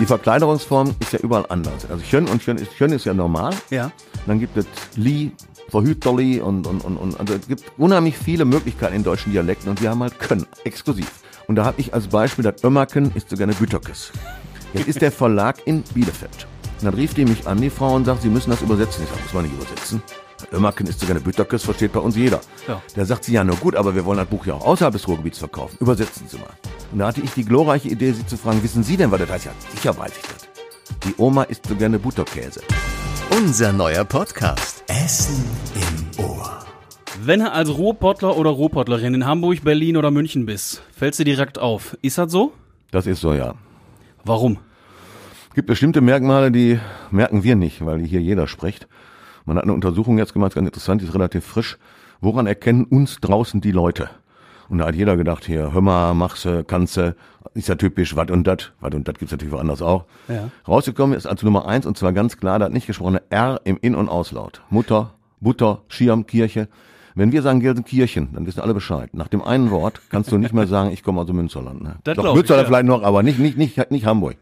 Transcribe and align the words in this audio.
Die 0.00 0.06
Verkleinerungsform 0.06 0.96
ist 0.98 1.12
ja 1.12 1.20
überall 1.20 1.46
anders. 1.48 1.88
Also 1.88 2.04
Schön 2.04 2.28
und 2.28 2.42
Schön 2.42 2.56
ist, 2.56 2.72
Schön 2.74 2.90
ist 2.90 3.04
ja 3.04 3.14
normal. 3.14 3.54
Ja. 3.70 3.92
Dann 4.26 4.40
gibt 4.40 4.56
es 4.56 4.66
Li, 4.96 5.30
Verhüterli 5.68 6.40
und, 6.40 6.66
und, 6.66 6.84
und, 6.84 6.96
und 6.96 7.20
also 7.20 7.34
es 7.34 7.46
gibt 7.46 7.62
unheimlich 7.78 8.18
viele 8.18 8.44
Möglichkeiten 8.44 8.96
in 8.96 9.04
deutschen 9.04 9.30
Dialekten 9.30 9.70
und 9.70 9.80
wir 9.80 9.90
haben 9.90 10.02
halt 10.02 10.18
Können, 10.18 10.46
exklusiv. 10.64 11.10
Und 11.46 11.54
da 11.56 11.64
habe 11.64 11.80
ich 11.80 11.94
als 11.94 12.08
Beispiel, 12.08 12.42
das 12.42 12.64
Ömmerken 12.64 13.12
ist 13.14 13.30
sogar 13.30 13.44
eine 13.44 13.54
Güterkes. 13.54 14.10
Jetzt 14.72 14.88
ist 14.88 15.00
der 15.00 15.12
Verlag 15.12 15.64
in 15.64 15.82
Bielefeld. 15.94 16.48
Und 16.80 16.86
dann 16.86 16.94
rief 16.94 17.14
die 17.14 17.24
mich 17.24 17.46
an, 17.46 17.60
die 17.60 17.70
Frau, 17.70 17.94
und 17.94 18.04
sagt, 18.04 18.22
sie 18.22 18.28
müssen 18.28 18.50
das 18.50 18.62
übersetzen. 18.62 19.04
Ich 19.04 19.10
sage, 19.10 19.22
muss 19.22 19.32
man 19.32 19.44
nicht 19.44 19.54
übersetzen. 19.54 20.02
Ömmerken 20.52 20.86
ist 20.86 21.00
sogar 21.00 21.16
eine 21.16 21.24
Bütterkes, 21.24 21.64
versteht 21.64 21.92
bei 21.92 22.00
uns 22.00 22.16
jeder. 22.16 22.40
Ja. 22.68 22.82
Da 22.94 23.04
sagt 23.04 23.24
sie, 23.24 23.32
ja, 23.32 23.44
nur 23.44 23.56
gut, 23.56 23.76
aber 23.76 23.94
wir 23.94 24.04
wollen 24.04 24.18
das 24.18 24.28
Buch 24.28 24.46
ja 24.46 24.54
auch 24.54 24.64
außerhalb 24.64 24.92
des 24.92 25.06
Ruhrgebiets 25.08 25.38
verkaufen. 25.38 25.76
Übersetzen 25.80 26.26
Sie 26.28 26.36
mal. 26.36 26.50
Und 26.92 26.98
da 26.98 27.06
hatte 27.08 27.20
ich 27.20 27.32
die 27.32 27.44
glorreiche 27.44 27.88
Idee, 27.88 28.12
sie 28.12 28.26
zu 28.26 28.36
fragen, 28.36 28.62
wissen 28.62 28.82
Sie 28.82 28.96
denn, 28.96 29.10
was 29.10 29.20
das 29.20 29.30
heißt? 29.30 29.44
Ja, 29.46 29.52
sicher 29.74 29.96
weiß 29.96 30.12
ich 30.16 30.22
das. 30.22 30.48
Die 31.04 31.14
Oma 31.18 31.44
isst 31.44 31.66
so 31.66 31.74
gerne 31.74 31.98
Butterkäse. 31.98 32.60
Unser 33.36 33.72
neuer 33.72 34.04
Podcast. 34.04 34.84
Essen 34.88 35.44
im 35.74 36.24
Ohr. 36.24 36.64
Wenn 37.22 37.40
du 37.40 37.50
als 37.50 37.70
Ruhrpottler 37.70 38.36
oder 38.36 38.50
Ruhrpottlerin 38.50 39.14
in 39.14 39.26
Hamburg, 39.26 39.64
Berlin 39.64 39.96
oder 39.96 40.10
München 40.10 40.46
bist, 40.46 40.82
fällst 40.96 41.20
du 41.20 41.24
direkt 41.24 41.58
auf. 41.58 41.96
Ist 42.02 42.18
das 42.18 42.30
so? 42.30 42.52
Das 42.90 43.06
ist 43.06 43.20
so, 43.20 43.32
ja. 43.32 43.54
Warum? 44.24 44.58
Es 45.48 45.54
gibt 45.54 45.68
bestimmte 45.68 46.00
Merkmale, 46.00 46.50
die 46.50 46.78
merken 47.10 47.44
wir 47.44 47.56
nicht, 47.56 47.84
weil 47.84 48.00
hier 48.00 48.20
jeder 48.20 48.46
spricht. 48.46 48.88
Man 49.44 49.56
hat 49.56 49.64
eine 49.64 49.72
Untersuchung 49.72 50.18
jetzt 50.18 50.32
gemacht, 50.32 50.54
ganz 50.54 50.66
interessant, 50.66 51.02
die 51.02 51.06
ist 51.06 51.14
relativ 51.14 51.44
frisch. 51.44 51.78
Woran 52.20 52.46
erkennen 52.46 52.84
uns 52.84 53.20
draußen 53.20 53.60
die 53.60 53.72
Leute? 53.72 54.08
Und 54.68 54.78
da 54.78 54.86
hat 54.86 54.94
jeder 54.94 55.16
gedacht, 55.16 55.44
hier, 55.44 55.72
hör 55.74 55.82
mal, 55.82 56.14
machse, 56.14 56.64
kannste, 56.64 57.16
ist 57.52 57.68
ja 57.68 57.74
typisch, 57.74 58.16
wat 58.16 58.30
und 58.30 58.46
dat. 58.46 58.72
Wat 58.80 58.94
und 58.94 59.06
dat 59.06 59.18
gibt's 59.18 59.32
natürlich 59.32 59.52
woanders 59.52 59.82
auch. 59.82 60.04
Ja. 60.28 60.50
Rausgekommen 60.66 61.16
ist 61.16 61.26
also 61.26 61.46
Nummer 61.46 61.66
eins, 61.66 61.84
und 61.84 61.98
zwar 61.98 62.12
ganz 62.12 62.38
klar, 62.38 62.58
das 62.58 62.70
nicht 62.70 62.86
gesprochene 62.86 63.22
R 63.28 63.60
im 63.64 63.78
In- 63.80 63.94
und 63.94 64.08
Auslaut. 64.08 64.62
Mutter, 64.70 65.12
Butter, 65.40 65.82
Schirm, 65.88 66.26
Kirche. 66.26 66.68
Wenn 67.14 67.30
wir 67.30 67.42
sagen 67.42 67.60
Gelsenkirchen, 67.60 68.30
dann 68.32 68.46
wissen 68.46 68.60
alle 68.60 68.74
Bescheid. 68.74 69.12
Nach 69.12 69.28
dem 69.28 69.42
einen 69.42 69.70
Wort 69.70 70.00
kannst 70.08 70.32
du 70.32 70.38
nicht 70.38 70.54
mehr 70.54 70.66
sagen, 70.66 70.90
ich 70.90 71.04
komme 71.04 71.20
aus 71.20 71.26
dem 71.26 71.36
Münsterland. 71.36 71.82
Ne? 71.82 71.96
Das 72.02 72.16
Doch, 72.16 72.22
glaub 72.22 72.34
ich, 72.34 72.38
Münsterland 72.38 72.64
ja. 72.64 72.68
vielleicht 72.68 72.86
noch, 72.86 73.02
aber 73.02 73.22
nicht, 73.22 73.38
nicht, 73.38 73.56
nicht, 73.58 73.90
nicht 73.90 74.06
Hamburg. 74.06 74.36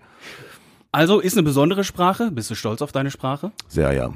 Also 0.93 1.21
ist 1.21 1.35
eine 1.37 1.43
besondere 1.43 1.85
Sprache. 1.85 2.31
Bist 2.31 2.51
du 2.51 2.55
stolz 2.55 2.81
auf 2.81 2.93
deine 2.93 3.11
Sprache? 3.11 3.51
Sehr, 3.67 3.93
ja. 3.93 4.11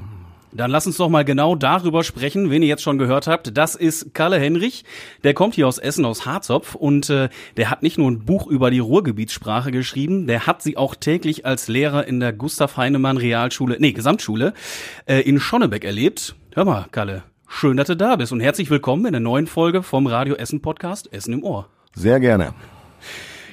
Dann 0.53 0.71
lass 0.71 0.87
uns 0.87 0.97
doch 0.97 1.09
mal 1.09 1.25
genau 1.25 1.55
darüber 1.55 2.03
sprechen, 2.03 2.49
wen 2.49 2.61
ihr 2.61 2.69
jetzt 2.69 2.81
schon 2.81 2.97
gehört 2.97 3.27
habt. 3.27 3.57
Das 3.57 3.75
ist 3.75 4.13
Kalle 4.13 4.39
Henrich. 4.39 4.85
Der 5.23 5.33
kommt 5.33 5.55
hier 5.55 5.67
aus 5.67 5.77
Essen, 5.77 6.05
aus 6.05 6.25
Harzopf 6.25 6.73
und 6.73 7.09
äh, 7.09 7.29
der 7.57 7.69
hat 7.69 7.83
nicht 7.83 7.97
nur 7.97 8.09
ein 8.09 8.25
Buch 8.25 8.47
über 8.47 8.71
die 8.71 8.79
Ruhrgebietssprache 8.79 9.71
geschrieben, 9.71 10.25
der 10.27 10.47
hat 10.47 10.61
sie 10.61 10.77
auch 10.77 10.95
täglich 10.95 11.45
als 11.45 11.67
Lehrer 11.67 12.07
in 12.07 12.19
der 12.19 12.33
Gustav 12.33 12.77
Heinemann 12.77 13.17
Realschule, 13.17 13.77
nee, 13.79 13.91
Gesamtschule 13.91 14.53
äh, 15.05 15.21
in 15.21 15.39
Schonnebeck 15.39 15.83
erlebt. 15.83 16.35
Hör 16.53 16.65
mal, 16.65 16.85
Kalle, 16.91 17.23
schön, 17.47 17.77
dass 17.77 17.87
du 17.87 17.97
da 17.97 18.15
bist 18.15 18.31
und 18.31 18.39
herzlich 18.39 18.69
willkommen 18.69 19.05
in 19.05 19.13
der 19.13 19.21
neuen 19.21 19.47
Folge 19.47 19.83
vom 19.83 20.07
Radio 20.07 20.35
Essen 20.35 20.61
Podcast 20.61 21.11
Essen 21.11 21.33
im 21.33 21.43
Ohr. 21.43 21.67
Sehr 21.93 22.19
gerne. 22.19 22.53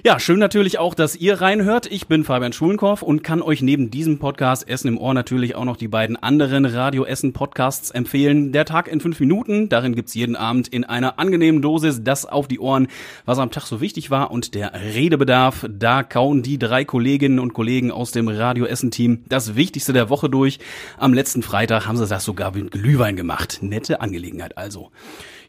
Ja, 0.07 0.21
schön 0.21 0.39
natürlich 0.39 0.79
auch, 0.79 0.93
dass 0.93 1.17
ihr 1.17 1.41
reinhört. 1.41 1.91
Ich 1.91 2.09
bin 2.09 2.25
Fabian 2.25 2.53
Schulenkorf 2.53 3.01
und 3.01 3.25
kann 3.25 3.41
euch 3.41 3.63
neben 3.63 3.91
diesem 3.91 4.19
Podcast 4.19 4.69
Essen 4.69 4.89
im 4.89 4.99
Ohr 4.99 5.15
natürlich 5.15 5.55
auch 5.55 5.65
noch 5.65 5.79
die 5.79 5.89
beiden 5.89 6.23
anderen 6.23 6.67
Radio 6.67 7.07
Essen 7.07 7.33
Podcasts 7.33 7.91
empfehlen. 7.91 8.53
Der 8.53 8.67
Tag 8.67 8.87
in 8.87 9.01
fünf 9.01 9.19
Minuten, 9.19 9.71
darin 9.71 9.95
gibt's 9.95 10.13
jeden 10.13 10.37
Abend 10.37 10.69
in 10.69 10.85
einer 10.85 11.19
angenehmen 11.19 11.63
Dosis 11.63 12.05
das 12.05 12.27
auf 12.27 12.49
die 12.49 12.61
Ohren, 12.61 12.89
was 13.25 13.39
am 13.39 13.51
Tag 13.51 13.65
so 13.65 13.81
wichtig 13.81 14.11
war 14.11 14.31
und 14.31 14.55
der 14.55 14.75
Redebedarf. 14.75 15.65
Da 15.71 16.03
kauen 16.03 16.43
die 16.43 16.59
drei 16.59 16.85
Kolleginnen 16.85 17.39
und 17.39 17.55
Kollegen 17.55 17.91
aus 17.91 18.13
dem 18.13 18.29
Radio 18.29 18.67
Essen 18.67 18.91
Team 18.91 19.25
das 19.31 19.57
Wichtigste 19.57 19.95
der 19.95 20.11
Woche 20.11 20.29
durch. 20.29 20.59
Am 20.99 21.15
letzten 21.15 21.43
Freitag 21.43 21.87
haben 21.87 21.97
sie 21.97 22.07
das 22.07 22.27
sogar 22.27 22.55
mit 22.55 22.73
Glühwein 22.73 23.17
gemacht. 23.17 23.61
Nette 23.63 24.03
Angelegenheit 24.03 24.59
also. 24.59 24.91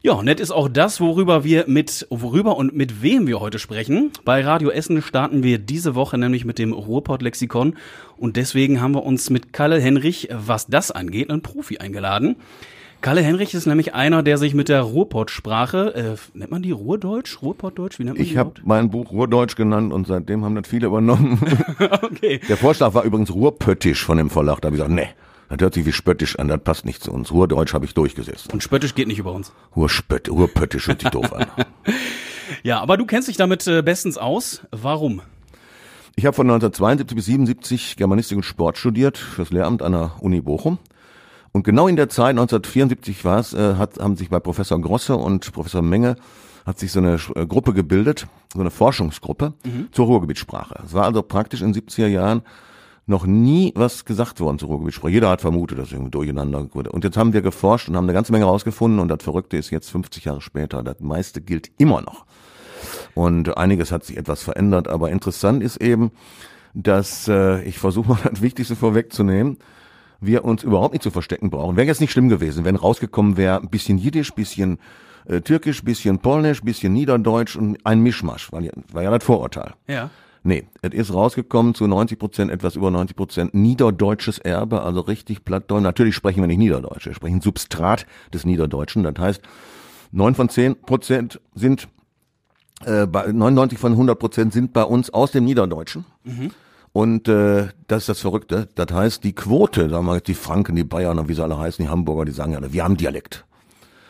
Ja, 0.06 0.22
nett 0.22 0.38
ist 0.38 0.52
auch 0.52 0.68
das, 0.68 1.00
worüber 1.00 1.42
wir 1.42 1.64
mit, 1.66 2.06
worüber 2.10 2.56
und 2.56 2.76
mit 2.76 3.02
wem 3.02 3.26
wir 3.26 3.40
heute 3.40 3.58
sprechen. 3.58 4.12
Bei 4.24 4.40
Radio 4.40 4.70
Essen 4.70 5.02
starten 5.02 5.42
wir 5.42 5.58
diese 5.58 5.96
Woche 5.96 6.16
nämlich 6.16 6.44
mit 6.44 6.60
dem 6.60 6.72
Ruhrpott-Lexikon 6.72 7.74
und 8.16 8.36
deswegen 8.36 8.80
haben 8.80 8.94
wir 8.94 9.02
uns 9.02 9.30
mit 9.30 9.52
Kalle 9.52 9.80
Henrich, 9.80 10.28
was 10.30 10.68
das 10.68 10.92
angeht, 10.92 11.28
einen 11.28 11.42
Profi 11.42 11.78
eingeladen. 11.78 12.36
Kalle 13.00 13.20
Henrich 13.20 13.52
ist 13.52 13.66
nämlich 13.66 13.94
einer, 13.94 14.22
der 14.22 14.38
sich 14.38 14.54
mit 14.54 14.68
der 14.68 14.82
Ruhrpott-Sprache, 14.82 15.94
äh, 15.96 16.38
nennt 16.38 16.52
man 16.52 16.62
die 16.62 16.70
Ruhrdeutsch? 16.70 17.42
Ruhrpottdeutsch? 17.42 17.98
Wie 17.98 18.04
nennt 18.04 18.18
man 18.18 18.24
Ich 18.24 18.34
die 18.34 18.38
habe 18.38 18.52
mein 18.62 18.90
Buch 18.90 19.10
Ruhrdeutsch 19.10 19.56
genannt 19.56 19.92
und 19.92 20.06
seitdem 20.06 20.44
haben 20.44 20.54
das 20.54 20.68
viele 20.68 20.86
übernommen. 20.86 21.40
Okay. 22.02 22.40
Der 22.48 22.56
Vorschlag 22.56 22.94
war 22.94 23.02
übrigens 23.02 23.34
Ruhrpöttisch 23.34 24.04
von 24.04 24.18
dem 24.18 24.30
Verlag. 24.30 24.60
Da 24.60 24.66
habe 24.66 24.76
ich 24.76 24.82
gesagt, 24.82 24.94
nee, 24.94 25.08
das 25.48 25.58
hört 25.60 25.74
sich 25.74 25.86
wie 25.86 25.92
spöttisch 25.92 26.38
an, 26.38 26.48
das 26.48 26.60
passt 26.62 26.84
nicht 26.84 27.02
zu 27.02 27.12
uns. 27.12 27.30
Ruhrdeutsch 27.30 27.74
habe 27.74 27.84
ich 27.84 27.94
durchgesetzt. 27.94 28.52
Und 28.52 28.62
spöttisch 28.62 28.94
geht 28.94 29.08
nicht 29.08 29.18
über 29.18 29.32
uns. 29.32 29.52
Ruhrspött, 29.74 30.28
Ruhrpöttisch 30.28 30.88
hört 30.88 31.02
sich 31.02 31.10
doof 31.10 31.32
an. 31.32 31.46
Ja, 32.62 32.80
aber 32.80 32.96
du 32.96 33.06
kennst 33.06 33.26
dich 33.28 33.36
damit 33.36 33.66
äh, 33.66 33.82
bestens 33.82 34.18
aus. 34.18 34.62
Warum? 34.70 35.20
Ich 36.14 36.26
habe 36.26 36.34
von 36.34 36.46
1972 36.46 37.16
bis 37.16 37.26
77 37.26 37.96
Germanistik 37.96 38.36
und 38.36 38.44
Sport 38.44 38.78
studiert 38.78 39.18
fürs 39.18 39.50
Lehramt 39.50 39.82
an 39.82 39.92
der 39.92 40.12
Uni 40.20 40.40
Bochum. 40.40 40.78
Und 41.52 41.64
genau 41.64 41.88
in 41.88 41.96
der 41.96 42.08
Zeit, 42.08 42.30
1974 42.30 43.24
war 43.24 43.40
es, 43.40 43.52
äh, 43.52 43.74
hat, 43.74 43.98
haben 43.98 44.16
sich 44.16 44.30
bei 44.30 44.40
Professor 44.40 44.80
Grosse 44.80 45.16
und 45.16 45.52
Professor 45.52 45.82
Menge 45.82 46.16
hat 46.64 46.78
sich 46.78 46.92
so 46.92 47.00
eine 47.00 47.18
äh, 47.34 47.46
Gruppe 47.46 47.72
gebildet, 47.72 48.26
so 48.52 48.60
eine 48.60 48.70
Forschungsgruppe 48.70 49.54
zur 49.92 50.06
Ruhrgebietssprache. 50.06 50.82
Es 50.84 50.94
war 50.94 51.04
also 51.04 51.22
praktisch 51.22 51.62
in 51.62 51.72
den 51.72 51.82
70er 51.82 52.08
Jahren 52.08 52.42
noch 53.06 53.24
nie 53.24 53.72
was 53.76 54.04
gesagt 54.04 54.40
worden 54.40 54.58
zur 54.58 54.68
Ruhrgebietssprache. 54.68 55.12
Jeder 55.12 55.30
hat 55.30 55.40
vermutet, 55.40 55.78
dass 55.78 55.92
irgendwie 55.92 56.10
durcheinander 56.10 56.68
wurde. 56.74 56.90
Und 56.90 57.04
jetzt 57.04 57.16
haben 57.16 57.32
wir 57.32 57.40
geforscht 57.40 57.88
und 57.88 57.96
haben 57.96 58.04
eine 58.04 58.12
ganze 58.12 58.32
Menge 58.32 58.46
rausgefunden 58.46 58.98
und 58.98 59.08
das 59.08 59.22
Verrückte 59.22 59.56
ist 59.56 59.70
jetzt 59.70 59.90
50 59.90 60.24
Jahre 60.24 60.40
später, 60.40 60.82
das 60.82 61.00
meiste 61.00 61.40
gilt 61.40 61.70
immer 61.78 62.02
noch. 62.02 62.26
Und 63.14 63.56
einiges 63.56 63.92
hat 63.92 64.04
sich 64.04 64.16
etwas 64.16 64.42
verändert, 64.42 64.88
aber 64.88 65.10
interessant 65.10 65.62
ist 65.62 65.76
eben, 65.78 66.10
dass 66.74 67.28
äh, 67.28 67.62
ich 67.62 67.78
versuche 67.78 68.08
mal 68.08 68.18
das 68.30 68.42
Wichtigste 68.42 68.76
vorwegzunehmen, 68.76 69.58
wir 70.20 70.44
uns 70.44 70.62
überhaupt 70.64 70.92
nicht 70.92 71.02
zu 71.02 71.10
verstecken 71.10 71.50
brauchen. 71.50 71.76
Wäre 71.76 71.86
jetzt 71.86 72.00
nicht 72.00 72.12
schlimm 72.12 72.28
gewesen, 72.28 72.64
wenn 72.64 72.76
rausgekommen 72.76 73.36
wäre, 73.36 73.60
ein 73.60 73.68
bisschen 73.68 73.98
Jiddisch, 73.98 74.34
bisschen 74.34 74.78
äh, 75.26 75.40
Türkisch, 75.40 75.84
bisschen 75.84 76.18
Polnisch, 76.18 76.62
bisschen 76.62 76.92
Niederdeutsch 76.92 77.56
und 77.56 77.78
ein 77.84 78.00
Mischmasch, 78.00 78.50
war 78.52 78.60
ja, 78.60 78.72
war 78.92 79.02
ja 79.02 79.10
das 79.10 79.24
Vorurteil. 79.24 79.74
Ja. 79.86 80.10
Nee, 80.46 80.64
es 80.80 80.92
ist 80.94 81.12
rausgekommen 81.12 81.74
zu 81.74 81.88
90 81.88 82.20
Prozent, 82.20 82.52
etwas 82.52 82.76
über 82.76 82.92
90 82.92 83.16
Prozent 83.16 83.54
niederdeutsches 83.54 84.38
Erbe, 84.38 84.82
also 84.82 85.00
richtig 85.00 85.44
Plattdeutsch. 85.44 85.82
Natürlich 85.82 86.14
sprechen 86.14 86.40
wir 86.40 86.46
nicht 86.46 86.58
Niederdeutsch, 86.58 87.06
wir 87.06 87.14
sprechen 87.14 87.40
Substrat 87.40 88.06
des 88.32 88.44
Niederdeutschen. 88.44 89.02
Das 89.02 89.14
heißt, 89.18 89.42
9 90.12 90.36
von 90.36 90.48
10 90.48 90.82
Prozent 90.82 91.40
sind, 91.56 91.88
äh, 92.84 93.08
bei 93.08 93.26
99 93.26 93.76
von 93.80 93.92
100 93.92 94.16
Prozent 94.20 94.52
sind 94.52 94.72
bei 94.72 94.84
uns 94.84 95.10
aus 95.10 95.32
dem 95.32 95.44
Niederdeutschen. 95.44 96.04
Und 96.92 97.26
äh, 97.26 97.66
das 97.88 98.04
ist 98.04 98.08
das 98.08 98.20
Verrückte. 98.20 98.68
Das 98.76 98.86
heißt, 98.92 99.24
die 99.24 99.32
Quote, 99.32 99.90
sagen 99.90 100.06
wir 100.06 100.12
mal, 100.12 100.20
die 100.20 100.34
Franken, 100.34 100.76
die 100.76 100.84
Bayern 100.84 101.18
und 101.18 101.28
wie 101.28 101.34
sie 101.34 101.42
alle 101.42 101.58
heißen, 101.58 101.84
die 101.84 101.90
Hamburger, 101.90 102.24
die 102.24 102.30
sagen 102.30 102.52
ja, 102.52 102.72
wir 102.72 102.84
haben 102.84 102.96
Dialekt. 102.96 103.44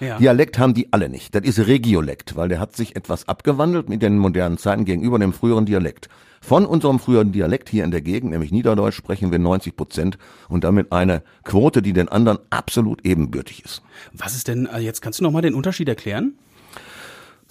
Ja. 0.00 0.18
Dialekt 0.18 0.58
haben 0.58 0.74
die 0.74 0.92
alle 0.92 1.08
nicht. 1.08 1.34
Das 1.34 1.42
ist 1.42 1.58
Regiolekt, 1.66 2.36
weil 2.36 2.48
der 2.48 2.60
hat 2.60 2.76
sich 2.76 2.96
etwas 2.96 3.28
abgewandelt 3.28 3.88
mit 3.88 4.02
den 4.02 4.18
modernen 4.18 4.58
Zeiten 4.58 4.84
gegenüber 4.84 5.18
dem 5.18 5.32
früheren 5.32 5.66
Dialekt. 5.66 6.08
Von 6.40 6.66
unserem 6.66 6.98
früheren 6.98 7.32
Dialekt 7.32 7.68
hier 7.70 7.82
in 7.82 7.90
der 7.90 8.02
Gegend, 8.02 8.30
nämlich 8.30 8.52
Niederdeutsch, 8.52 8.94
sprechen 8.94 9.32
wir 9.32 9.38
90 9.38 9.74
Prozent 9.74 10.18
und 10.48 10.64
damit 10.64 10.92
eine 10.92 11.22
Quote, 11.44 11.82
die 11.82 11.92
den 11.92 12.08
anderen 12.08 12.38
absolut 12.50 13.04
ebenbürtig 13.04 13.64
ist. 13.64 13.82
Was 14.12 14.36
ist 14.36 14.48
denn, 14.48 14.66
äh, 14.66 14.78
jetzt 14.78 15.00
kannst 15.00 15.18
du 15.18 15.24
noch 15.24 15.32
mal 15.32 15.42
den 15.42 15.54
Unterschied 15.54 15.88
erklären? 15.88 16.34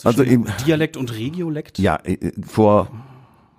Also 0.03 0.23
Zwischen 0.23 0.45
im, 0.45 0.47
Dialekt 0.65 0.97
und 0.97 1.13
Regiolekt? 1.13 1.79
ja, 1.79 1.97
äh, 2.03 2.31
vor, 2.45 2.89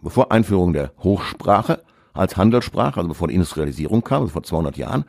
bevor 0.01 0.33
Einführung 0.33 0.73
der 0.73 0.93
Hochsprache 1.03 1.83
als 2.19 2.37
Handelssprache, 2.37 2.97
also 2.99 3.09
bevor 3.09 3.29
die 3.29 3.35
Industrialisierung 3.35 4.03
kam, 4.03 4.23
also 4.23 4.33
vor 4.33 4.43
200 4.43 4.77
Jahren, 4.77 5.05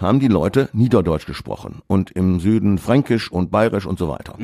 haben 0.00 0.20
die 0.20 0.28
Leute 0.28 0.68
Niederdeutsch 0.72 1.26
gesprochen 1.26 1.82
und 1.86 2.10
im 2.12 2.40
Süden 2.40 2.78
Fränkisch 2.78 3.30
und 3.30 3.50
Bayerisch 3.50 3.86
und 3.86 3.98
so 3.98 4.08
weiter. 4.08 4.36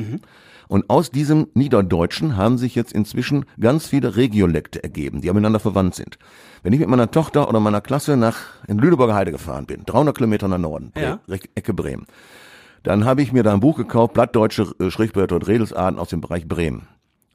Und 0.67 0.89
aus 0.89 1.11
diesem 1.11 1.47
Niederdeutschen 1.53 2.37
haben 2.37 2.57
sich 2.57 2.75
jetzt 2.75 2.93
inzwischen 2.93 3.45
ganz 3.59 3.87
viele 3.87 4.15
Regiolekte 4.15 4.81
ergeben, 4.81 5.19
die 5.19 5.27
miteinander 5.27 5.59
verwandt 5.59 5.95
sind. 5.95 6.17
Wenn 6.63 6.71
ich 6.71 6.79
mit 6.79 6.87
meiner 6.87 7.11
Tochter 7.11 7.49
oder 7.49 7.59
meiner 7.59 7.81
Klasse 7.81 8.15
nach 8.15 8.37
in 8.67 8.77
Lüneburger 8.77 9.13
Heide 9.15 9.31
gefahren 9.31 9.65
bin, 9.65 9.83
300 9.85 10.15
Kilometer 10.15 10.47
nach 10.47 10.57
Norden, 10.59 10.91
Ja. 10.95 11.19
Ecke 11.55 11.73
Bremen, 11.73 12.05
dann 12.83 13.03
habe 13.03 13.21
ich 13.21 13.33
mir 13.33 13.43
da 13.43 13.53
ein 13.53 13.59
Buch 13.59 13.75
gekauft, 13.77 14.13
Plattdeutsche 14.13 14.73
äh, 14.79 14.89
Schriftwörter 14.89 15.35
und 15.35 15.47
Redelsarten 15.47 15.99
aus 15.99 16.09
dem 16.09 16.21
Bereich 16.21 16.47
Bremen. 16.47 16.87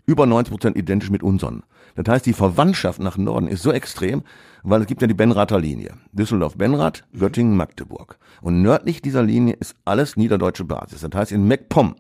Über 0.07 0.27
90 0.27 0.51
Prozent 0.53 0.77
identisch 0.77 1.11
mit 1.11 1.23
unseren. 1.23 1.65
Das 1.97 2.07
heißt, 2.09 2.27
die 2.27 2.33
Verwandtschaft 2.33 3.01
nach 3.01 3.17
Norden 3.17 3.49
ist 3.49 3.63
so 3.63 3.73
extrem, 3.73 4.23
weil 4.63 4.83
es 4.83 4.87
gibt 4.87 5.03
ja 5.03 5.09
die 5.09 5.15
Benrather 5.15 5.59
Linie. 5.59 5.95
Düsseldorf-Benrath, 6.13 7.05
Göttingen-Magdeburg. 7.19 8.19
Und 8.43 8.63
nördlich 8.63 9.03
dieser 9.03 9.23
Linie 9.23 9.55
ist 9.55 9.75
alles 9.85 10.17
niederdeutsche 10.17 10.65
Basis. 10.65 11.01
Das 11.01 11.11
heißt, 11.13 11.33
in 11.33 11.49
MacPom 11.49 11.97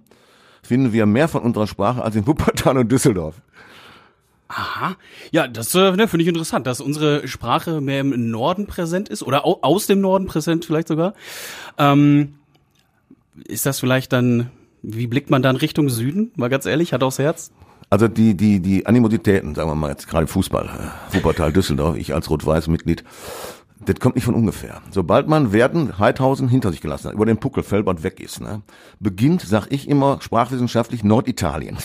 finden 0.62 0.92
wir 0.92 1.06
mehr 1.06 1.28
von 1.28 1.42
unserer 1.42 1.66
Sprache 1.66 2.02
als 2.02 2.16
in 2.16 2.26
Wuppertal 2.26 2.78
und 2.78 2.92
Düsseldorf. 2.92 3.40
Aha. 4.48 4.96
Ja, 5.32 5.48
das 5.48 5.74
äh, 5.74 5.92
ne, 5.92 6.06
finde 6.06 6.22
ich 6.22 6.28
interessant, 6.28 6.66
dass 6.66 6.80
unsere 6.80 7.26
Sprache 7.26 7.80
mehr 7.80 8.00
im 8.00 8.30
Norden 8.30 8.66
präsent 8.66 9.08
ist 9.08 9.22
oder 9.22 9.44
au 9.44 9.58
aus 9.62 9.86
dem 9.86 10.00
Norden 10.00 10.26
präsent 10.26 10.64
vielleicht 10.64 10.88
sogar. 10.88 11.14
Ähm, 11.78 12.34
ist 13.48 13.66
das 13.66 13.80
vielleicht 13.80 14.12
dann, 14.12 14.50
wie 14.82 15.08
blickt 15.08 15.30
man 15.30 15.42
dann 15.42 15.56
Richtung 15.56 15.88
Süden? 15.88 16.30
Mal 16.36 16.48
ganz 16.48 16.64
ehrlich, 16.64 16.92
hat 16.92 17.02
aufs 17.02 17.18
Herz? 17.18 17.50
Also 17.88 18.08
die, 18.08 18.36
die, 18.36 18.60
die 18.60 18.86
Animositäten, 18.86 19.54
sagen 19.54 19.70
wir 19.70 19.74
mal 19.76 19.90
jetzt 19.90 20.08
gerade 20.08 20.26
Fußball, 20.26 20.66
äh, 20.66 21.14
Wuppertal, 21.14 21.52
Düsseldorf, 21.52 21.96
ich 21.96 22.12
als 22.14 22.28
Rot-Weiß-Mitglied, 22.28 23.04
das 23.84 24.00
kommt 24.00 24.14
nicht 24.14 24.24
von 24.24 24.34
ungefähr. 24.34 24.80
Sobald 24.90 25.28
man 25.28 25.52
Werden, 25.52 25.98
Heidhausen 25.98 26.48
hinter 26.48 26.72
sich 26.72 26.80
gelassen 26.80 27.08
hat, 27.08 27.14
über 27.14 27.26
den 27.26 27.38
Puckel 27.38 27.62
fällt 27.62 27.86
und 27.86 28.02
weg 28.02 28.20
ist, 28.20 28.40
ne, 28.40 28.62
beginnt, 28.98 29.42
sag 29.42 29.66
ich 29.70 29.88
immer, 29.88 30.18
sprachwissenschaftlich 30.20 31.04
Norditalien. 31.04 31.76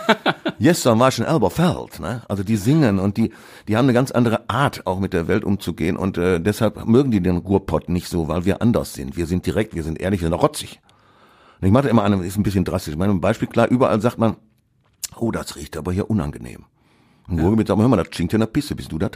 Gestern 0.60 1.00
war 1.00 1.10
schon 1.10 1.24
Elberfeld, 1.24 1.98
ne? 1.98 2.22
Also 2.28 2.44
die 2.44 2.56
singen 2.56 2.98
und 2.98 3.16
die, 3.16 3.32
die 3.66 3.76
haben 3.76 3.86
eine 3.86 3.94
ganz 3.94 4.10
andere 4.10 4.48
Art, 4.48 4.86
auch 4.86 5.00
mit 5.00 5.14
der 5.14 5.26
Welt 5.28 5.44
umzugehen 5.44 5.96
und 5.96 6.18
äh, 6.18 6.40
deshalb 6.40 6.86
mögen 6.86 7.10
die 7.10 7.22
den 7.22 7.38
Ruhrpott 7.38 7.88
nicht 7.88 8.08
so, 8.08 8.28
weil 8.28 8.44
wir 8.44 8.60
anders 8.60 8.92
sind. 8.92 9.16
Wir 9.16 9.26
sind 9.26 9.46
direkt, 9.46 9.74
wir 9.74 9.82
sind 9.82 10.00
ehrlich, 10.00 10.20
wir 10.20 10.28
sind 10.28 10.40
rotzig. 10.40 10.80
Und 11.60 11.66
ich 11.66 11.72
mache 11.72 11.88
immer 11.88 12.04
eine, 12.04 12.24
ist 12.24 12.36
ein 12.36 12.42
bisschen 12.42 12.64
drastisch. 12.64 12.92
Ich 12.92 12.98
meine, 12.98 13.12
ein 13.12 13.20
Beispiel 13.20 13.48
klar, 13.48 13.68
überall 13.68 14.00
sagt 14.00 14.18
man, 14.18 14.36
oh, 15.16 15.30
das 15.30 15.56
riecht 15.56 15.76
aber 15.76 15.92
hier 15.92 16.10
unangenehm. 16.10 16.64
Im 17.28 17.38
ja. 17.38 17.42
Ruhrgebiet 17.42 17.68
sagt 17.68 17.80
hör 17.80 17.88
mal, 17.88 17.96
das 17.96 18.08
stinkt 18.12 18.32
ja 18.32 18.38
nach 18.38 18.52
Pisse, 18.52 18.74
bist 18.74 18.92
du 18.92 18.98
das? 18.98 19.12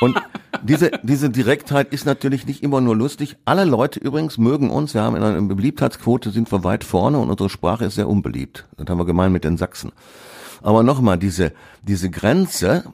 Und 0.00 0.20
diese, 0.62 0.90
diese 1.04 1.30
Direktheit 1.30 1.92
ist 1.92 2.06
natürlich 2.06 2.44
nicht 2.44 2.62
immer 2.62 2.80
nur 2.80 2.96
lustig. 2.96 3.36
Alle 3.44 3.64
Leute 3.64 4.00
übrigens 4.00 4.36
mögen 4.36 4.70
uns. 4.70 4.94
Wir 4.94 5.02
haben 5.02 5.14
in 5.14 5.22
einer 5.22 5.40
Beliebtheitsquote 5.40 6.30
sind 6.30 6.50
wir 6.50 6.64
weit 6.64 6.82
vorne 6.82 7.18
und 7.18 7.30
unsere 7.30 7.48
Sprache 7.48 7.84
ist 7.84 7.94
sehr 7.94 8.08
unbeliebt. 8.08 8.66
Das 8.76 8.88
haben 8.88 8.98
wir 8.98 9.04
gemein 9.04 9.30
mit 9.30 9.44
den 9.44 9.56
Sachsen. 9.56 9.92
Aber 10.60 10.82
nochmal, 10.82 11.18
diese, 11.18 11.52
diese 11.82 12.10
Grenze 12.10 12.84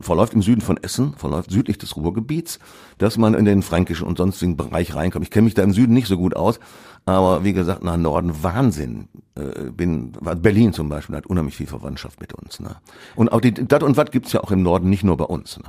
verläuft 0.00 0.34
im 0.34 0.42
Süden 0.42 0.60
von 0.60 0.76
Essen, 0.76 1.14
verläuft 1.16 1.50
südlich 1.50 1.78
des 1.78 1.96
Ruhrgebiets, 1.96 2.58
dass 2.98 3.18
man 3.18 3.34
in 3.34 3.44
den 3.44 3.62
fränkischen 3.62 4.06
und 4.06 4.18
sonstigen 4.18 4.56
Bereich 4.56 4.94
reinkommt. 4.94 5.24
Ich 5.24 5.30
kenne 5.30 5.44
mich 5.44 5.54
da 5.54 5.62
im 5.62 5.72
Süden 5.72 5.94
nicht 5.94 6.06
so 6.06 6.16
gut 6.16 6.36
aus, 6.36 6.60
aber 7.06 7.44
wie 7.44 7.52
gesagt, 7.52 7.82
nach 7.82 7.96
Norden 7.96 8.42
Wahnsinn. 8.42 9.08
Äh, 9.34 9.70
bin 9.70 10.12
Berlin 10.12 10.72
zum 10.72 10.88
Beispiel 10.88 11.16
hat 11.16 11.26
unheimlich 11.26 11.56
viel 11.56 11.66
Verwandtschaft 11.66 12.20
mit 12.20 12.32
uns. 12.34 12.60
Ne? 12.60 12.76
Und 13.16 13.32
auch 13.32 13.40
die 13.40 13.52
Dat 13.52 13.82
und 13.82 13.96
Wat 13.96 14.12
gibt's 14.12 14.32
ja 14.32 14.40
auch 14.40 14.50
im 14.50 14.62
Norden, 14.62 14.88
nicht 14.88 15.04
nur 15.04 15.16
bei 15.16 15.24
uns. 15.24 15.58
Ne? 15.58 15.64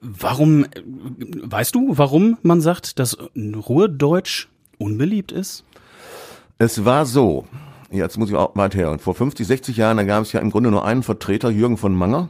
Warum, 0.00 0.66
weißt 1.42 1.74
du, 1.74 1.96
warum 1.96 2.36
man 2.42 2.60
sagt, 2.60 2.98
dass 2.98 3.16
Ruhrdeutsch 3.36 4.48
unbeliebt 4.78 5.32
ist? 5.32 5.64
Es 6.58 6.84
war 6.84 7.06
so, 7.06 7.46
jetzt 7.90 8.18
muss 8.18 8.28
ich 8.28 8.36
auch 8.36 8.54
weit 8.54 8.74
her, 8.74 8.90
und 8.90 9.00
vor 9.00 9.14
50, 9.14 9.46
60 9.46 9.76
Jahren, 9.76 9.96
da 9.96 10.04
gab 10.04 10.22
es 10.22 10.32
ja 10.32 10.40
im 10.40 10.50
Grunde 10.50 10.70
nur 10.70 10.84
einen 10.84 11.02
Vertreter, 11.02 11.50
Jürgen 11.50 11.76
von 11.76 11.94
Manger, 11.94 12.28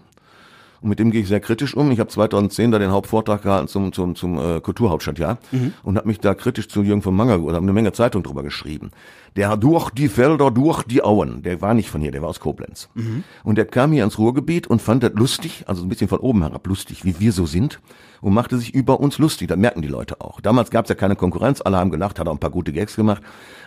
und 0.84 0.90
mit 0.90 0.98
dem 0.98 1.10
gehe 1.10 1.22
ich 1.22 1.28
sehr 1.28 1.40
kritisch 1.40 1.74
um. 1.74 1.90
Ich 1.90 1.98
habe 1.98 2.10
2010 2.10 2.70
da 2.70 2.78
den 2.78 2.90
Hauptvortrag 2.90 3.42
gehalten 3.42 3.68
zum, 3.68 3.94
zum, 3.94 4.14
zum 4.14 4.38
äh, 4.38 4.60
Kulturhauptstadtjahr 4.60 5.38
mhm. 5.50 5.72
und 5.82 5.96
habe 5.96 6.06
mich 6.06 6.20
da 6.20 6.34
kritisch 6.34 6.68
zu 6.68 6.82
Jürgen 6.82 7.00
von 7.00 7.16
Manger 7.16 7.40
oder 7.40 7.54
habe 7.54 7.64
eine 7.64 7.72
Menge 7.72 7.92
Zeitung 7.92 8.22
drüber 8.22 8.42
geschrieben. 8.42 8.90
Der 9.34 9.56
durch 9.56 9.88
die 9.88 10.08
Felder, 10.08 10.50
durch 10.50 10.82
die 10.82 11.02
Auen, 11.02 11.42
der 11.42 11.62
war 11.62 11.72
nicht 11.72 11.88
von 11.88 12.02
hier, 12.02 12.10
der 12.10 12.20
war 12.20 12.28
aus 12.28 12.38
Koblenz. 12.38 12.90
Mhm. 12.92 13.24
Und 13.44 13.56
der 13.56 13.64
kam 13.64 13.92
hier 13.92 14.04
ins 14.04 14.18
Ruhrgebiet 14.18 14.66
und 14.66 14.82
fand 14.82 15.02
das 15.02 15.12
lustig, 15.14 15.64
also 15.66 15.82
ein 15.82 15.88
bisschen 15.88 16.08
von 16.08 16.18
oben 16.18 16.42
herab 16.42 16.66
lustig, 16.66 17.06
wie 17.06 17.18
wir 17.18 17.32
so 17.32 17.46
sind 17.46 17.80
und 18.20 18.34
machte 18.34 18.58
sich 18.58 18.74
über 18.74 19.00
uns 19.00 19.16
lustig. 19.16 19.48
Das 19.48 19.56
merken 19.56 19.80
die 19.80 19.88
Leute 19.88 20.20
auch. 20.20 20.42
Damals 20.42 20.70
gab 20.70 20.84
es 20.84 20.90
ja 20.90 20.94
keine 20.94 21.16
Konkurrenz, 21.16 21.62
alle 21.62 21.78
haben 21.78 21.92
gelacht, 21.92 22.18
hat 22.18 22.28
auch 22.28 22.32
ein 22.32 22.38
paar 22.38 22.50
gute 22.50 22.74
Gags 22.74 22.94
gemacht. 22.94 23.22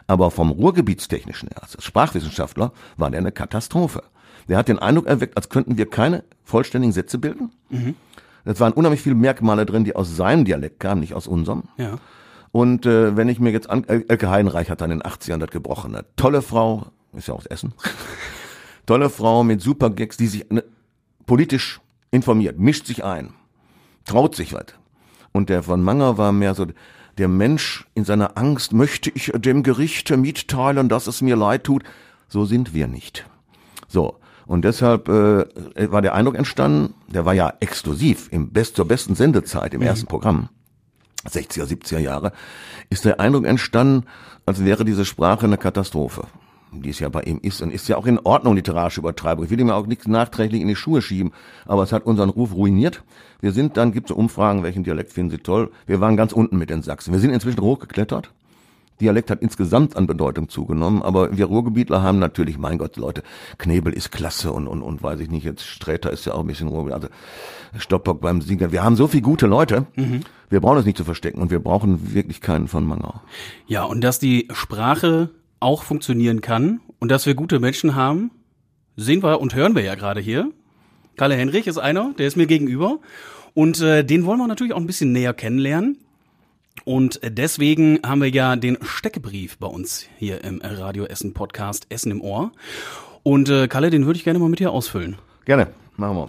Aber 0.06 0.30
vom 0.30 0.52
Ruhrgebietstechnischen 0.52 1.50
her, 1.50 1.64
als 1.64 1.84
Sprachwissenschaftler, 1.84 2.72
war 2.96 3.10
der 3.10 3.22
eine 3.22 3.32
Katastrophe. 3.32 4.04
Der 4.48 4.58
hat 4.58 4.68
den 4.68 4.80
Eindruck 4.80 5.08
erweckt, 5.08 5.36
als 5.36 5.50
könnten 5.50 5.78
wir 5.78 5.90
keine 5.90 6.24
vollständigen 6.44 6.94
Sätze 6.94 7.18
bilden. 7.18 7.52
Mhm. 7.70 7.96
Das 8.46 8.60
waren 8.62 8.74
unheimlich 8.74 9.02
viele 9.02 9.16
Merkmale 9.16 9.66
drin, 9.66 9.84
die 9.84 9.96
aus 9.96 10.16
seinem 10.16 10.46
Dialekt 10.46 10.80
kamen, 10.80 11.02
nicht 11.02 11.14
aus 11.14 11.28
unserem. 11.28 11.64
Ja. 11.78 11.98
Und 12.52 12.86
äh, 12.86 13.18
wenn 13.18 13.28
ich 13.28 13.40
mir 13.40 13.52
jetzt 13.52 13.70
an, 13.70 13.84
Elke 13.84 14.30
Heidenreich 14.30 14.70
hat 14.70 14.80
dann 14.80 14.92
in 14.92 15.00
den 15.00 15.12
80ern 15.12 15.40
das 15.40 15.50
gebrochen. 15.50 15.96
Eine 15.96 16.06
tolle 16.16 16.42
Frau, 16.42 16.88
ist 17.14 17.28
ja 17.28 17.34
aus 17.34 17.46
Essen. 17.46 17.74
tolle 18.86 19.10
Frau 19.10 19.44
mit 19.44 19.62
super 19.62 19.90
Gags, 19.90 20.16
die 20.16 20.28
sich 20.28 20.50
ne, 20.50 20.64
politisch 21.26 21.82
informiert, 22.10 22.58
mischt 22.58 22.86
sich 22.88 23.04
ein, 23.04 23.34
traut 24.06 24.36
sich 24.36 24.54
was. 24.54 24.68
Und 25.34 25.50
der 25.50 25.62
von 25.62 25.84
Manger 25.84 26.18
war 26.18 26.32
mehr 26.32 26.56
so, 26.56 26.68
der 27.18 27.28
Mensch 27.28 27.86
in 27.96 28.06
seiner 28.06 28.38
Angst 28.38 28.74
möchte 28.74 29.12
ich 29.14 29.32
dem 29.36 29.62
Gericht 29.62 30.10
mitteilen, 30.16 30.88
dass 30.88 31.08
es 31.08 31.22
mir 31.22 31.36
leid 31.36 31.64
tut. 31.66 31.84
So 32.30 32.46
sind 32.46 32.74
wir 32.74 32.88
nicht. 32.88 33.26
So. 33.88 34.20
Und 34.48 34.64
deshalb 34.64 35.10
äh, 35.10 35.46
war 35.92 36.02
der 36.02 36.16
Eindruck 36.16 36.36
entstanden, 36.36 36.94
der 37.08 37.26
war 37.26 37.34
ja 37.34 37.54
exklusiv 37.60 38.30
im 38.32 38.52
Best, 38.52 38.78
zur 38.78 38.88
besten 38.88 39.14
Sendezeit 39.14 39.74
im 39.74 39.82
mhm. 39.82 39.88
ersten 39.88 40.08
Programm, 40.08 40.50
60er, 41.30 41.66
70er 41.66 42.00
Jahre, 42.00 42.32
ist 42.90 43.04
der 43.04 43.20
Eindruck 43.20 43.46
entstanden, 43.46 44.06
als 44.46 44.64
wäre 44.64 44.86
diese 44.86 45.04
Sprache 45.04 45.46
eine 45.46 45.58
Katastrophe. 45.58 46.24
Die 46.72 46.90
es 46.90 47.00
ja 47.00 47.10
bei 47.10 47.24
ihm 47.24 47.40
ist 47.42 47.62
und 47.62 47.72
ist 47.72 47.88
ja 47.88 47.98
auch 47.98 48.06
in 48.06 48.20
Ordnung, 48.20 48.56
literarische 48.56 49.00
Übertreibung. 49.02 49.46
Ich 49.46 49.52
will 49.52 49.60
ihm 49.60 49.70
auch 49.70 49.86
nichts 49.86 50.08
nachträglich 50.08 50.62
in 50.62 50.68
die 50.68 50.76
Schuhe 50.76 51.02
schieben, 51.02 51.32
aber 51.66 51.84
es 51.84 51.92
hat 51.92 52.06
unseren 52.06 52.30
Ruf 52.30 52.54
ruiniert. 52.54 53.04
Wir 53.40 53.52
sind 53.52 53.78
dann, 53.78 53.92
gibt 53.92 54.10
es 54.10 54.16
Umfragen, 54.16 54.64
welchen 54.64 54.84
Dialekt 54.84 55.12
finden 55.12 55.32
Sie 55.32 55.38
toll. 55.38 55.72
Wir 55.86 56.00
waren 56.02 56.18
ganz 56.18 56.34
unten 56.34 56.58
mit 56.58 56.70
den 56.70 56.84
Sachsen. 56.84 57.14
Wir 57.14 57.20
sind 57.20 57.32
inzwischen 57.32 57.62
hochgeklettert. 57.62 58.32
Dialekt 59.00 59.30
hat 59.30 59.42
insgesamt 59.42 59.96
an 59.96 60.08
Bedeutung 60.08 60.50
zugenommen, 60.50 61.02
aber 61.02 61.38
wir 61.38 61.46
Ruhrgebietler 61.46 62.02
haben 62.02 62.20
natürlich, 62.20 62.58
mein 62.58 62.78
Gott, 62.78 62.98
Leute, 62.98 63.24
Knebel 63.58 63.94
ist 63.94 64.12
klasse 64.12 64.52
und, 64.52 64.68
und, 64.68 64.82
und 64.82 65.04
weiß 65.04 65.20
ich 65.20 65.30
nicht, 65.30 65.44
jetzt 65.44 65.64
Sträter 65.64 66.12
ist 66.12 66.26
ja 66.26 66.34
auch 66.34 66.42
ein 66.42 66.48
bisschen 66.48 66.68
Ruhrgebiet, 66.68 66.94
also 66.94 67.08
Stoppock 67.78 68.22
beim 68.22 68.42
Sieger. 68.42 68.72
Wir 68.72 68.84
haben 68.84 68.96
so 68.96 69.08
viele 69.08 69.22
gute 69.22 69.46
Leute, 69.46 69.86
mhm. 69.96 70.22
wir 70.50 70.62
brauchen 70.62 70.80
es 70.80 70.86
nicht 70.86 70.98
zu 70.98 71.04
verstecken 71.04 71.42
und 71.42 71.52
wir 71.52 71.60
brauchen 71.60 72.14
wirklich 72.14 72.42
keinen 72.42 72.68
von 72.68 72.86
Mangau. 72.86 73.22
Ja, 73.68 73.84
und 73.84 74.02
dass 74.02 74.20
die 74.20 74.48
Sprache 74.52 75.30
auch 75.60 75.84
funktionieren 75.84 76.42
kann 76.42 76.82
und 77.00 77.10
dass 77.10 77.26
wir 77.26 77.36
gute 77.36 77.60
Menschen 77.60 77.96
haben, 77.96 78.32
sehen 78.96 79.22
wir 79.22 79.40
und 79.40 79.54
hören 79.54 79.76
wir 79.76 79.84
ja 79.84 79.96
gerade 79.96 80.22
hier. 80.22 80.52
Kalle 81.18 81.36
Henrich 81.36 81.68
ist 81.68 81.78
einer, 81.78 82.14
der 82.18 82.28
ist 82.28 82.38
mir 82.38 82.48
gegenüber 82.48 83.00
und 83.54 83.82
äh, 83.82 84.04
den 84.04 84.26
wollen 84.26 84.40
wir 84.40 84.48
natürlich 84.48 84.74
auch 84.74 84.80
ein 84.80 84.88
bisschen 84.88 85.12
näher 85.12 85.34
kennenlernen. 85.34 85.98
Und 86.86 87.20
deswegen 87.24 88.00
haben 88.06 88.22
wir 88.22 88.30
ja 88.30 88.56
den 88.56 88.78
Steckebrief 88.82 89.58
bei 89.58 89.68
uns 89.68 90.06
hier 90.18 90.44
im 90.44 90.62
Radio 90.64 91.06
Essen 91.06 91.34
Podcast 91.34 91.86
Essen 91.90 92.12
im 92.12 92.22
Ohr. 92.22 92.52
Und 93.24 93.50
äh, 93.50 93.68
Kalle, 93.68 93.90
den 93.90 94.06
würde 94.06 94.18
ich 94.18 94.24
gerne 94.24 94.40
mal 94.40 94.50
mit 94.50 94.60
dir 94.60 94.72
ausfüllen. 94.72 95.18
Gerne, 95.46 95.68
machen 95.98 96.16
wir. 96.16 96.28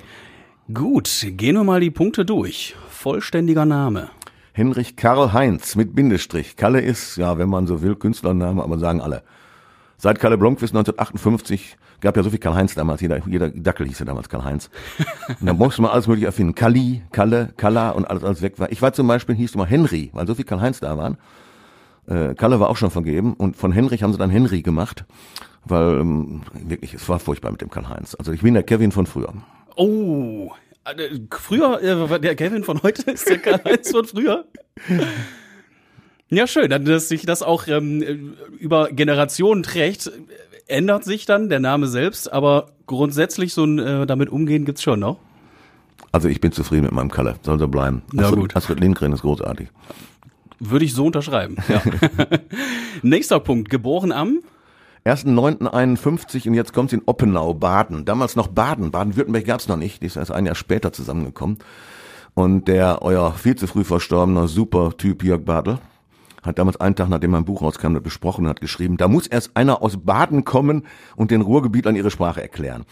Gut, 0.74 1.26
gehen 1.28 1.56
wir 1.56 1.64
mal 1.64 1.80
die 1.80 1.90
Punkte 1.90 2.24
durch. 2.24 2.74
Vollständiger 2.90 3.64
Name. 3.64 4.10
Henrich 4.52 4.96
Karl 4.96 5.32
Heinz 5.32 5.76
mit 5.76 5.94
Bindestrich. 5.94 6.56
Kalle 6.56 6.80
ist, 6.80 7.16
ja, 7.16 7.38
wenn 7.38 7.48
man 7.48 7.66
so 7.66 7.80
will, 7.80 7.94
Künstlername, 7.94 8.62
aber 8.62 8.78
sagen 8.78 9.00
alle. 9.00 9.22
Seit 10.00 10.20
Kalle 10.20 10.38
Blomqvist 10.38 10.72
1958 10.74 11.76
gab 12.00 12.16
ja 12.16 12.22
so 12.22 12.30
viel 12.30 12.38
Karl-Heinz 12.38 12.74
damals, 12.76 13.00
jeder, 13.00 13.20
jeder 13.26 13.50
Dackel 13.50 13.88
hieß 13.88 13.98
ja 13.98 14.04
damals 14.04 14.28
Karl-Heinz. 14.28 14.70
Und 15.40 15.44
dann 15.44 15.58
musste 15.58 15.82
man 15.82 15.90
alles 15.90 16.06
mögliche 16.06 16.26
erfinden. 16.26 16.54
Kali, 16.54 17.02
Kalle, 17.10 17.52
Kalla 17.56 17.90
und 17.90 18.04
alles, 18.04 18.22
alles 18.22 18.40
weg 18.40 18.60
war. 18.60 18.70
Ich 18.70 18.80
war 18.80 18.92
zum 18.92 19.08
Beispiel, 19.08 19.34
hieß 19.34 19.56
immer 19.56 19.66
Henry, 19.66 20.10
weil 20.12 20.26
so 20.26 20.36
viel 20.36 20.44
Karl-Heinz 20.44 20.78
da 20.78 20.96
waren. 20.96 21.18
Äh, 22.06 22.34
Kalle 22.36 22.60
war 22.60 22.70
auch 22.70 22.76
schon 22.76 22.92
vergeben 22.92 23.34
und 23.34 23.56
von 23.56 23.72
Henrich 23.72 24.04
haben 24.04 24.12
sie 24.12 24.18
dann 24.18 24.30
Henry 24.30 24.62
gemacht, 24.62 25.04
weil 25.64 25.98
ähm, 26.00 26.42
wirklich, 26.54 26.94
es 26.94 27.08
war 27.08 27.18
furchtbar 27.18 27.50
mit 27.50 27.60
dem 27.60 27.70
Karl-Heinz. 27.70 28.14
Also 28.14 28.30
ich 28.32 28.42
bin 28.42 28.54
der 28.54 28.62
Kevin 28.62 28.92
von 28.92 29.06
früher. 29.06 29.34
Oh, 29.74 30.52
äh, 30.84 31.18
früher, 31.32 31.82
äh, 31.82 32.20
der 32.20 32.36
Kevin 32.36 32.62
von 32.62 32.80
heute 32.84 33.10
ist 33.10 33.28
der 33.28 33.38
Karl-Heinz 33.38 33.90
von 33.90 34.04
früher. 34.04 34.44
Ja, 36.30 36.46
schön, 36.46 36.68
dass 36.84 37.08
sich 37.08 37.24
das 37.24 37.42
auch 37.42 37.68
ähm, 37.68 38.34
über 38.58 38.90
Generationen 38.90 39.62
trägt 39.62 40.10
ändert 40.68 41.04
sich 41.04 41.26
dann 41.26 41.48
der 41.48 41.60
Name 41.60 41.88
selbst, 41.88 42.32
aber 42.32 42.68
grundsätzlich 42.86 43.54
so 43.54 43.64
ein 43.64 43.78
äh, 43.78 44.06
damit 44.06 44.28
umgehen 44.28 44.64
gibt's 44.64 44.82
schon 44.82 45.00
noch. 45.00 45.18
Also 46.12 46.28
ich 46.28 46.40
bin 46.40 46.52
zufrieden 46.52 46.84
mit 46.84 46.92
meinem 46.92 47.10
Color, 47.10 47.36
soll 47.42 47.58
so 47.58 47.68
bleiben. 47.68 48.02
Ja, 48.12 48.24
Astrid, 48.24 48.40
gut. 48.40 48.56
Astrid 48.56 48.80
Lindgren 48.80 49.12
ist 49.12 49.22
großartig. 49.22 49.68
Würde 50.60 50.84
ich 50.84 50.94
so 50.94 51.06
unterschreiben. 51.06 51.56
Ja. 51.68 51.82
Nächster 53.02 53.40
Punkt, 53.40 53.70
geboren 53.70 54.12
am 54.12 54.40
1.9.51 55.04 56.48
und 56.48 56.54
jetzt 56.54 56.72
kommt 56.72 56.90
sie 56.90 56.96
in 56.96 57.02
Oppenau, 57.06 57.54
Baden. 57.54 58.04
Damals 58.04 58.36
noch 58.36 58.48
Baden. 58.48 58.90
Baden-Württemberg 58.90 59.46
gab's 59.46 59.68
noch 59.68 59.76
nicht. 59.76 60.02
Die 60.02 60.06
ist 60.06 60.16
erst 60.16 60.32
ein 60.32 60.44
Jahr 60.44 60.54
später 60.54 60.92
zusammengekommen. 60.92 61.58
Und 62.34 62.68
der, 62.68 63.00
euer 63.02 63.32
viel 63.32 63.56
zu 63.56 63.66
früh 63.66 63.84
verstorbener 63.84 64.48
Supertyp 64.48 65.24
Jörg 65.24 65.44
Bartel, 65.44 65.78
hat 66.42 66.58
damals 66.58 66.78
einen 66.78 66.96
Tag, 66.96 67.08
nachdem 67.08 67.32
mein 67.32 67.44
Buch 67.44 67.62
rauskam, 67.62 67.94
besprochen 67.98 68.44
und 68.44 68.50
hat 68.50 68.60
geschrieben, 68.60 68.96
da 68.96 69.08
muss 69.08 69.26
erst 69.26 69.56
einer 69.56 69.82
aus 69.82 69.98
Baden 69.98 70.44
kommen 70.44 70.86
und 71.16 71.30
den 71.30 71.40
Ruhrgebietlern 71.40 71.96
ihre 71.96 72.10
Sprache 72.10 72.40
erklären. 72.40 72.84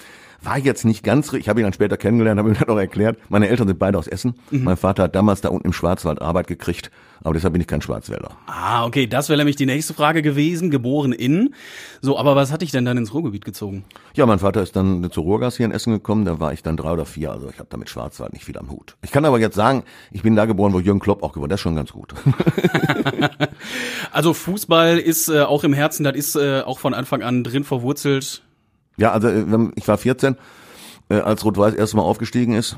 War 0.43 0.59
jetzt 0.59 0.85
nicht 0.85 1.03
ganz 1.03 1.33
richtig. 1.33 1.47
Ich 1.47 1.49
habe 1.49 1.61
ihn 1.61 1.65
dann 1.65 1.73
später 1.73 1.97
kennengelernt, 1.97 2.39
habe 2.39 2.51
ihm 2.51 2.57
dann 2.59 2.69
auch 2.69 2.79
erklärt. 2.79 3.19
Meine 3.29 3.49
Eltern 3.49 3.69
sind 3.69 3.79
beide 3.79 3.99
aus 3.99 4.07
Essen. 4.07 4.35
Mhm. 4.51 4.65
Mein 4.65 4.77
Vater 4.77 5.05
hat 5.05 5.15
damals 5.15 5.41
da 5.41 5.49
unten 5.49 5.67
im 5.67 5.73
Schwarzwald 5.73 6.21
Arbeit 6.21 6.47
gekriegt, 6.47 6.91
aber 7.23 7.35
deshalb 7.35 7.53
bin 7.53 7.61
ich 7.61 7.67
kein 7.67 7.83
Schwarzwälder. 7.83 8.31
Ah, 8.47 8.85
okay, 8.85 9.07
das 9.07 9.29
wäre 9.29 9.39
nämlich 9.39 9.57
die 9.57 9.67
nächste 9.67 9.95
Frage 9.95 10.23
gewesen, 10.23 10.71
geboren 10.71 11.13
in. 11.13 11.55
So, 12.01 12.19
aber 12.19 12.37
was 12.37 12.53
hat 12.53 12.63
dich 12.63 12.71
denn 12.71 12.85
dann 12.85 12.97
ins 12.97 13.13
Ruhrgebiet 13.15 13.45
gezogen? 13.45 13.85
Ja, 14.15 14.27
mein 14.27 14.39
Vater 14.39 14.63
ist 14.63 14.77
dann 14.77 15.11
zur 15.11 15.25
Ruhrgas 15.25 15.57
hier 15.57 15.67
in 15.67 15.73
Essen 15.73 15.93
gekommen, 15.93 16.25
da 16.25 16.41
war 16.41 16.53
ich 16.53 16.63
dann 16.63 16.77
drei 16.77 16.93
oder 16.93 17.07
vier, 17.07 17.33
also 17.33 17.49
ich 17.49 17.59
habe 17.59 17.69
da 17.71 17.77
mit 17.77 17.89
Schwarzwald 17.89 18.33
nicht 18.33 18.45
viel 18.45 18.59
am 18.59 18.71
Hut. 18.71 18.97
Ich 19.03 19.11
kann 19.11 19.25
aber 19.25 19.41
jetzt 19.41 19.57
sagen, 19.57 19.85
ich 20.11 20.23
bin 20.23 20.37
da 20.37 20.45
geboren, 20.45 20.73
wo 20.73 20.81
Jürgen 20.81 21.01
Klopp 21.01 21.23
auch 21.23 21.33
geboren, 21.33 21.51
das 21.51 21.59
ist 21.59 21.63
schon 21.63 21.77
ganz 21.77 21.93
gut. 21.93 22.15
Also 24.13 24.33
Fußball 24.33 24.99
ist 24.99 25.29
äh, 25.29 25.43
auch 25.43 25.63
im 25.63 25.75
Herzen, 25.75 26.05
das 26.05 26.17
ist 26.17 26.37
äh, 26.37 26.63
auch 26.63 26.79
von 26.79 26.95
Anfang 26.95 27.23
an 27.23 27.45
drin 27.45 27.65
verwurzelt. 27.65 28.43
Ja, 28.97 29.13
also 29.13 29.29
äh, 29.29 29.71
ich 29.75 29.87
war 29.89 29.99
14, 29.99 30.37
äh, 31.09 31.17
als 31.17 31.45
Rot-Weiß 31.45 31.75
erst 31.75 31.95
mal 31.95 32.03
aufgestiegen 32.03 32.55
ist 32.55 32.77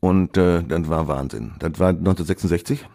und 0.00 0.36
äh, 0.36 0.62
das 0.62 0.88
war 0.88 1.08
Wahnsinn. 1.08 1.52
Das 1.58 1.78
war 1.78 1.88
1966 1.88 2.86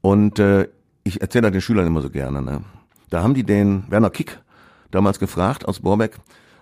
und 0.00 0.38
äh, 0.38 0.68
ich 1.04 1.20
erzähle 1.20 1.42
das 1.42 1.52
den 1.52 1.60
Schülern 1.60 1.86
immer 1.86 2.02
so 2.02 2.10
gerne. 2.10 2.42
Ne? 2.42 2.62
Da 3.08 3.22
haben 3.22 3.34
die 3.34 3.44
den 3.44 3.84
Werner 3.88 4.10
Kick 4.10 4.38
damals 4.90 5.18
gefragt 5.18 5.66
aus 5.66 5.80
Borbeck, 5.80 6.18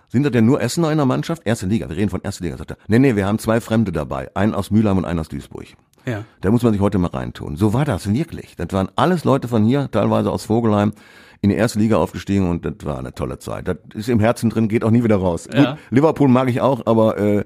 sind 0.09 0.23
da 0.23 0.31
denn 0.31 0.45
nur 0.45 0.59
Essener 0.59 0.91
in 0.91 0.97
der 0.97 1.05
Mannschaft? 1.05 1.43
Erste 1.45 1.67
Liga, 1.67 1.87
wir 1.87 1.95
reden 1.95 2.09
von 2.09 2.21
erste 2.23 2.43
Liga. 2.43 2.57
Sagt 2.57 2.71
er, 2.71 2.77
nee, 2.87 2.97
nee, 2.97 3.15
wir 3.15 3.27
haben 3.27 3.37
zwei 3.37 3.61
Fremde 3.61 3.91
dabei, 3.91 4.35
einen 4.35 4.55
aus 4.55 4.71
Mülheim 4.71 4.97
und 4.97 5.05
einen 5.05 5.19
aus 5.19 5.29
Duisburg. 5.29 5.67
Ja. 6.09 6.25
Da 6.41 6.51
muss 6.51 6.63
man 6.63 6.73
sich 6.73 6.81
heute 6.81 6.97
mal 6.97 7.07
reintun. 7.09 7.55
So 7.55 7.73
war 7.73 7.85
das 7.85 8.11
wirklich. 8.11 8.55
Das 8.55 8.67
waren 8.71 8.89
alles 8.95 9.23
Leute 9.23 9.47
von 9.47 9.63
hier, 9.63 9.89
teilweise 9.91 10.31
aus 10.31 10.45
Vogelheim, 10.45 10.93
in 11.41 11.49
die 11.49 11.55
erste 11.55 11.79
Liga 11.79 11.97
aufgestiegen 11.97 12.49
und 12.49 12.65
das 12.65 12.73
war 12.83 12.99
eine 12.99 13.13
tolle 13.13 13.39
Zeit. 13.39 13.67
Das 13.67 13.77
ist 13.93 14.09
im 14.09 14.19
Herzen 14.19 14.49
drin, 14.49 14.67
geht 14.67 14.83
auch 14.83 14.91
nie 14.91 15.03
wieder 15.05 15.15
raus. 15.17 15.47
Ja. 15.53 15.71
Gut, 15.71 15.79
Liverpool 15.91 16.27
mag 16.27 16.49
ich 16.49 16.59
auch, 16.59 16.85
aber 16.85 17.17
äh, 17.17 17.45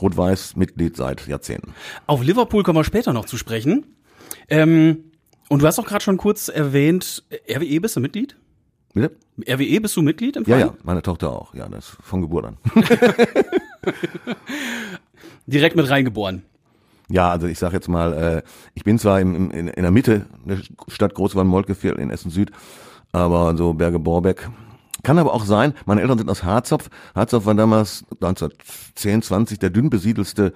Rot-Weiß 0.00 0.56
Mitglied 0.56 0.96
seit 0.96 1.26
Jahrzehnten. 1.26 1.74
Auf 2.06 2.22
Liverpool 2.22 2.62
kommen 2.62 2.78
wir 2.78 2.84
später 2.84 3.12
noch 3.12 3.26
zu 3.26 3.36
sprechen. 3.36 3.84
Ähm, 4.48 5.04
und 5.50 5.60
du 5.60 5.66
hast 5.66 5.78
auch 5.78 5.84
gerade 5.84 6.02
schon 6.02 6.16
kurz 6.16 6.48
erwähnt, 6.48 7.22
äh, 7.28 7.54
RWE 7.58 7.80
bist 7.80 7.96
du 7.96 8.00
Mitglied? 8.00 8.36
Bitte? 8.94 9.14
RWE 9.46 9.80
bist 9.80 9.96
du 9.96 10.02
Mitglied 10.02 10.36
im 10.36 10.44
Ja, 10.44 10.56
Verein? 10.56 10.72
ja, 10.74 10.82
meine 10.84 11.02
Tochter 11.02 11.30
auch. 11.30 11.52
Ja, 11.54 11.68
das 11.68 11.96
von 12.00 12.22
Geburt 12.22 12.46
an. 12.46 12.56
Direkt 15.46 15.76
mit 15.76 15.88
reingeboren. 15.90 16.42
Ja, 17.10 17.30
also 17.30 17.46
ich 17.46 17.58
sag 17.58 17.72
jetzt 17.72 17.88
mal, 17.88 18.12
äh, 18.12 18.42
ich 18.74 18.84
bin 18.84 18.98
zwar 18.98 19.20
im, 19.20 19.34
im, 19.34 19.50
in, 19.50 19.68
in 19.68 19.82
der 19.82 19.90
Mitte 19.90 20.26
der 20.44 20.58
Stadt 20.88 21.14
Großwald-Moltke-Viertel 21.14 22.00
in 22.00 22.10
Essen-Süd, 22.10 22.50
aber 23.12 23.56
so 23.56 23.74
Berge-Borbeck. 23.74 24.48
Kann 25.02 25.18
aber 25.18 25.34
auch 25.34 25.44
sein, 25.44 25.74
meine 25.84 26.00
Eltern 26.00 26.16
sind 26.16 26.30
aus 26.30 26.44
Harzopf. 26.44 26.88
Harzopf 27.14 27.44
war 27.44 27.54
damals 27.54 28.04
1910, 28.22 29.22
20 29.22 29.58
der 29.58 29.68
dünn 29.68 29.90
besiedelste, 29.90 30.54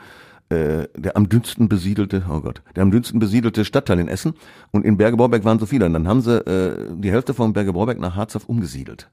äh, 0.48 0.88
der 0.96 1.18
am 1.18 1.28
dünnsten 1.28 1.68
besiedelte, 1.68 2.24
oh 2.30 2.40
Gott, 2.40 2.62
der 2.74 2.82
am 2.82 2.90
dünnsten 2.90 3.20
besiedelte 3.20 3.66
Stadtteil 3.66 3.98
in 3.98 4.08
Essen. 4.08 4.32
Und 4.70 4.86
in 4.86 4.96
Berge-Borbeck 4.96 5.44
waren 5.44 5.58
so 5.58 5.66
viele. 5.66 5.84
Und 5.84 5.92
dann 5.92 6.08
haben 6.08 6.22
sie 6.22 6.38
äh, 6.46 6.86
die 6.94 7.10
Hälfte 7.10 7.34
von 7.34 7.52
Berge-Borbeck 7.52 8.00
nach 8.00 8.16
Harzopf 8.16 8.46
umgesiedelt. 8.46 9.10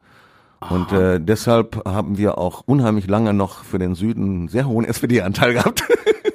Und 0.70 0.94
äh, 0.94 1.20
deshalb 1.20 1.86
haben 1.86 2.18
wir 2.18 2.38
auch 2.38 2.64
unheimlich 2.66 3.08
lange 3.08 3.34
noch 3.34 3.66
für 3.66 3.78
den 3.78 3.94
Süden 3.94 4.24
einen 4.24 4.48
sehr 4.48 4.68
hohen 4.68 4.86
SPD-Anteil 4.86 5.54
gehabt. 5.54 5.84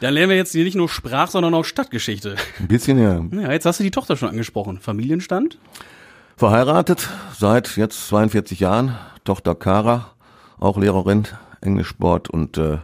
Dann 0.00 0.14
lernen 0.14 0.30
wir 0.30 0.36
jetzt 0.36 0.52
hier 0.52 0.64
nicht 0.64 0.76
nur 0.76 0.88
Sprach, 0.88 1.30
sondern 1.30 1.54
auch 1.54 1.64
Stadtgeschichte. 1.64 2.36
Ein 2.58 2.68
bisschen, 2.68 2.98
ja. 2.98 3.24
Ja, 3.40 3.52
jetzt 3.52 3.66
hast 3.66 3.80
du 3.80 3.84
die 3.84 3.90
Tochter 3.90 4.16
schon 4.16 4.28
angesprochen. 4.28 4.78
Familienstand? 4.78 5.58
Verheiratet 6.36 7.08
seit 7.38 7.76
jetzt 7.76 8.08
42 8.08 8.60
Jahren. 8.60 8.96
Tochter 9.24 9.54
Kara, 9.54 10.10
auch 10.58 10.76
Lehrerin, 10.76 11.28
Englischsport 11.60 12.28
und 12.28 12.58
äh, 12.58 12.78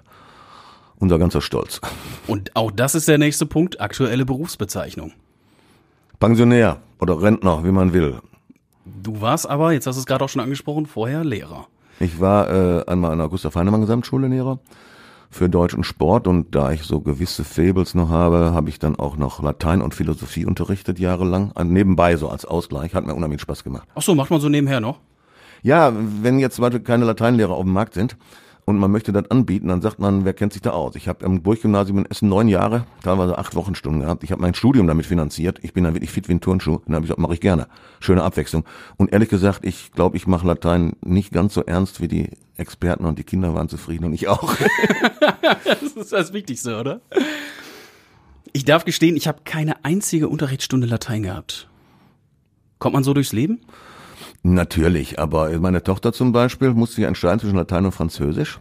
unser 1.00 1.18
ganzer 1.18 1.40
Stolz. 1.40 1.80
Und 2.26 2.54
auch 2.54 2.70
das 2.70 2.94
ist 2.94 3.08
der 3.08 3.18
nächste 3.18 3.46
Punkt, 3.46 3.80
aktuelle 3.80 4.24
Berufsbezeichnung. 4.24 5.12
Pensionär 6.20 6.80
oder 7.00 7.20
Rentner, 7.20 7.64
wie 7.64 7.72
man 7.72 7.92
will. 7.92 8.20
Du 8.84 9.20
warst 9.20 9.48
aber, 9.48 9.72
jetzt 9.72 9.86
hast 9.86 9.96
du 9.96 10.00
es 10.00 10.06
gerade 10.06 10.24
auch 10.24 10.28
schon 10.28 10.42
angesprochen, 10.42 10.86
vorher 10.86 11.24
Lehrer. 11.24 11.66
Ich 12.00 12.20
war 12.20 12.50
äh, 12.50 12.84
einmal 12.86 13.12
an 13.12 13.18
der 13.18 13.28
Gustav 13.28 13.54
Heinemann 13.54 13.80
Gesamtschule 13.80 14.28
Lehrer 14.28 14.60
für 15.30 15.49
Deutsch 15.49 15.75
und 15.75 15.85
Sport 15.85 16.26
und 16.26 16.54
da 16.54 16.73
ich 16.73 16.82
so 16.82 17.00
gewisse 17.00 17.44
Fables 17.44 17.94
noch 17.94 18.08
habe, 18.08 18.52
habe 18.52 18.68
ich 18.68 18.78
dann 18.78 18.97
auch 18.97 19.16
noch 19.16 19.42
Latein 19.42 19.82
und 19.82 19.94
Philosophie 19.94 20.47
unterrichtet 20.47 20.99
jahrelang. 20.99 21.52
Äh, 21.56 21.64
Nebenbei 21.64 22.16
so 22.16 22.28
als 22.28 22.44
Ausgleich, 22.44 22.94
hat 22.94 23.06
mir 23.06 23.14
unheimlich 23.14 23.40
Spaß 23.40 23.64
gemacht. 23.64 23.87
Ach 23.94 24.02
so, 24.02 24.14
macht 24.14 24.30
man 24.30 24.40
so 24.40 24.49
nebenher 24.49 24.80
noch? 24.80 25.00
Ja, 25.62 25.92
wenn 25.94 26.38
jetzt 26.38 26.56
zum 26.56 26.62
Beispiel 26.62 26.80
keine 26.80 27.04
Lateinlehrer 27.04 27.52
auf 27.52 27.64
dem 27.64 27.73
Markt 27.73 27.94
sind 27.94 28.16
und 28.68 28.76
man 28.76 28.90
möchte 28.90 29.12
das 29.12 29.30
anbieten, 29.30 29.68
dann 29.68 29.80
sagt 29.80 29.98
man, 29.98 30.26
wer 30.26 30.34
kennt 30.34 30.52
sich 30.52 30.60
da 30.60 30.72
aus? 30.72 30.94
Ich 30.94 31.08
habe 31.08 31.25
am 31.25 31.40
Burggymnasium 31.40 32.00
in 32.00 32.04
Essen 32.04 32.28
neun 32.28 32.48
Jahre, 32.48 32.84
teilweise 33.02 33.38
acht 33.38 33.54
Wochenstunden 33.54 34.02
gehabt. 34.02 34.22
Ich 34.25 34.30
habe 34.30 34.42
mein 34.42 34.52
Studium 34.52 34.87
damit 34.87 35.06
finanziert. 35.06 35.58
Ich 35.62 35.72
bin 35.72 35.84
dann 35.84 35.94
wirklich 35.94 36.10
fit 36.10 36.28
wie 36.28 36.32
ein 36.32 36.42
Turnschuh. 36.42 36.80
Dann 36.84 36.94
habe 36.94 37.04
ich 37.06 37.08
gesagt, 37.08 37.18
mache 37.18 37.32
ich 37.32 37.40
gerne. 37.40 37.66
Schöne 37.98 38.22
Abwechslung. 38.22 38.64
Und 38.98 39.10
ehrlich 39.10 39.30
gesagt, 39.30 39.64
ich 39.64 39.92
glaube, 39.92 40.18
ich 40.18 40.26
mache 40.26 40.46
Latein 40.46 40.96
nicht 41.00 41.32
ganz 41.32 41.54
so 41.54 41.62
ernst 41.62 42.02
wie 42.02 42.08
die 42.08 42.32
Experten 42.58 43.06
und 43.06 43.18
die 43.18 43.25
Kinder 43.25 43.54
waren 43.54 43.70
zufrieden 43.70 44.04
und 44.04 44.12
ich 44.12 44.28
auch. 44.28 44.54
Das 45.64 45.82
ist 45.82 46.12
das 46.12 46.34
Wichtigste, 46.34 46.78
oder? 46.78 47.00
Ich 48.52 48.66
darf 48.66 48.84
gestehen, 48.84 49.16
ich 49.16 49.28
habe 49.28 49.40
keine 49.44 49.82
einzige 49.82 50.28
Unterrichtsstunde 50.28 50.87
Latein 50.87 51.22
gehabt. 51.22 51.70
Kommt 52.80 52.92
man 52.92 53.02
so 53.02 53.14
durchs 53.14 53.32
Leben? 53.32 53.60
Natürlich, 54.42 55.18
aber 55.18 55.59
meine 55.59 55.83
Tochter 55.83 56.12
zum 56.12 56.33
Beispiel 56.33 56.73
musste 56.73 56.97
sich 56.97 57.04
entscheiden 57.04 57.40
zwischen 57.40 57.57
Latein 57.57 57.85
und 57.85 57.92
Französisch 57.92 58.61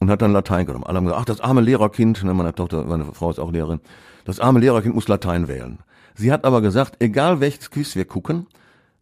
und 0.00 0.10
hat 0.10 0.22
dann 0.22 0.32
Latein 0.32 0.66
genommen. 0.66 0.84
Alle 0.84 0.98
haben 0.98 1.04
gesagt, 1.04 1.20
ach, 1.22 1.24
das 1.24 1.40
arme 1.40 1.60
Lehrerkind, 1.60 2.22
ne, 2.24 2.34
meine 2.34 2.54
Tochter, 2.54 2.84
meine 2.84 3.04
Frau 3.12 3.30
ist 3.30 3.38
auch 3.38 3.52
Lehrerin, 3.52 3.80
das 4.24 4.40
arme 4.40 4.60
Lehrerkind 4.60 4.94
muss 4.94 5.08
Latein 5.08 5.48
wählen. 5.48 5.78
Sie 6.14 6.32
hat 6.32 6.44
aber 6.44 6.60
gesagt, 6.60 6.96
egal 6.98 7.40
welches 7.40 7.70
Quiz 7.70 7.94
wir 7.94 8.04
gucken, 8.04 8.46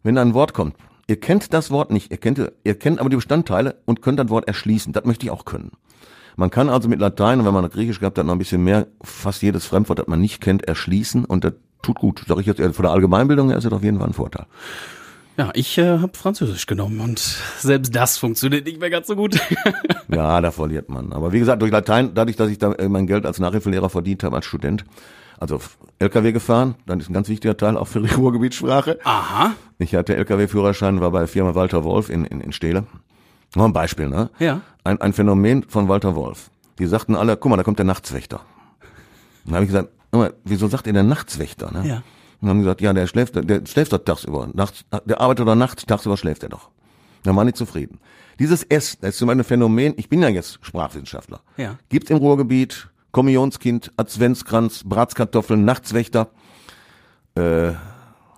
wenn 0.03 0.17
ein 0.17 0.33
Wort 0.33 0.53
kommt, 0.53 0.75
ihr 1.07 1.19
kennt 1.19 1.51
das 1.53 1.71
Wort 1.71 1.91
nicht, 1.91 2.11
ihr 2.11 2.17
kennt, 2.17 2.39
ihr 2.63 2.79
kennt 2.79 2.99
aber 2.99 3.09
die 3.09 3.15
Bestandteile 3.15 3.75
und 3.85 4.01
könnt 4.01 4.19
das 4.19 4.29
Wort 4.29 4.47
erschließen. 4.47 4.93
Das 4.93 5.05
möchte 5.05 5.25
ich 5.25 5.31
auch 5.31 5.45
können. 5.45 5.71
Man 6.35 6.51
kann 6.51 6.69
also 6.69 6.87
mit 6.87 6.99
Latein, 6.99 7.43
wenn 7.43 7.53
man 7.53 7.67
Griechisch 7.67 7.99
gehabt 7.99 8.19
hat, 8.19 8.25
noch 8.27 8.33
ein 8.33 8.37
bisschen 8.39 8.63
mehr, 8.63 8.85
fast 9.01 9.41
jedes 9.41 9.65
Fremdwort, 9.65 9.97
das 9.97 10.07
man 10.07 10.21
nicht 10.21 10.39
kennt, 10.39 10.67
erschließen 10.67 11.25
und 11.25 11.43
das 11.43 11.53
tut 11.81 11.97
gut. 11.97 12.23
Sag 12.27 12.37
ich 12.37 12.45
jetzt, 12.45 12.61
von 12.61 12.83
der 12.83 12.91
Allgemeinbildung 12.91 13.49
her 13.49 13.57
ist 13.57 13.63
das 13.63 13.73
auf 13.73 13.83
jeden 13.83 13.97
Fall 13.97 14.07
ein 14.07 14.13
Vorteil. 14.13 14.45
Ja, 15.37 15.51
ich 15.53 15.77
äh, 15.77 15.99
habe 15.99 16.17
Französisch 16.17 16.65
genommen 16.65 16.99
und 16.99 17.19
selbst 17.59 17.95
das 17.95 18.17
funktioniert 18.17 18.65
nicht 18.65 18.79
mehr 18.79 18.89
ganz 18.89 19.07
so 19.07 19.15
gut. 19.15 19.39
Ja, 20.09 20.39
da 20.39 20.51
verliert 20.51 20.87
man. 20.87 21.11
Aber 21.11 21.33
wie 21.33 21.39
gesagt, 21.39 21.61
durch 21.61 21.71
Latein, 21.71 22.13
dadurch, 22.13 22.37
dass 22.37 22.49
ich 22.49 22.57
da 22.57 22.71
äh, 22.71 22.87
mein 22.87 23.07
Geld 23.07 23.25
als 23.25 23.39
Nachhilfelehrer 23.39 23.89
verdient 23.89 24.23
habe 24.23 24.37
als 24.37 24.45
Student, 24.45 24.85
also 25.37 25.59
LKW 25.99 26.31
gefahren, 26.31 26.75
dann 26.85 27.01
ist 27.01 27.09
ein 27.09 27.13
ganz 27.13 27.27
wichtiger 27.27 27.57
Teil 27.57 27.75
auch 27.75 27.89
für 27.89 28.01
die 28.01 28.13
Ruhrgebietsprache. 28.15 28.99
Aha. 29.03 29.51
Ich 29.79 29.93
hatte 29.95 30.15
LKW-Führerschein, 30.15 31.01
war 31.01 31.11
bei 31.11 31.19
der 31.19 31.27
Firma 31.27 31.55
Walter 31.55 31.83
Wolf 31.83 32.09
in, 32.09 32.23
in, 32.23 32.39
in 32.39 32.53
Steele. 32.53 32.85
Nur 33.53 33.65
ein 33.65 33.73
Beispiel, 33.73 34.07
ne? 34.07 34.29
Ja. 34.39 34.61
Ein, 34.85 35.01
ein 35.01 35.11
Phänomen 35.11 35.63
von 35.67 35.89
Walter 35.89 36.15
Wolf. 36.15 36.49
Die 36.79 36.85
sagten 36.85 37.15
alle, 37.15 37.35
guck 37.35 37.49
mal, 37.49 37.57
da 37.57 37.63
kommt 37.63 37.79
der 37.79 37.85
Nachtswächter. 37.85 38.39
Dann 39.43 39.55
habe 39.55 39.65
ich 39.65 39.69
gesagt, 39.69 39.89
guck 40.11 40.21
mal, 40.21 40.33
wieso 40.45 40.69
sagt 40.69 40.87
ihr 40.87 40.93
der 40.93 41.03
Nachtswächter? 41.03 41.69
Ne? 41.71 41.85
Ja. 41.87 42.03
Und 42.41 42.49
haben 42.49 42.59
gesagt, 42.59 42.81
ja, 42.81 42.93
der 42.93 43.07
schläft, 43.07 43.35
der 43.35 43.65
schläft 43.65 43.93
doch 43.93 44.03
tagsüber. 44.03 44.49
Nachts, 44.53 44.85
der 45.05 45.19
arbeitet 45.19 45.47
doch 45.47 45.55
nachts, 45.55 45.85
tagsüber 45.85 46.17
schläft 46.17 46.43
er 46.43 46.49
doch. 46.49 46.69
Dann 47.23 47.35
waren 47.35 47.47
die 47.47 47.53
zufrieden. 47.53 47.99
Dieses 48.39 48.63
S, 48.63 48.97
das 48.99 49.11
ist 49.11 49.17
zum 49.17 49.27
Beispiel 49.27 49.41
ein 49.41 49.45
Phänomen, 49.45 49.93
ich 49.97 50.09
bin 50.09 50.21
ja 50.21 50.29
jetzt 50.29 50.59
Sprachwissenschaftler. 50.61 51.41
Ja. 51.57 51.77
Gibt's 51.89 52.11
im 52.11 52.17
Ruhrgebiet 52.17 52.89
Kommunionskind, 53.11 53.91
Adventskranz, 53.97 54.83
Bratskartoffeln, 54.85 55.65
Nachtswächter, 55.65 56.29
äh, 57.35 57.71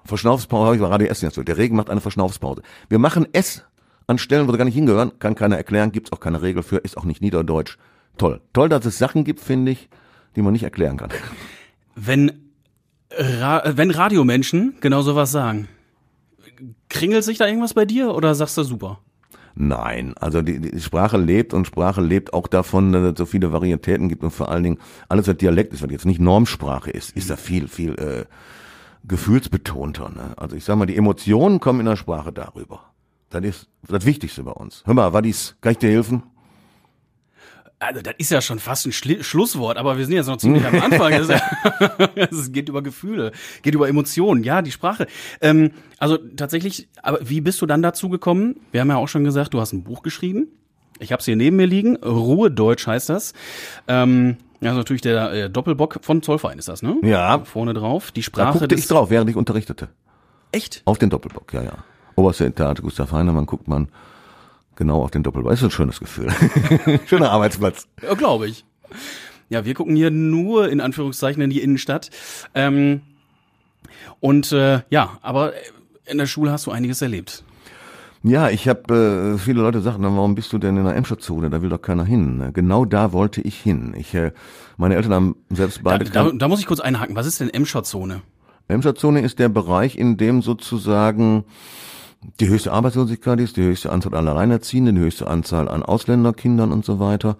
Verschnaufspause, 0.05 0.65
habe 0.65 0.75
ich 0.75 0.81
bei 0.81 0.87
Radio 0.87 1.07
Essen 1.07 1.25
jetzt 1.25 1.35
so. 1.35 1.43
Der 1.43 1.57
Regen 1.57 1.75
macht 1.75 1.89
eine 1.89 1.99
Verschnaufspause. 1.99 2.61
Wir 2.87 2.99
machen 2.99 3.27
S 3.33 3.65
an 4.07 4.17
Stellen, 4.17 4.47
wo 4.47 4.51
sie 4.51 4.57
gar 4.57 4.65
nicht 4.65 4.75
hingehören, 4.75 5.19
kann 5.19 5.35
keiner 5.35 5.57
erklären, 5.57 5.91
gibt's 5.91 6.11
auch 6.11 6.19
keine 6.19 6.41
Regel 6.41 6.63
für, 6.63 6.77
ist 6.77 6.97
auch 6.97 7.03
nicht 7.03 7.21
niederdeutsch. 7.21 7.77
Toll. 8.17 8.41
Toll, 8.53 8.69
dass 8.69 8.85
es 8.85 8.97
Sachen 8.97 9.23
gibt, 9.23 9.39
finde 9.39 9.73
ich, 9.73 9.89
die 10.35 10.41
man 10.41 10.53
nicht 10.53 10.63
erklären 10.63 10.97
kann. 10.97 11.09
Wenn, 11.95 12.48
Ra 13.11 13.59
äh, 13.65 13.77
wenn 13.77 13.91
Radiomenschen 13.91 14.75
genau 14.81 15.01
sowas 15.01 15.31
sagen, 15.31 15.67
kringelt 16.89 17.23
sich 17.23 17.37
da 17.37 17.47
irgendwas 17.47 17.73
bei 17.73 17.85
dir 17.85 18.13
oder 18.13 18.35
sagst 18.35 18.57
du 18.57 18.63
super? 18.63 18.99
Nein, 19.55 20.13
also 20.17 20.41
die, 20.41 20.59
die 20.59 20.79
Sprache 20.79 21.17
lebt 21.17 21.53
und 21.53 21.67
Sprache 21.67 22.01
lebt 22.01 22.33
auch 22.33 22.47
davon, 22.47 22.93
dass 22.93 23.03
es 23.11 23.17
so 23.17 23.25
viele 23.25 23.51
Varietäten 23.51 24.07
gibt 24.07 24.23
und 24.23 24.31
vor 24.31 24.49
allen 24.49 24.63
Dingen 24.63 24.77
alles, 25.09 25.27
was 25.27 25.37
Dialekt 25.37 25.73
ist, 25.73 25.83
was 25.83 25.91
jetzt 25.91 26.05
nicht 26.05 26.21
Normsprache 26.21 26.91
ist, 26.91 27.15
ist 27.17 27.29
da 27.29 27.35
viel, 27.35 27.67
viel 27.67 27.95
äh, 27.99 28.25
gefühlsbetonter. 29.05 30.09
Ne? 30.09 30.33
Also 30.37 30.55
ich 30.55 30.63
sag 30.63 30.77
mal, 30.77 30.85
die 30.85 30.95
Emotionen 30.95 31.59
kommen 31.59 31.81
in 31.81 31.87
der 31.87 31.97
Sprache 31.97 32.31
darüber. 32.31 32.85
Das 33.29 33.43
ist 33.43 33.67
das 33.87 34.05
Wichtigste 34.05 34.43
bei 34.43 34.51
uns. 34.51 34.83
Hör 34.85 34.93
mal, 34.93 35.13
Wadis, 35.13 35.55
kann 35.61 35.73
ich 35.73 35.77
dir 35.77 35.91
helfen? 35.91 36.23
Also, 37.81 38.01
das 38.01 38.13
ist 38.17 38.29
ja 38.31 38.41
schon 38.41 38.59
fast 38.59 38.85
ein 38.85 38.91
Schli 38.91 39.23
Schlusswort, 39.23 39.77
aber 39.77 39.97
wir 39.97 40.05
sind 40.05 40.13
jetzt 40.15 40.27
noch 40.27 40.35
ziemlich 40.37 40.65
am 40.65 40.75
Anfang. 40.81 41.13
Ja- 41.13 41.41
Es 42.15 42.51
geht 42.51 42.67
über 42.67 42.81
Gefühle, 42.81 43.31
geht 43.61 43.73
über 43.73 43.87
Emotionen, 43.87 44.43
ja, 44.43 44.61
die 44.61 44.71
Sprache. 44.71 45.07
Ähm, 45.39 45.71
also 45.97 46.17
tatsächlich, 46.17 46.89
aber 47.01 47.19
wie 47.21 47.39
bist 47.41 47.61
du 47.61 47.65
dann 47.65 47.81
dazu 47.81 48.09
gekommen? 48.09 48.57
Wir 48.71 48.81
haben 48.81 48.89
ja 48.89 48.97
auch 48.97 49.07
schon 49.07 49.23
gesagt, 49.23 49.53
du 49.53 49.61
hast 49.61 49.71
ein 49.73 49.83
Buch 49.83 50.03
geschrieben. 50.03 50.47
Ich 50.99 51.13
habe 51.13 51.21
es 51.21 51.25
hier 51.25 51.37
neben 51.37 51.55
mir 51.55 51.67
liegen. 51.67 51.95
Ruhe 52.03 52.51
Deutsch 52.51 52.85
heißt 52.85 53.07
das. 53.07 53.31
Ähm, 53.87 54.35
ja, 54.59 54.71
also 54.71 54.79
natürlich 54.79 55.01
der 55.01 55.31
äh, 55.31 55.49
Doppelbock 55.49 55.99
von 56.01 56.21
Zollverein 56.21 56.59
ist 56.59 56.67
das, 56.67 56.81
ne? 56.81 56.97
Ja. 57.03 57.39
Vorne 57.45 57.73
drauf. 57.73 58.11
Die 58.11 58.19
Da 58.19 58.25
Sprache 58.25 58.59
guckte 58.59 58.75
ich 58.75 58.87
drauf, 58.87 59.09
während 59.09 59.29
ich 59.29 59.37
unterrichtete. 59.37 59.87
Echt? 60.51 60.81
Auf 60.83 60.97
den 60.97 61.09
Doppelbock, 61.09 61.53
ja, 61.53 61.63
ja. 61.63 61.77
Oberste 62.15 62.51
Theater 62.51 62.81
Gustav 62.81 63.13
Heinemann 63.13 63.45
guckt 63.45 63.69
man 63.69 63.87
genau 64.79 65.03
auf 65.03 65.11
den 65.11 65.21
Doppelbock. 65.21 65.51
Ist 65.51 65.63
ein 65.63 65.69
schönes 65.69 65.99
Gefühl. 65.99 66.31
Schöner 67.05 67.29
Arbeitsplatz. 67.29 67.87
Ja, 68.01 68.15
glaube 68.15 68.47
ich. 68.47 68.65
Ja, 69.49 69.65
wir 69.65 69.75
gucken 69.75 69.95
hier 69.95 70.09
nur 70.09 70.69
in 70.69 70.81
Anführungszeichen 70.81 71.43
in 71.43 71.51
die 71.51 71.61
Innenstadt. 71.61 72.09
Ähm, 72.55 73.01
und 74.19 74.51
äh, 74.51 74.81
ja, 74.89 75.19
aber 75.21 75.53
in 76.05 76.17
der 76.17 76.25
Schule 76.25 76.51
hast 76.51 76.65
du 76.65 76.71
einiges 76.71 77.01
erlebt. 77.03 77.43
Ja, 78.23 78.49
ich 78.49 78.67
habe, 78.67 79.35
äh, 79.35 79.37
viele 79.37 79.61
Leute 79.61 79.81
sagen, 79.81 80.03
dann, 80.03 80.15
warum 80.15 80.35
bist 80.35 80.51
du 80.51 80.57
denn 80.57 80.75
in 80.75 80.83
der 80.83 80.95
Emscher 80.95 81.19
Zone? 81.19 81.49
Da 81.49 81.61
will 81.61 81.69
doch 81.69 81.81
keiner 81.81 82.03
hin. 82.03 82.49
Genau 82.53 82.83
da 82.83 83.13
wollte 83.13 83.41
ich 83.41 83.59
hin. 83.59 83.93
Ich, 83.97 84.13
äh, 84.13 84.31
meine 84.77 84.95
Eltern 84.95 85.13
haben 85.13 85.35
selbst 85.49 85.77
Da, 85.77 85.81
beide 85.83 86.05
da, 86.05 86.29
da 86.31 86.47
muss 86.47 86.59
ich 86.59 86.65
kurz 86.65 86.79
einhaken. 86.79 87.15
Was 87.15 87.27
ist 87.27 87.39
denn 87.39 87.49
Emscher-Zone? 87.49 88.21
Emscher 88.67 88.93
Zone 88.95 89.21
ist 89.21 89.39
der 89.39 89.49
Bereich, 89.49 89.97
in 89.97 90.17
dem 90.17 90.41
sozusagen 90.41 91.45
die 92.39 92.49
höchste 92.49 92.71
Arbeitslosigkeit 92.71 93.39
ist, 93.39 93.57
die 93.57 93.63
höchste 93.63 93.91
Anzahl 93.91 94.15
an 94.15 94.27
Alleinerziehenden, 94.27 94.95
die 94.95 95.01
höchste 95.01 95.27
Anzahl 95.27 95.69
an 95.69 95.83
Ausländerkindern 95.83 96.71
und 96.71 96.83
so 96.83 96.99
weiter. 96.99 97.37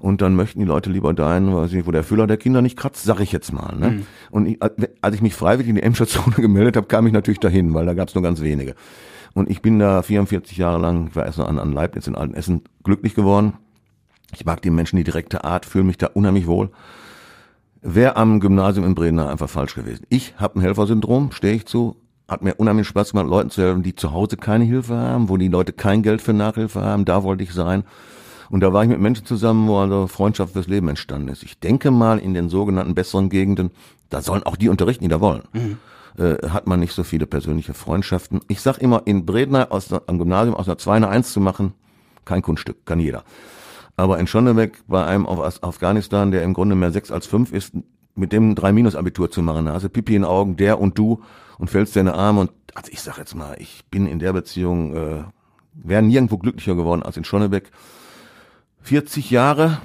Und 0.00 0.22
dann 0.22 0.36
möchten 0.36 0.60
die 0.60 0.66
Leute 0.66 0.90
lieber 0.90 1.12
dahin, 1.12 1.52
weiß 1.52 1.70
ich 1.70 1.76
nicht, 1.76 1.86
wo 1.86 1.90
der 1.90 2.04
Füller 2.04 2.26
der 2.26 2.36
Kinder 2.36 2.62
nicht 2.62 2.76
kratzt, 2.76 3.04
sag 3.04 3.20
ich 3.20 3.32
jetzt 3.32 3.52
mal. 3.52 3.74
Ne? 3.76 4.04
Und 4.30 4.46
ich, 4.46 4.58
als 5.00 5.14
ich 5.14 5.22
mich 5.22 5.34
freiwillig 5.34 5.68
in 5.68 5.74
die 5.76 5.82
Emscher 5.82 6.06
Zone 6.06 6.34
gemeldet 6.36 6.76
habe, 6.76 6.86
kam 6.86 7.06
ich 7.06 7.12
natürlich 7.12 7.40
dahin, 7.40 7.74
weil 7.74 7.86
da 7.86 7.94
gab 7.94 8.08
es 8.08 8.14
nur 8.14 8.22
ganz 8.22 8.40
wenige. 8.40 8.74
Und 9.34 9.50
ich 9.50 9.60
bin 9.60 9.78
da 9.78 10.02
44 10.02 10.56
Jahre 10.56 10.78
lang, 10.78 11.08
ich 11.08 11.16
war 11.16 11.26
erst 11.26 11.38
noch 11.38 11.48
an, 11.48 11.58
an 11.58 11.72
Leibniz 11.72 12.06
in 12.06 12.14
Altenessen, 12.14 12.62
glücklich 12.84 13.14
geworden. 13.14 13.54
Ich 14.34 14.44
mag 14.44 14.62
die 14.62 14.70
Menschen, 14.70 14.96
die 14.98 15.04
direkte 15.04 15.44
Art, 15.44 15.66
fühle 15.66 15.84
mich 15.84 15.98
da 15.98 16.08
unheimlich 16.08 16.46
wohl. 16.46 16.70
Wäre 17.80 18.16
am 18.16 18.40
Gymnasium 18.40 18.84
in 18.86 18.94
Bredeney 18.94 19.22
einfach 19.22 19.48
falsch 19.48 19.74
gewesen. 19.74 20.04
Ich 20.10 20.34
habe 20.36 20.58
ein 20.58 20.62
Helfersyndrom, 20.62 21.32
stehe 21.32 21.54
ich 21.54 21.66
zu. 21.66 21.96
Hat 22.28 22.42
mir 22.42 22.54
unheimlich 22.56 22.86
Spaß 22.86 23.12
gemacht, 23.12 23.26
Leuten 23.26 23.48
zu 23.48 23.62
helfen, 23.62 23.82
die 23.82 23.94
zu 23.94 24.12
Hause 24.12 24.36
keine 24.36 24.64
Hilfe 24.64 24.96
haben, 24.96 25.30
wo 25.30 25.38
die 25.38 25.48
Leute 25.48 25.72
kein 25.72 26.02
Geld 26.02 26.20
für 26.20 26.34
Nachhilfe 26.34 26.82
haben. 26.82 27.06
Da 27.06 27.22
wollte 27.22 27.42
ich 27.42 27.54
sein. 27.54 27.84
Und 28.50 28.60
da 28.60 28.72
war 28.72 28.82
ich 28.82 28.88
mit 28.90 29.00
Menschen 29.00 29.24
zusammen, 29.24 29.66
wo 29.66 29.78
also 29.78 30.06
Freundschaft 30.06 30.52
fürs 30.52 30.66
Leben 30.66 30.88
entstanden 30.88 31.28
ist. 31.28 31.42
Ich 31.42 31.58
denke 31.58 31.90
mal, 31.90 32.18
in 32.18 32.34
den 32.34 32.50
sogenannten 32.50 32.94
besseren 32.94 33.30
Gegenden, 33.30 33.70
da 34.10 34.20
sollen 34.20 34.42
auch 34.42 34.56
die 34.56 34.68
unterrichten, 34.68 35.04
die 35.04 35.08
da 35.08 35.20
wollen. 35.20 35.42
Äh, 36.18 36.48
hat 36.48 36.66
man 36.66 36.80
nicht 36.80 36.92
so 36.92 37.02
viele 37.02 37.26
persönliche 37.26 37.72
Freundschaften. 37.74 38.40
Ich 38.48 38.60
sag 38.60 38.78
immer, 38.78 39.02
in 39.06 39.24
Bredner 39.24 39.68
aus 39.70 39.90
am 39.92 40.18
Gymnasium 40.18 40.54
aus 40.54 40.68
einer 40.68 40.78
2 40.78 40.96
eine 40.96 41.08
1 41.08 41.32
zu 41.32 41.40
machen, 41.40 41.72
kein 42.24 42.42
Kunststück, 42.42 42.84
kann 42.84 43.00
jeder. 43.00 43.24
Aber 43.96 44.18
in 44.18 44.26
Schonnebeck 44.26 44.82
bei 44.86 45.04
einem 45.04 45.26
aus 45.26 45.62
Afghanistan, 45.62 46.30
der 46.30 46.42
im 46.42 46.54
Grunde 46.54 46.74
mehr 46.74 46.92
6 46.92 47.10
als 47.10 47.26
5 47.26 47.52
ist, 47.52 47.72
mit 48.14 48.32
dem 48.32 48.54
3 48.54 48.72
Minus 48.72 48.96
Abitur 48.96 49.30
zu 49.30 49.42
machen, 49.42 49.68
hast 49.68 49.84
du 49.84 49.88
Pipi 49.88 50.14
in 50.14 50.24
Augen, 50.24 50.56
der 50.56 50.80
und 50.80 50.98
du 50.98 51.22
und 51.58 51.68
fällst 51.68 51.94
die 51.94 52.00
Arme 52.00 52.40
und 52.40 52.50
also 52.74 52.92
ich 52.92 53.00
sag 53.00 53.18
jetzt 53.18 53.34
mal, 53.34 53.56
ich 53.58 53.84
bin 53.90 54.06
in 54.06 54.18
der 54.18 54.32
Beziehung 54.32 54.94
äh, 54.94 55.24
wäre 55.74 56.02
nirgendwo 56.02 56.38
glücklicher 56.38 56.74
geworden 56.74 57.02
als 57.02 57.16
in 57.16 57.24
Schonnebeck. 57.24 57.70
40 58.82 59.30
Jahre, 59.30 59.78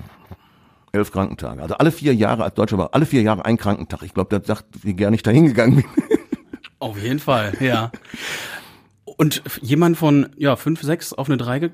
elf 0.92 1.12
Krankentage. 1.12 1.62
Also 1.62 1.75
alle 1.75 1.92
vier 1.92 2.13
Jahre 2.13 2.44
als 2.44 2.56
Deutscher 2.56 2.77
war 2.77 2.89
alle 2.94 3.06
vier 3.06 3.22
Jahre 3.22 3.46
ein 3.46 3.58
Krankentag. 3.58 4.03
Ich 4.03 4.13
glaube, 4.13 4.38
das 4.38 4.48
sagt, 4.48 4.65
wie 4.84 4.94
gern 4.94 5.13
ich 5.13 5.24
da 5.24 5.32
hingegangen 5.32 5.77
bin. 5.77 5.86
Auf 6.80 7.01
jeden 7.01 7.20
Fall, 7.20 7.53
ja. 7.60 7.92
Und 9.06 9.42
jemand 9.62 9.98
von 9.98 10.30
ja 10.38 10.56
fünf, 10.56 10.82
sechs 10.82 11.13
auf 11.13 11.30
eine 11.30 11.38
drei 11.38 11.72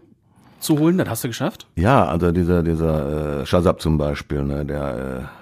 zu 0.59 0.77
holen, 0.77 0.97
das 0.97 1.09
hast 1.09 1.23
du 1.23 1.29
geschafft? 1.29 1.67
Ja, 1.75 2.05
also 2.05 2.31
dieser, 2.31 2.63
dieser 2.63 3.41
äh, 3.41 3.45
Shazab 3.45 3.81
zum 3.81 3.97
Beispiel, 3.97 4.43
ne, 4.43 4.65
der, 4.65 5.29
äh, 5.31 5.38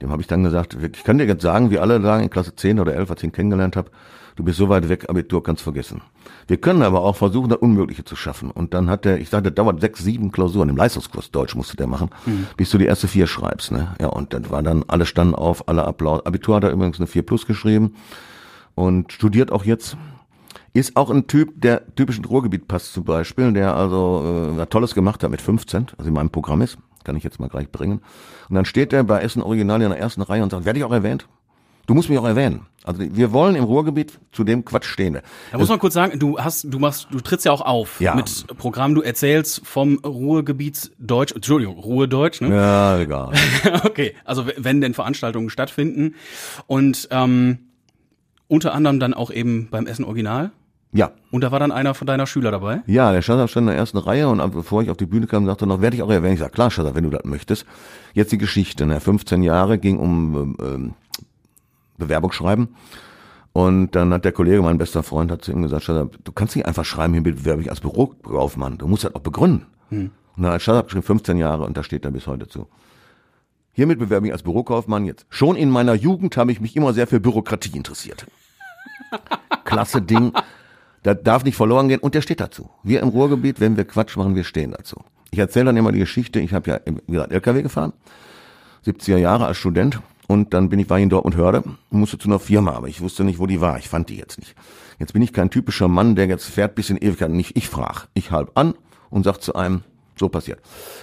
dem 0.00 0.10
habe 0.10 0.22
ich 0.22 0.28
dann 0.28 0.44
gesagt, 0.44 0.76
ich 0.80 1.04
kann 1.04 1.18
dir 1.18 1.26
jetzt 1.26 1.42
sagen, 1.42 1.70
wie 1.70 1.78
alle 1.78 2.00
sagen, 2.00 2.24
in 2.24 2.30
Klasse 2.30 2.54
10 2.54 2.80
oder 2.80 2.94
11, 2.94 3.10
als 3.10 3.20
ich 3.20 3.24
ihn 3.24 3.32
kennengelernt 3.32 3.76
habe, 3.76 3.90
du 4.36 4.44
bist 4.44 4.58
so 4.58 4.68
weit 4.68 4.88
weg, 4.88 5.10
Abitur 5.10 5.42
kannst 5.42 5.62
vergessen. 5.62 6.00
Wir 6.46 6.58
können 6.58 6.82
aber 6.82 7.02
auch 7.02 7.16
versuchen, 7.16 7.48
das 7.48 7.58
Unmögliche 7.58 8.04
zu 8.04 8.14
schaffen. 8.14 8.50
Und 8.50 8.72
dann 8.72 8.88
hat 8.88 9.04
der, 9.04 9.20
ich 9.20 9.28
sagte, 9.28 9.50
das 9.50 9.56
dauert 9.56 9.80
sechs, 9.80 10.02
sieben 10.02 10.30
Klausuren, 10.30 10.68
im 10.68 10.76
Leistungskurs 10.76 11.30
Deutsch 11.30 11.56
musste 11.56 11.76
der 11.76 11.88
machen, 11.88 12.10
bis 12.56 12.70
du 12.70 12.78
die 12.78 12.86
erste 12.86 13.08
vier 13.08 13.26
schreibst. 13.26 13.72
Ne? 13.72 13.94
Ja, 14.00 14.08
und 14.08 14.32
dann 14.32 14.48
war 14.50 14.62
dann, 14.62 14.84
alle 14.86 15.06
standen 15.06 15.34
auf, 15.34 15.68
alle 15.68 15.84
Applaus. 15.84 16.24
Abitur 16.24 16.56
hat 16.56 16.64
er 16.64 16.70
übrigens 16.70 16.98
eine 16.98 17.08
4 17.08 17.22
plus 17.22 17.46
geschrieben 17.46 17.94
und 18.74 19.12
studiert 19.12 19.50
auch 19.50 19.64
jetzt. 19.64 19.96
Ist 20.72 20.96
auch 20.96 21.10
ein 21.10 21.26
Typ, 21.26 21.60
der 21.60 21.94
typisch 21.96 22.18
ins 22.18 22.30
Ruhrgebiet 22.30 22.68
passt 22.68 22.92
zum 22.92 23.02
Beispiel, 23.02 23.52
der 23.52 23.74
also 23.74 24.52
äh, 24.54 24.56
was 24.56 24.68
Tolles 24.68 24.94
gemacht 24.94 25.24
hat 25.24 25.30
mit 25.30 25.42
15, 25.42 25.86
also 25.96 26.08
in 26.08 26.14
meinem 26.14 26.30
Programm 26.30 26.62
ist, 26.62 26.78
kann 27.08 27.16
ich 27.16 27.24
jetzt 27.24 27.40
mal 27.40 27.48
gleich 27.48 27.72
bringen. 27.72 28.02
Und 28.50 28.54
dann 28.54 28.66
steht 28.66 28.92
der 28.92 29.02
bei 29.02 29.22
Essen 29.22 29.40
Original 29.42 29.80
in 29.80 29.88
der 29.88 29.98
ersten 29.98 30.20
Reihe 30.20 30.42
und 30.42 30.50
sagt, 30.50 30.66
werde 30.66 30.78
ich 30.78 30.84
auch 30.84 30.92
erwähnt? 30.92 31.26
Du 31.86 31.94
musst 31.94 32.10
mich 32.10 32.18
auch 32.18 32.26
erwähnen. 32.26 32.66
Also 32.84 33.00
wir 33.02 33.32
wollen 33.32 33.54
im 33.56 33.64
Ruhrgebiet 33.64 34.18
zu 34.30 34.44
dem 34.44 34.62
Quatsch 34.62 34.84
stehen. 34.84 35.20
Da 35.50 35.56
muss 35.56 35.70
man 35.70 35.78
kurz 35.78 35.94
sagen, 35.94 36.18
du 36.18 36.38
hast, 36.38 36.66
du 36.68 36.78
machst, 36.78 37.08
du 37.10 37.18
trittst 37.20 37.46
ja 37.46 37.52
auch 37.52 37.62
auf 37.62 37.98
Ja. 37.98 38.14
mit 38.14 38.46
Programm, 38.58 38.94
du 38.94 39.00
erzählst 39.00 39.66
vom 39.66 39.96
Ruhrgebiet 40.04 40.90
Deutsch, 40.98 41.32
Entschuldigung, 41.32 41.78
Ruhrdeutsch, 41.78 42.42
ne? 42.42 42.54
Ja, 42.54 42.98
egal. 42.98 43.32
okay, 43.84 44.14
also 44.26 44.44
wenn 44.58 44.82
denn 44.82 44.92
Veranstaltungen 44.92 45.48
stattfinden 45.48 46.14
und 46.66 47.08
ähm, 47.10 47.60
unter 48.48 48.74
anderem 48.74 49.00
dann 49.00 49.14
auch 49.14 49.30
eben 49.30 49.68
beim 49.70 49.86
Essen 49.86 50.04
Original. 50.04 50.50
Ja, 50.92 51.12
Und 51.30 51.42
da 51.42 51.52
war 51.52 51.60
dann 51.60 51.70
einer 51.70 51.92
von 51.94 52.06
deiner 52.06 52.26
Schüler 52.26 52.50
dabei. 52.50 52.82
Ja, 52.86 53.12
der 53.12 53.20
Schasser 53.20 53.46
stand 53.46 53.64
in 53.64 53.68
der 53.68 53.76
ersten 53.76 53.98
Reihe 53.98 54.28
und 54.28 54.52
bevor 54.52 54.82
ich 54.82 54.88
auf 54.88 54.96
die 54.96 55.04
Bühne 55.04 55.26
kam, 55.26 55.44
sagte 55.44 55.66
er 55.66 55.68
noch, 55.68 55.82
werde 55.82 55.96
ich 55.96 56.02
auch 56.02 56.10
erwähnen. 56.10 56.34
Ich 56.34 56.40
sag, 56.40 56.52
klar, 56.52 56.70
Schasser, 56.70 56.94
wenn 56.94 57.04
du 57.04 57.10
das 57.10 57.24
möchtest. 57.24 57.66
Jetzt 58.14 58.32
die 58.32 58.38
Geschichte. 58.38 58.86
Ne? 58.86 58.98
15 58.98 59.42
Jahre 59.42 59.78
ging 59.78 59.98
um 59.98 60.56
ähm, 60.62 60.94
Bewerbung 61.98 62.32
Und 63.52 63.94
dann 63.94 64.14
hat 64.14 64.24
der 64.24 64.32
Kollege, 64.32 64.62
mein 64.62 64.78
bester 64.78 65.02
Freund, 65.02 65.30
hat 65.30 65.44
zu 65.44 65.52
ihm 65.52 65.62
gesagt, 65.62 65.82
Schasser, 65.82 66.08
du 66.24 66.32
kannst 66.32 66.56
nicht 66.56 66.64
einfach 66.64 66.86
schreiben, 66.86 67.12
hier 67.12 67.22
bewerbe 67.22 67.60
ich 67.60 67.68
als 67.68 67.80
Bürokaufmann. 67.80 68.78
Du 68.78 68.88
musst 68.88 69.04
das 69.04 69.14
auch 69.14 69.20
begründen. 69.20 69.66
Und 69.90 70.10
dann 70.36 70.52
hat 70.52 70.62
Schasser 70.62 70.84
geschrieben, 70.84 71.02
15 71.02 71.36
Jahre 71.36 71.64
und 71.64 71.76
da 71.76 71.82
steht 71.82 72.06
er 72.06 72.12
bis 72.12 72.26
heute 72.26 72.48
zu. 72.48 72.66
Hiermit 73.72 73.98
bewerbe 73.98 74.26
ich 74.26 74.32
als 74.32 74.42
Bürokaufmann 74.42 75.04
jetzt. 75.04 75.26
Schon 75.28 75.54
in 75.54 75.68
meiner 75.70 75.94
Jugend 75.94 76.36
habe 76.36 76.50
ich 76.50 76.60
mich 76.60 76.76
immer 76.76 76.94
sehr 76.94 77.06
für 77.06 77.20
Bürokratie 77.20 77.76
interessiert. 77.76 78.26
Klasse 79.64 80.00
Ding. 80.00 80.32
Das 81.02 81.18
darf 81.22 81.44
nicht 81.44 81.56
verloren 81.56 81.88
gehen 81.88 82.00
und 82.00 82.14
der 82.14 82.22
steht 82.22 82.40
dazu. 82.40 82.70
Wir 82.82 83.00
im 83.00 83.08
Ruhrgebiet, 83.08 83.60
wenn 83.60 83.76
wir 83.76 83.84
Quatsch 83.84 84.16
machen, 84.16 84.34
wir 84.34 84.44
stehen 84.44 84.72
dazu. 84.72 84.96
Ich 85.30 85.38
erzähle 85.38 85.66
dann 85.66 85.76
immer 85.76 85.92
die 85.92 85.98
Geschichte, 85.98 86.40
ich 86.40 86.52
habe 86.52 86.70
ja 86.70 86.80
wie 87.06 87.12
gesagt, 87.12 87.32
LKW 87.32 87.62
gefahren, 87.62 87.92
70er 88.86 89.18
Jahre 89.18 89.46
als 89.46 89.58
Student 89.58 90.00
und 90.26 90.54
dann 90.54 90.68
bin 90.68 90.78
ich, 90.78 90.88
war 90.90 90.98
ich 90.98 91.04
in 91.04 91.10
Dortmund 91.10 91.36
Hörde 91.36 91.62
musste 91.90 92.18
zu 92.18 92.28
einer 92.28 92.38
Firma, 92.38 92.72
aber 92.72 92.88
ich 92.88 93.00
wusste 93.00 93.24
nicht, 93.24 93.38
wo 93.38 93.46
die 93.46 93.60
war, 93.60 93.78
ich 93.78 93.88
fand 93.88 94.08
die 94.08 94.16
jetzt 94.16 94.38
nicht. 94.38 94.54
Jetzt 94.98 95.12
bin 95.12 95.22
ich 95.22 95.32
kein 95.32 95.50
typischer 95.50 95.88
Mann, 95.88 96.16
der 96.16 96.26
jetzt 96.26 96.46
fährt 96.46 96.74
bis 96.74 96.90
in 96.90 96.96
Ewigkeit, 96.96 97.30
nicht 97.30 97.56
ich 97.56 97.68
frag, 97.68 98.08
ich 98.14 98.30
halb 98.30 98.50
an 98.54 98.74
und 99.10 99.24
sag 99.24 99.38
zu 99.40 99.54
einem, 99.54 99.82
so 100.16 100.28
passiert. 100.28 100.60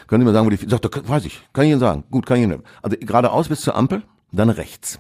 Können 0.07 0.21
Sie 0.21 0.25
mir 0.25 0.33
sagen, 0.33 0.45
wo 0.45 0.49
die, 0.49 0.69
sagt, 0.69 0.85
er, 0.85 1.09
weiß 1.09 1.25
ich, 1.25 1.41
kann 1.53 1.65
ich 1.65 1.71
Ihnen 1.71 1.79
sagen, 1.79 2.03
gut, 2.11 2.25
kann 2.25 2.37
ich 2.37 2.43
Ihnen. 2.43 2.63
Also 2.81 2.97
geradeaus 2.99 3.47
bis 3.47 3.61
zur 3.61 3.75
Ampel, 3.75 4.03
dann 4.31 4.49
rechts. 4.49 4.99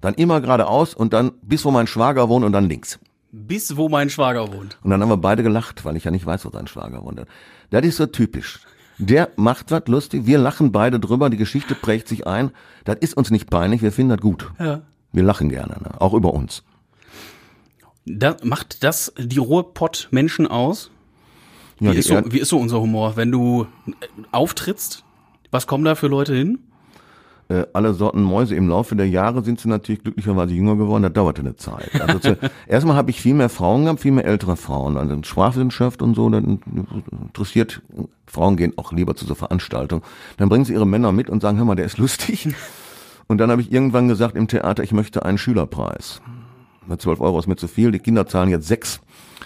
Dann 0.00 0.14
immer 0.14 0.40
geradeaus 0.40 0.94
und 0.94 1.12
dann 1.12 1.32
bis 1.42 1.64
wo 1.64 1.70
mein 1.70 1.86
Schwager 1.86 2.28
wohnt 2.28 2.44
und 2.44 2.52
dann 2.52 2.68
links. 2.68 2.98
Bis 3.32 3.76
wo 3.76 3.88
mein 3.88 4.10
Schwager 4.10 4.52
wohnt. 4.52 4.78
Und 4.82 4.90
dann 4.90 5.00
haben 5.00 5.08
wir 5.08 5.16
beide 5.16 5.42
gelacht, 5.42 5.84
weil 5.84 5.96
ich 5.96 6.04
ja 6.04 6.10
nicht 6.10 6.26
weiß, 6.26 6.44
wo 6.44 6.50
sein 6.50 6.66
Schwager 6.66 7.04
wohnt. 7.04 7.22
Das 7.70 7.84
ist 7.84 7.96
so 7.96 8.06
typisch. 8.06 8.60
Der 8.98 9.30
macht 9.36 9.70
was 9.70 9.86
lustig, 9.86 10.26
wir 10.26 10.38
lachen 10.38 10.72
beide 10.72 11.00
drüber, 11.00 11.30
die 11.30 11.38
Geschichte 11.38 11.74
prägt 11.74 12.06
sich 12.06 12.26
ein. 12.26 12.50
Das 12.84 12.96
ist 13.00 13.16
uns 13.16 13.30
nicht 13.30 13.48
peinlich, 13.48 13.80
wir 13.82 13.92
finden 13.92 14.10
das 14.10 14.20
gut. 14.20 14.50
Ja. 14.58 14.82
Wir 15.12 15.22
lachen 15.22 15.48
gerne, 15.48 15.76
ne? 15.80 16.00
auch 16.00 16.12
über 16.12 16.34
uns. 16.34 16.62
Da, 18.04 18.36
macht 18.42 18.84
das 18.84 19.12
die 19.16 19.38
Ruhrpott-Menschen 19.38 20.46
aus? 20.46 20.90
Wie, 21.78 21.86
Ja, 21.86 21.92
ist 21.92 22.08
so, 22.08 22.20
wie 22.26 22.38
ist 22.40 22.48
so 22.48 22.58
unser 22.58 22.80
Humor? 22.80 23.16
Wenn 23.16 23.32
du 23.32 23.66
äh, 23.86 23.92
auftrittst, 24.32 25.04
was 25.50 25.66
kommen 25.66 25.84
da 25.84 25.94
für 25.94 26.08
Leute 26.08 26.34
hin? 26.34 26.58
Äh, 27.50 27.66
alle 27.72 27.94
Sorten 27.94 28.22
Mäuse. 28.22 28.54
Im 28.54 28.68
Laufe 28.68 28.94
der 28.94 29.08
Jahre 29.08 29.42
sind 29.42 29.60
sie 29.60 29.68
natürlich 29.68 30.02
glücklicherweise 30.02 30.54
jünger 30.54 30.76
geworden. 30.76 31.02
Das 31.02 31.12
dauerte 31.12 31.40
eine 31.40 31.56
Zeit. 31.56 32.00
Also 32.00 32.18
zu, 32.20 32.38
erstmal 32.68 32.96
habe 32.96 33.10
ich 33.10 33.20
viel 33.20 33.34
mehr 33.34 33.48
Frauen 33.48 33.84
gehabt, 33.84 34.00
viel 34.00 34.12
mehr 34.12 34.24
ältere 34.24 34.56
Frauen. 34.56 34.96
Also 34.96 35.12
in 35.12 35.24
Sprachwissenschaft 35.24 36.00
und 36.00 36.14
so, 36.14 36.30
dann 36.30 36.60
interessiert, 37.10 37.82
Frauen 38.26 38.56
gehen 38.56 38.74
auch 38.76 38.92
lieber 38.92 39.16
zu 39.16 39.26
so 39.26 39.34
Veranstaltungen. 39.34 40.02
Dann 40.36 40.48
bringen 40.48 40.64
sie 40.64 40.74
ihre 40.74 40.86
Männer 40.86 41.10
mit 41.10 41.28
und 41.28 41.42
sagen, 41.42 41.58
hör 41.58 41.64
mal, 41.64 41.74
der 41.74 41.86
ist 41.86 41.98
lustig. 41.98 42.48
Und 43.26 43.38
dann 43.38 43.50
habe 43.50 43.62
ich 43.62 43.72
irgendwann 43.72 44.06
gesagt 44.06 44.36
im 44.36 44.46
Theater, 44.46 44.84
ich 44.84 44.92
möchte 44.92 45.24
einen 45.24 45.38
Schülerpreis. 45.38 46.22
Mit 46.86 47.02
12 47.02 47.20
Euro 47.20 47.38
ist 47.38 47.48
mir 47.48 47.56
zu 47.56 47.68
viel. 47.68 47.90
Die 47.90 47.98
Kinder 47.98 48.26
zahlen 48.26 48.48
jetzt 48.48 48.68
sechs. 48.68 49.00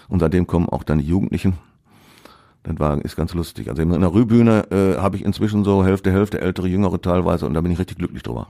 Und 0.08 0.20
seitdem 0.20 0.46
kommen 0.46 0.68
auch 0.68 0.84
dann 0.84 0.98
die 0.98 1.06
Jugendlichen. 1.06 1.54
Das 2.64 2.78
war, 2.78 3.02
ist 3.04 3.14
ganz 3.14 3.32
lustig. 3.34 3.68
Also 3.68 3.82
in 3.82 3.90
der 3.90 4.12
Rühbühne 4.12 4.66
äh, 4.70 5.00
habe 5.00 5.16
ich 5.16 5.24
inzwischen 5.24 5.64
so 5.64 5.84
Hälfte, 5.84 6.10
Hälfte, 6.10 6.40
ältere, 6.40 6.66
jüngere 6.66 7.00
teilweise 7.00 7.46
und 7.46 7.54
da 7.54 7.60
bin 7.60 7.70
ich 7.70 7.78
richtig 7.78 7.98
glücklich 7.98 8.22
drüber. 8.22 8.48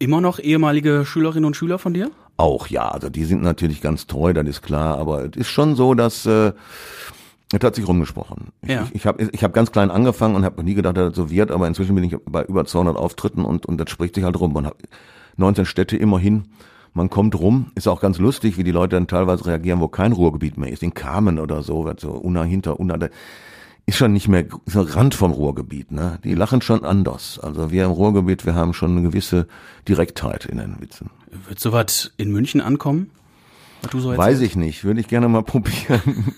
Immer 0.00 0.20
noch 0.20 0.38
ehemalige 0.38 1.04
Schülerinnen 1.04 1.44
und 1.44 1.56
Schüler 1.56 1.78
von 1.78 1.94
dir? 1.94 2.10
Auch 2.36 2.66
ja, 2.68 2.88
also 2.88 3.08
die 3.10 3.24
sind 3.24 3.42
natürlich 3.42 3.80
ganz 3.80 4.06
treu, 4.06 4.32
das 4.32 4.46
ist 4.46 4.62
klar, 4.62 4.98
aber 4.98 5.24
es 5.24 5.36
ist 5.36 5.48
schon 5.48 5.74
so, 5.74 5.94
dass 5.94 6.24
äh, 6.26 6.52
Es 7.52 7.64
hat 7.64 7.74
sich 7.74 7.88
rumgesprochen. 7.88 8.48
Ich, 8.62 8.68
Ja. 8.70 8.82
ich, 8.84 8.94
ich 8.96 9.06
habe 9.06 9.28
ich 9.32 9.42
hab 9.42 9.52
ganz 9.54 9.72
klein 9.72 9.90
angefangen 9.90 10.36
und 10.36 10.44
habe 10.44 10.62
nie 10.62 10.74
gedacht, 10.74 10.96
dass 10.96 11.08
das 11.08 11.16
so 11.16 11.30
wird, 11.30 11.50
aber 11.50 11.66
inzwischen 11.66 11.94
bin 11.94 12.04
ich 12.04 12.16
bei 12.26 12.44
über 12.44 12.64
200 12.64 12.96
Auftritten 12.96 13.44
und, 13.44 13.66
und 13.66 13.78
das 13.78 13.88
spricht 13.90 14.14
sich 14.16 14.24
halt 14.24 14.38
rum. 14.38 14.54
Und 14.54 14.66
hab 14.66 14.76
19 15.36 15.64
Städte 15.64 15.96
immerhin. 15.96 16.44
Man 16.98 17.10
kommt 17.10 17.38
rum, 17.38 17.70
ist 17.76 17.86
auch 17.86 18.00
ganz 18.00 18.18
lustig, 18.18 18.58
wie 18.58 18.64
die 18.64 18.72
Leute 18.72 18.96
dann 18.96 19.06
teilweise 19.06 19.46
reagieren, 19.46 19.78
wo 19.78 19.86
kein 19.86 20.10
Ruhrgebiet 20.10 20.58
mehr 20.58 20.72
ist. 20.72 20.82
In 20.82 20.94
Kamen 20.94 21.38
oder 21.38 21.62
so, 21.62 21.84
wird 21.84 22.00
so 22.00 22.10
Unna 22.10 22.42
hinter 22.42 22.80
Unna. 22.80 22.96
Da 22.96 23.08
ist 23.86 23.96
schon 23.96 24.12
nicht 24.12 24.26
mehr 24.26 24.46
ist 24.66 24.76
ein 24.76 24.84
Rand 24.84 25.14
vom 25.14 25.30
Ruhrgebiet. 25.30 25.92
Ne? 25.92 26.18
Die 26.24 26.34
lachen 26.34 26.60
schon 26.60 26.84
anders. 26.84 27.38
Also 27.38 27.70
wir 27.70 27.84
im 27.84 27.92
Ruhrgebiet, 27.92 28.44
wir 28.46 28.56
haben 28.56 28.74
schon 28.74 28.90
eine 28.90 29.02
gewisse 29.02 29.46
Direktheit 29.86 30.44
in 30.46 30.58
den 30.58 30.80
Witzen. 30.80 31.10
Wird 31.46 31.60
sowas 31.60 32.10
in 32.16 32.32
München 32.32 32.60
ankommen? 32.60 33.12
Du 33.92 34.00
so 34.00 34.16
Weiß 34.16 34.40
ich 34.40 34.56
nicht, 34.56 34.82
würde 34.82 34.98
ich 34.98 35.06
gerne 35.06 35.28
mal 35.28 35.42
probieren. 35.44 36.34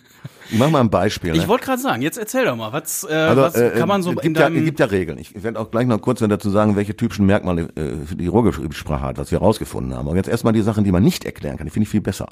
Ich 0.51 0.59
mach 0.59 0.71
mal 0.71 0.81
ein 0.81 0.91
Beispiel. 0.91 1.35
Ich 1.35 1.43
ne? 1.43 1.49
wollte 1.49 1.65
gerade 1.65 1.81
sagen, 1.81 2.03
jetzt 2.03 2.19
erzähl 2.19 2.45
doch 2.45 2.57
mal, 2.57 2.73
was, 2.73 3.05
äh, 3.05 3.13
Also, 3.13 3.43
was 3.43 3.55
äh, 3.55 3.71
kann 3.71 3.89
man 3.89 4.03
so 4.03 4.11
es 4.11 4.17
in 4.17 4.23
gibt, 4.23 4.37
ja, 4.39 4.43
deinem... 4.45 4.59
es 4.59 4.65
gibt 4.65 4.81
ja 4.81 4.87
Regeln. 4.87 5.19
Ich 5.19 5.43
werde 5.43 5.61
auch 5.61 5.71
gleich 5.71 5.87
noch 5.87 6.01
kurz 6.01 6.21
dazu 6.21 6.51
sagen, 6.51 6.77
welche 6.77 6.97
typischen 6.97 7.27
Merkmale 7.27 7.69
äh, 7.77 8.15
die 8.17 8.27
Ruhrgebietssprache 8.27 9.03
hat, 9.03 9.19
was 9.19 9.31
wir 9.31 9.39
rausgefunden 9.39 9.95
haben. 9.95 10.09
Aber 10.09 10.17
jetzt 10.17 10.29
erstmal 10.29 10.53
die 10.53 10.63
Sachen, 10.63 10.85
die 10.85 10.93
man 10.93 11.03
nicht 11.03 11.25
erklären 11.25 11.57
kann. 11.57 11.67
Die 11.67 11.71
finde 11.71 11.85
ich 11.85 11.91
viel 11.91 12.01
besser. 12.01 12.29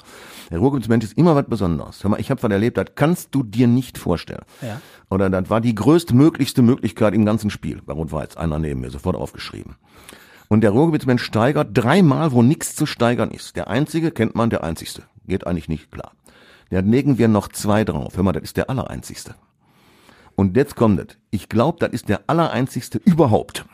Der 0.51 0.59
Ruhrgebietsmensch 0.59 1.05
ist 1.05 1.17
immer 1.17 1.35
was 1.35 1.45
Besonderes. 1.47 2.03
Hör 2.03 2.11
mal, 2.11 2.19
ich 2.19 2.29
habe 2.29 2.43
was 2.43 2.51
erlebt, 2.51 2.77
das 2.77 2.87
kannst 2.95 3.33
du 3.33 3.43
dir 3.43 3.67
nicht 3.67 3.97
vorstellen. 3.97 4.43
Ja. 4.61 4.81
Oder 5.09 5.29
das 5.29 5.49
war 5.49 5.61
die 5.61 5.73
größtmöglichste 5.73 6.61
Möglichkeit 6.61 7.13
im 7.13 7.25
ganzen 7.25 7.49
Spiel. 7.49 7.81
Bei 7.85 7.93
Rot-Weiß, 7.93 8.37
einer 8.37 8.59
neben 8.59 8.81
mir, 8.81 8.91
sofort 8.91 9.15
aufgeschrieben. 9.15 9.75
Und 10.49 10.61
der 10.61 10.71
Ruhrgebietsmensch 10.71 11.23
steigert 11.23 11.69
dreimal, 11.73 12.31
wo 12.31 12.41
nichts 12.41 12.75
zu 12.75 12.85
steigern 12.85 13.31
ist. 13.31 13.55
Der 13.55 13.69
einzige 13.69 14.11
kennt 14.11 14.35
man, 14.35 14.49
der 14.49 14.63
einzigste. 14.63 15.03
Geht 15.27 15.45
eigentlich 15.45 15.69
nicht 15.69 15.91
klar. 15.91 16.11
Da 16.69 16.79
legen 16.81 17.17
wir 17.17 17.27
noch 17.27 17.47
zwei 17.49 17.83
drauf. 17.83 18.15
Hör 18.15 18.23
mal, 18.23 18.31
das 18.31 18.43
ist 18.43 18.57
der 18.57 18.69
allereinzigste. 18.69 19.35
Und 20.35 20.55
jetzt 20.55 20.75
kommt 20.75 20.99
es. 20.99 21.17
Ich 21.31 21.49
glaube, 21.49 21.77
das 21.79 21.91
ist 21.91 22.09
der 22.09 22.21
allereinzigste 22.27 22.99
überhaupt. 22.99 23.65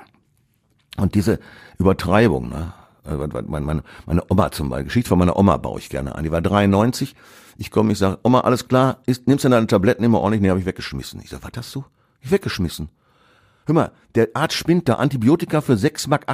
Und 0.98 1.14
diese 1.16 1.40
Übertreibung, 1.78 2.50
ne? 2.50 2.74
was- 3.04 3.46
Meine, 3.48 3.66
meine, 3.66 3.84
meine 4.06 4.24
Oma 4.30 4.52
zum 4.52 4.70
Beispiel, 4.70 4.86
Geschichte 4.86 5.10
von 5.10 5.20
meiner 5.20 5.36
Oma 5.38 5.58
baue 5.58 5.80
ich 5.80 5.90
gerne 5.90 6.16
an. 6.16 6.24
Die 6.24 6.32
war 6.32 6.42
93. 6.42 7.16
Ich 7.58 7.70
komme, 7.72 7.92
ich 7.92 7.98
sage, 8.00 8.18
Oma, 8.24 8.42
alles 8.42 8.68
klar, 8.68 9.00
ist, 9.06 9.28
nimmst 9.28 9.46
du 9.46 9.50
deine 9.50 9.68
Tabletten 9.68 10.04
immer 10.04 10.20
ordentlich? 10.22 10.42
Nee, 10.42 10.50
habe 10.50 10.60
ich 10.60 10.66
weggeschmissen. 10.66 11.22
Ich 11.22 11.30
sage, 11.30 11.44
was 11.44 11.52
hast 11.58 11.76
du? 11.76 11.86
Ich 12.22 12.32
weggeschmissen. 12.32 12.90
Hör 13.68 13.76
mal, 13.76 13.92
der 14.16 14.30
Arzt 14.34 14.56
spinnt 14.56 14.88
da 14.90 14.96
Antibiotika 14.96 15.62
für 15.62 15.74
6,98 15.74 16.08
Mark. 16.10 16.26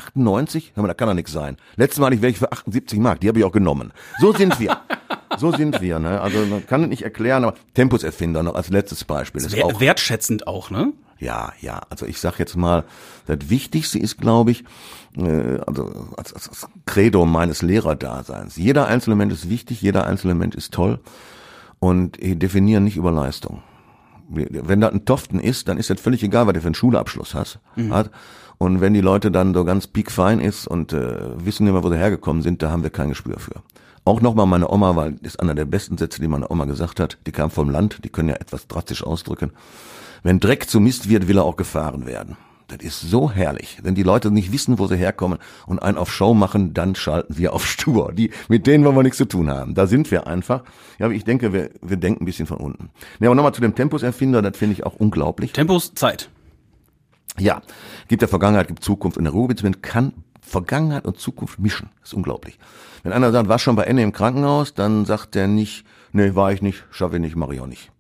Hör 0.76 0.82
mal, 0.84 0.88
da 0.88 0.94
kann 0.94 1.08
doch 1.08 1.14
nichts 1.16 1.32
sein. 1.32 1.58
Letztes 1.76 2.00
Mal 2.00 2.08
hatte 2.08 2.16
ich 2.16 2.22
welche 2.22 2.40
für 2.40 2.52
78 2.52 3.00
Mark, 3.00 3.20
die 3.22 3.28
habe 3.30 3.40
ich 3.40 3.46
auch 3.46 3.52
genommen. 3.52 3.94
So 4.20 4.32
sind 4.34 4.60
wir. 4.60 4.78
so 5.38 5.52
sind 5.52 5.82
wir, 5.82 6.00
ne? 6.00 6.22
Also 6.22 6.38
man 6.46 6.66
kann 6.68 6.84
es 6.84 6.90
nicht 6.90 7.04
erklären, 7.04 7.44
aber 7.44 7.56
Tempuserfinder 7.74 8.44
noch 8.44 8.56
als 8.56 8.70
letztes 8.70 9.04
Beispiel 9.04 9.42
ist 9.42 9.56
Wer- 9.56 9.66
auch 9.66 9.80
wertschätzend 9.80 10.48
auch, 10.48 10.70
ne? 10.70 10.94
ja, 11.20 11.54
ja. 11.62 11.82
Also 11.90 12.06
ich 12.06 12.20
sag 12.20 12.40
jetzt 12.40 12.56
mal, 12.58 12.84
das 13.28 13.50
Wichtigste 13.50 14.00
ist, 14.00 14.18
glaube 14.18 14.52
ich, 14.52 14.64
äh, 15.18 15.58
also 15.68 15.92
als, 16.18 16.34
als, 16.34 16.50
als 16.50 16.68
Credo 16.86 17.26
meines 17.26 17.62
Lehrerdaseins. 17.62 18.56
Jeder 18.56 18.88
einzelne 18.88 19.16
Mensch 19.16 19.34
ist 19.34 19.50
wichtig, 19.50 19.82
jeder 19.82 20.08
einzelne 20.08 20.34
Mensch 20.36 20.56
ist 20.56 20.74
toll 20.74 21.00
und 21.80 22.22
ich 22.22 22.38
definiere 22.40 22.82
nicht 22.82 22.98
über 22.98 23.12
Leistung. 23.12 23.62
Wenn 24.30 24.80
da 24.80 24.88
ein 24.88 25.04
Toften 25.06 25.40
ist, 25.40 25.68
dann 25.68 25.78
ist 25.78 25.90
das 25.90 26.00
völlig 26.00 26.24
egal, 26.24 26.48
was 26.48 26.54
du 26.54 26.62
für 26.62 26.68
einen 26.68 26.76
Schulabschluss 26.76 27.36
hast. 27.36 27.60
Hat. 27.90 28.12
Und 28.58 28.80
wenn 28.80 28.94
die 28.94 29.02
Leute 29.02 29.30
dann 29.30 29.54
so 29.54 29.66
ganz 29.66 29.88
piekfein 29.88 30.40
ist 30.40 30.68
und 30.68 30.94
äh, 30.94 31.46
wissen 31.46 31.68
immer, 31.68 31.84
wo 31.84 31.90
sie 31.90 31.98
hergekommen 31.98 32.42
sind, 32.42 32.62
da 32.64 32.72
haben 32.72 32.84
wir 32.84 32.92
kein 32.92 33.10
Gespür 33.10 33.40
für. 33.40 33.56
Auch 34.04 34.22
nochmal 34.22 34.48
meine 34.48 34.70
Oma, 34.72 34.96
weil 34.96 35.14
das 35.14 35.34
ist 35.34 35.40
einer 35.40 35.54
der 35.54 35.66
besten 35.66 35.98
Sätze, 35.98 36.22
die 36.22 36.28
meine 36.28 36.50
Oma 36.50 36.66
gesagt 36.66 37.00
hat. 37.00 37.18
Die 37.28 37.32
kam 37.32 37.52
vom 37.52 37.70
Land, 37.70 38.04
die 38.04 38.10
können 38.10 38.30
ja 38.30 38.36
etwas 38.36 38.68
drastisch 38.68 39.04
ausdrücken. 39.04 39.52
Wenn 40.24 40.40
Dreck 40.40 40.70
zu 40.70 40.80
Mist 40.80 41.10
wird, 41.10 41.28
will 41.28 41.38
er 41.38 41.44
auch 41.44 41.56
gefahren 41.56 42.06
werden. 42.06 42.38
Das 42.68 42.80
ist 42.80 43.02
so 43.02 43.30
herrlich. 43.30 43.80
Wenn 43.84 43.96
die 43.96 44.04
Leute 44.04 44.32
nicht 44.32 44.52
wissen, 44.52 44.80
wo 44.80 44.88
sie 44.88 44.96
herkommen 44.96 45.40
und 45.68 45.80
einen 45.80 45.98
auf 45.98 46.12
Show 46.12 46.34
machen, 46.34 46.74
dann 46.74 46.96
schalten 46.96 47.38
wir 47.38 47.54
auf 47.54 47.68
Stur. 47.68 48.14
Die, 48.14 48.32
mit 48.48 48.66
denen 48.66 48.86
wollen 48.86 48.96
wir 48.96 49.04
nichts 49.04 49.18
zu 49.18 49.26
tun 49.26 49.50
haben. 49.50 49.76
Da 49.76 49.88
sind 49.88 50.10
wir 50.10 50.26
einfach. 50.26 50.64
Ja, 50.98 51.08
aber 51.08 51.14
ich 51.14 51.26
denke, 51.26 51.54
wir, 51.54 51.70
wir 51.82 51.98
denken 51.98 52.24
ein 52.24 52.26
bisschen 52.26 52.48
von 52.48 52.58
unten. 52.58 52.90
Ja, 53.20 53.28
aber 53.28 53.36
nochmal 53.36 53.54
zu 53.54 53.62
dem 53.62 53.76
Tempuserfinder, 53.76 54.42
das 54.42 54.58
finde 54.58 54.74
ich 54.74 54.86
auch 54.86 54.96
unglaublich. 54.96 55.54
Tempos, 55.54 55.94
Zeit. 55.94 56.30
Ja, 57.38 57.62
gibt 58.08 58.22
der 58.22 58.30
Vergangenheit, 58.30 58.68
gibt 58.68 58.84
Zukunft. 58.84 59.18
Und 59.18 59.26
der 59.26 59.34
Ruhrgebietsmensch 59.34 59.80
kann 59.82 60.14
Vergangenheit 60.52 61.06
und 61.06 61.20
Zukunft 61.20 61.60
mischen. 61.60 61.90
Das 62.02 62.10
ist 62.10 62.14
unglaublich. 62.14 62.60
Wenn 63.04 63.14
einer 63.14 63.32
sagt, 63.32 63.50
war 63.50 63.60
schon 63.60 63.76
bei 63.76 63.84
Ende 63.84 64.04
im 64.04 64.12
Krankenhaus, 64.12 64.74
dann 64.74 65.06
sagt 65.06 65.36
der 65.36 65.48
nicht, 65.48 65.86
nee, 66.12 66.36
war 66.36 66.52
ich 66.52 66.62
nicht, 66.62 66.84
schaffe 66.92 67.16
ich 67.16 67.22
nicht, 67.22 67.36
mache 67.36 67.56
ich 67.56 67.62
auch 67.62 67.68
nicht. 67.68 67.92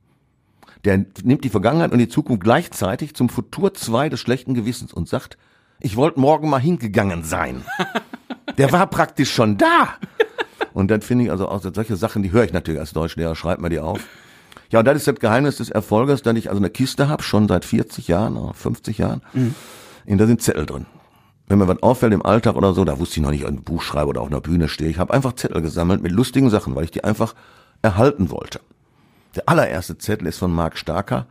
Der 0.83 1.05
nimmt 1.23 1.43
die 1.43 1.49
Vergangenheit 1.49 1.91
und 1.91 1.99
die 1.99 2.09
Zukunft 2.09 2.43
gleichzeitig 2.43 3.15
zum 3.15 3.29
Futur 3.29 3.73
2 3.73 4.09
des 4.09 4.19
schlechten 4.19 4.53
Gewissens 4.53 4.93
und 4.93 5.07
sagt, 5.07 5.37
ich 5.79 5.95
wollte 5.95 6.19
morgen 6.19 6.49
mal 6.49 6.59
hingegangen 6.59 7.23
sein. 7.23 7.63
Der 8.57 8.71
war 8.71 8.87
praktisch 8.87 9.31
schon 9.33 9.57
da. 9.57 9.95
Und 10.73 10.91
dann 10.91 11.01
finde 11.01 11.25
ich 11.25 11.31
also 11.31 11.47
auch 11.47 11.61
solche 11.61 11.95
Sachen, 11.95 12.21
die 12.21 12.31
höre 12.31 12.43
ich 12.43 12.53
natürlich 12.53 12.79
als 12.79 12.93
Deutschlehrer, 12.93 13.35
schreibt 13.35 13.61
mir 13.61 13.69
die 13.69 13.79
auf. 13.79 14.01
Ja, 14.69 14.79
und 14.79 14.85
das 14.85 14.97
ist 14.97 15.07
das 15.07 15.15
Geheimnis 15.15 15.57
des 15.57 15.69
Erfolges, 15.69 16.21
dass 16.21 16.35
ich 16.35 16.49
also 16.49 16.59
eine 16.59 16.69
Kiste 16.69 17.07
habe, 17.07 17.23
schon 17.23 17.47
seit 17.47 17.65
40 17.65 18.07
Jahren 18.07 18.37
oder 18.37 18.53
50 18.53 18.97
Jahren. 18.97 19.21
Und 20.05 20.17
da 20.17 20.27
sind 20.27 20.41
Zettel 20.41 20.65
drin. 20.65 20.85
Wenn 21.51 21.57
mir 21.59 21.67
was 21.67 21.83
auffällt 21.83 22.13
im 22.13 22.25
Alltag 22.25 22.55
oder 22.55 22.73
so, 22.73 22.85
da 22.85 22.97
wusste 22.97 23.19
ich 23.19 23.23
noch 23.23 23.29
nicht, 23.29 23.43
ob 23.43 23.51
ich 23.51 23.57
ein 23.57 23.63
Buch 23.63 23.81
schreibe 23.81 24.07
oder 24.07 24.21
auf 24.21 24.29
einer 24.29 24.39
Bühne 24.39 24.69
stehe. 24.69 24.89
Ich 24.89 24.97
habe 24.97 25.13
einfach 25.13 25.33
Zettel 25.33 25.61
gesammelt 25.61 26.01
mit 26.01 26.13
lustigen 26.13 26.49
Sachen, 26.49 26.75
weil 26.75 26.85
ich 26.85 26.91
die 26.91 27.03
einfach 27.03 27.35
erhalten 27.81 28.31
wollte. 28.31 28.61
Der 29.35 29.49
allererste 29.49 29.97
Zettel 29.97 30.27
ist 30.27 30.37
von 30.37 30.53
Marc 30.53 30.77
Starker, 30.77 31.25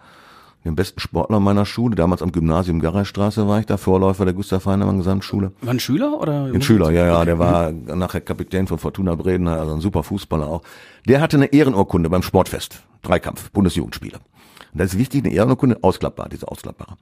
dem 0.66 0.76
besten 0.76 1.00
Sportler 1.00 1.40
meiner 1.40 1.64
Schule. 1.64 1.96
Damals 1.96 2.20
am 2.20 2.32
Gymnasium 2.32 2.80
Garreistraße 2.80 3.48
war 3.48 3.60
ich 3.60 3.64
da, 3.64 3.78
Vorläufer 3.78 4.26
der 4.26 4.34
Gustav 4.34 4.66
Heinemann 4.66 4.98
Gesamtschule. 4.98 5.52
War 5.62 5.72
ein 5.72 5.80
Schüler 5.80 6.20
oder? 6.20 6.50
Ein 6.52 6.60
Schüler, 6.60 6.90
ja, 6.90 7.06
ja, 7.06 7.24
der 7.24 7.38
war 7.38 7.72
nachher 7.72 8.20
Kapitän 8.20 8.66
von 8.66 8.76
Fortuna 8.76 9.14
Breden, 9.14 9.48
also 9.48 9.72
ein 9.72 9.80
super 9.80 10.02
Fußballer 10.02 10.46
auch. 10.46 10.60
Der 11.08 11.22
hatte 11.22 11.38
eine 11.38 11.46
Ehrenurkunde 11.46 12.10
beim 12.10 12.22
Sportfest, 12.22 12.82
Dreikampf, 13.00 13.50
Bundesjugendspiele. 13.52 14.18
Und 14.18 14.80
das 14.80 14.92
ist 14.92 14.98
wichtig, 14.98 15.24
eine 15.24 15.32
Ehrenurkunde, 15.32 15.78
ausklappbar, 15.80 16.28
diese 16.28 16.46
ausklappbare. 16.46 16.98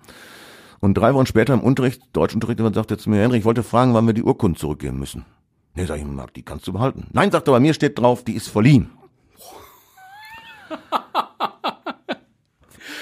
Und 0.80 0.94
drei 0.94 1.14
Wochen 1.14 1.26
später 1.26 1.54
im 1.54 1.60
Unterricht, 1.60 2.02
Deutschunterricht, 2.12 2.60
sagt 2.74 2.90
er 2.90 2.98
zu 2.98 3.10
mir, 3.10 3.20
Henry, 3.20 3.38
ich 3.38 3.44
wollte 3.44 3.62
fragen, 3.62 3.94
wann 3.94 4.06
wir 4.06 4.14
die 4.14 4.22
Urkunden 4.22 4.58
zurückgeben 4.58 4.98
müssen. 4.98 5.24
Nee, 5.74 5.86
sag 5.86 5.98
ich, 5.98 6.04
Marc, 6.04 6.34
die 6.34 6.42
kannst 6.42 6.66
du 6.66 6.72
behalten. 6.72 7.06
Nein, 7.12 7.30
sagt 7.30 7.48
er, 7.48 7.52
bei 7.52 7.60
mir 7.60 7.74
steht 7.74 7.98
drauf, 7.98 8.24
die 8.24 8.34
ist 8.34 8.48
verliehen. 8.48 8.90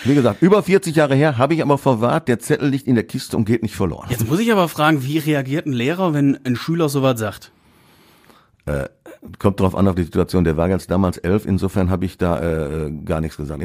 Wie 0.04 0.14
gesagt, 0.14 0.40
über 0.40 0.62
40 0.62 0.94
Jahre 0.94 1.16
her, 1.16 1.36
habe 1.36 1.54
ich 1.54 1.62
aber 1.62 1.78
verwahrt, 1.78 2.28
der 2.28 2.38
Zettel 2.38 2.68
liegt 2.68 2.86
in 2.86 2.94
der 2.94 3.04
Kiste 3.04 3.36
und 3.36 3.44
geht 3.44 3.62
nicht 3.62 3.74
verloren. 3.74 4.06
Jetzt 4.08 4.28
muss 4.28 4.38
ich 4.38 4.52
aber 4.52 4.68
fragen, 4.68 5.02
wie 5.02 5.18
reagiert 5.18 5.66
ein 5.66 5.72
Lehrer, 5.72 6.14
wenn 6.14 6.38
ein 6.44 6.54
Schüler 6.54 6.88
sowas 6.88 7.18
sagt? 7.18 7.50
Kommt 9.38 9.60
drauf 9.60 9.74
an, 9.74 9.88
auf 9.88 9.94
die 9.94 10.02
Situation. 10.02 10.44
Der 10.44 10.56
war 10.56 10.68
jetzt 10.68 10.90
damals 10.90 11.18
elf, 11.18 11.46
insofern 11.46 11.90
habe 11.90 12.04
ich 12.04 12.18
da 12.18 12.40
äh, 12.40 12.90
gar 13.04 13.20
nichts 13.20 13.36
gesagt. 13.36 13.62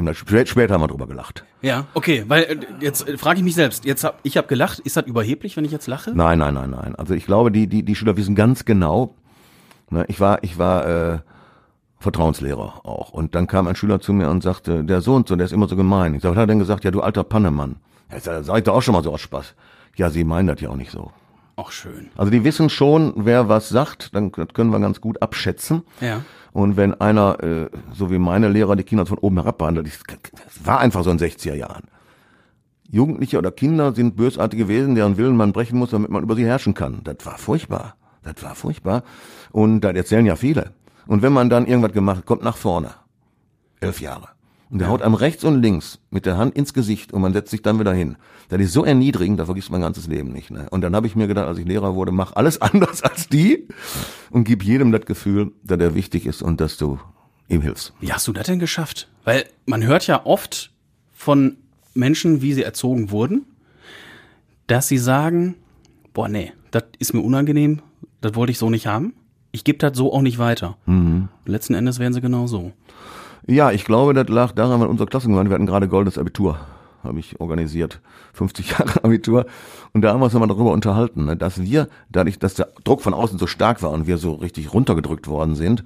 Später 0.48 0.74
haben 0.74 0.82
wir 0.82 0.88
drüber 0.88 1.06
gelacht. 1.06 1.44
Ja, 1.60 1.86
okay, 1.94 2.24
weil 2.28 2.42
äh, 2.42 2.56
jetzt 2.80 3.08
äh, 3.08 3.16
frage 3.16 3.38
ich 3.38 3.44
mich 3.44 3.54
selbst. 3.54 3.84
Jetzt 3.84 4.04
hab 4.04 4.18
ich 4.22 4.36
habe 4.36 4.48
gelacht. 4.48 4.80
Ist 4.80 4.96
das 4.96 5.06
überheblich, 5.06 5.56
wenn 5.56 5.64
ich 5.64 5.72
jetzt 5.72 5.86
lache? 5.86 6.12
Nein, 6.14 6.38
nein, 6.38 6.54
nein, 6.54 6.70
nein. 6.70 6.94
Also 6.96 7.14
ich 7.14 7.26
glaube, 7.26 7.50
die, 7.50 7.66
die, 7.66 7.82
die 7.82 7.94
Schüler 7.94 8.16
wissen 8.16 8.34
ganz 8.34 8.64
genau. 8.64 9.14
Ne, 9.90 10.04
ich 10.08 10.20
war, 10.20 10.42
ich 10.42 10.58
war 10.58 10.86
äh, 10.86 11.18
Vertrauenslehrer 11.98 12.84
auch. 12.84 13.10
Und 13.10 13.34
dann 13.34 13.46
kam 13.46 13.66
ein 13.66 13.76
Schüler 13.76 14.00
zu 14.00 14.12
mir 14.12 14.30
und 14.30 14.42
sagte, 14.42 14.84
der 14.84 15.00
so 15.00 15.14
und 15.14 15.28
so, 15.28 15.36
der 15.36 15.46
ist 15.46 15.52
immer 15.52 15.68
so 15.68 15.76
gemein. 15.76 16.14
Ich 16.14 16.22
sag, 16.22 16.30
was 16.30 16.36
hat 16.36 16.44
er 16.44 16.46
denn 16.48 16.58
gesagt? 16.58 16.84
Ja, 16.84 16.90
du 16.90 17.00
alter 17.00 17.24
Pannemann. 17.24 17.76
Ja, 18.10 18.42
sag 18.42 18.58
ich 18.58 18.64
doch 18.64 18.74
auch 18.74 18.82
schon 18.82 18.94
mal 18.94 19.02
so 19.02 19.12
aus 19.12 19.20
Spaß. 19.20 19.54
Ja, 19.96 20.10
sie 20.10 20.24
meinen 20.24 20.48
das 20.48 20.60
ja 20.60 20.70
auch 20.70 20.76
nicht 20.76 20.90
so. 20.90 21.12
Ach 21.56 21.70
schön. 21.70 22.08
Also 22.16 22.30
die 22.30 22.44
wissen 22.44 22.70
schon, 22.70 23.12
wer 23.16 23.48
was 23.48 23.68
sagt, 23.68 24.14
dann 24.14 24.32
das 24.32 24.48
können 24.54 24.70
wir 24.70 24.80
ganz 24.80 25.00
gut 25.00 25.20
abschätzen. 25.20 25.82
Ja. 26.00 26.22
Und 26.52 26.76
wenn 26.76 26.94
einer, 27.00 27.42
äh, 27.42 27.68
so 27.92 28.10
wie 28.10 28.18
meine 28.18 28.48
Lehrer, 28.48 28.76
die 28.76 28.84
Kinder 28.84 29.06
von 29.06 29.18
oben 29.18 29.36
herab 29.36 29.58
behandelt, 29.58 29.86
das 29.86 30.66
war 30.66 30.80
einfach 30.80 31.04
so 31.04 31.10
in 31.10 31.18
60er 31.18 31.54
Jahren. 31.54 31.84
Jugendliche 32.90 33.38
oder 33.38 33.50
Kinder 33.50 33.94
sind 33.94 34.16
bösartige 34.16 34.68
Wesen, 34.68 34.94
deren 34.94 35.16
Willen 35.16 35.36
man 35.36 35.52
brechen 35.52 35.78
muss, 35.78 35.90
damit 35.90 36.10
man 36.10 36.22
über 36.22 36.36
sie 36.36 36.44
herrschen 36.44 36.74
kann. 36.74 37.00
Das 37.04 37.24
war 37.24 37.38
furchtbar. 37.38 37.96
Das 38.22 38.42
war 38.42 38.54
furchtbar. 38.54 39.02
Und 39.50 39.80
das 39.80 39.94
erzählen 39.94 40.26
ja 40.26 40.36
viele. 40.36 40.72
Und 41.06 41.22
wenn 41.22 41.32
man 41.32 41.48
dann 41.48 41.66
irgendwas 41.66 41.92
gemacht 41.92 42.18
hat, 42.18 42.26
kommt 42.26 42.42
nach 42.42 42.56
vorne. 42.56 42.90
Elf 43.80 44.00
Jahre. 44.00 44.28
Und 44.72 44.78
der 44.78 44.88
haut 44.88 45.02
einem 45.02 45.12
rechts 45.12 45.44
und 45.44 45.60
links 45.60 45.98
mit 46.10 46.24
der 46.24 46.38
Hand 46.38 46.56
ins 46.56 46.72
Gesicht 46.72 47.12
und 47.12 47.20
man 47.20 47.34
setzt 47.34 47.50
sich 47.50 47.60
dann 47.60 47.78
wieder 47.78 47.92
hin. 47.92 48.16
Das 48.48 48.58
ist 48.58 48.72
so 48.72 48.86
erniedrigend, 48.86 49.38
da 49.38 49.44
vergisst 49.44 49.70
mein 49.70 49.82
ganzes 49.82 50.06
Leben 50.06 50.32
nicht. 50.32 50.50
Ne? 50.50 50.66
Und 50.70 50.80
dann 50.80 50.96
habe 50.96 51.06
ich 51.06 51.14
mir 51.14 51.28
gedacht, 51.28 51.46
als 51.46 51.58
ich 51.58 51.66
Lehrer 51.66 51.94
wurde, 51.94 52.10
mach 52.10 52.34
alles 52.36 52.58
anders 52.62 53.02
als 53.02 53.28
die 53.28 53.68
und 54.30 54.44
gib 54.44 54.64
jedem 54.64 54.90
das 54.90 55.04
Gefühl, 55.04 55.52
dass 55.62 55.78
er 55.78 55.94
wichtig 55.94 56.24
ist 56.24 56.40
und 56.40 56.62
dass 56.62 56.78
du 56.78 56.98
ihm 57.48 57.60
hilfst. 57.60 57.92
Wie 58.00 58.10
hast 58.14 58.26
du 58.26 58.32
das 58.32 58.46
denn 58.46 58.58
geschafft? 58.60 59.10
Weil 59.24 59.44
man 59.66 59.84
hört 59.84 60.06
ja 60.06 60.24
oft 60.24 60.72
von 61.12 61.58
Menschen, 61.92 62.40
wie 62.40 62.54
sie 62.54 62.62
erzogen 62.62 63.10
wurden, 63.10 63.44
dass 64.68 64.88
sie 64.88 64.96
sagen, 64.96 65.56
boah, 66.14 66.28
nee, 66.28 66.50
das 66.70 66.84
ist 66.98 67.12
mir 67.12 67.20
unangenehm, 67.20 67.82
das 68.22 68.34
wollte 68.36 68.52
ich 68.52 68.58
so 68.58 68.70
nicht 68.70 68.86
haben. 68.86 69.12
Ich 69.50 69.64
gebe 69.64 69.76
das 69.76 69.94
so 69.98 70.14
auch 70.14 70.22
nicht 70.22 70.38
weiter. 70.38 70.78
Und 70.86 71.52
letzten 71.52 71.74
Endes 71.74 71.98
wären 71.98 72.14
sie 72.14 72.22
genau 72.22 72.46
so. 72.46 72.72
Ja, 73.46 73.72
ich 73.72 73.84
glaube, 73.84 74.14
das 74.14 74.28
lag 74.28 74.52
daran, 74.52 74.80
weil 74.80 74.86
unser 74.86 75.06
Klassengemeinde, 75.06 75.50
wir 75.50 75.54
hatten 75.54 75.66
gerade 75.66 75.88
goldenes 75.88 76.16
Abitur, 76.16 76.58
habe 77.02 77.18
ich 77.18 77.40
organisiert, 77.40 78.00
50 78.34 78.70
Jahre 78.78 79.04
Abitur. 79.04 79.46
Und 79.92 80.02
da 80.02 80.12
haben 80.12 80.20
wir 80.20 80.26
uns 80.26 80.32
nochmal 80.32 80.48
darüber 80.48 80.70
unterhalten, 80.70 81.24
ne, 81.24 81.36
dass 81.36 81.60
wir, 81.60 81.88
dadurch, 82.08 82.38
dass 82.38 82.54
der 82.54 82.68
Druck 82.84 83.00
von 83.00 83.14
außen 83.14 83.38
so 83.38 83.48
stark 83.48 83.82
war 83.82 83.90
und 83.90 84.06
wir 84.06 84.18
so 84.18 84.34
richtig 84.34 84.72
runtergedrückt 84.72 85.26
worden 85.26 85.56
sind, 85.56 85.82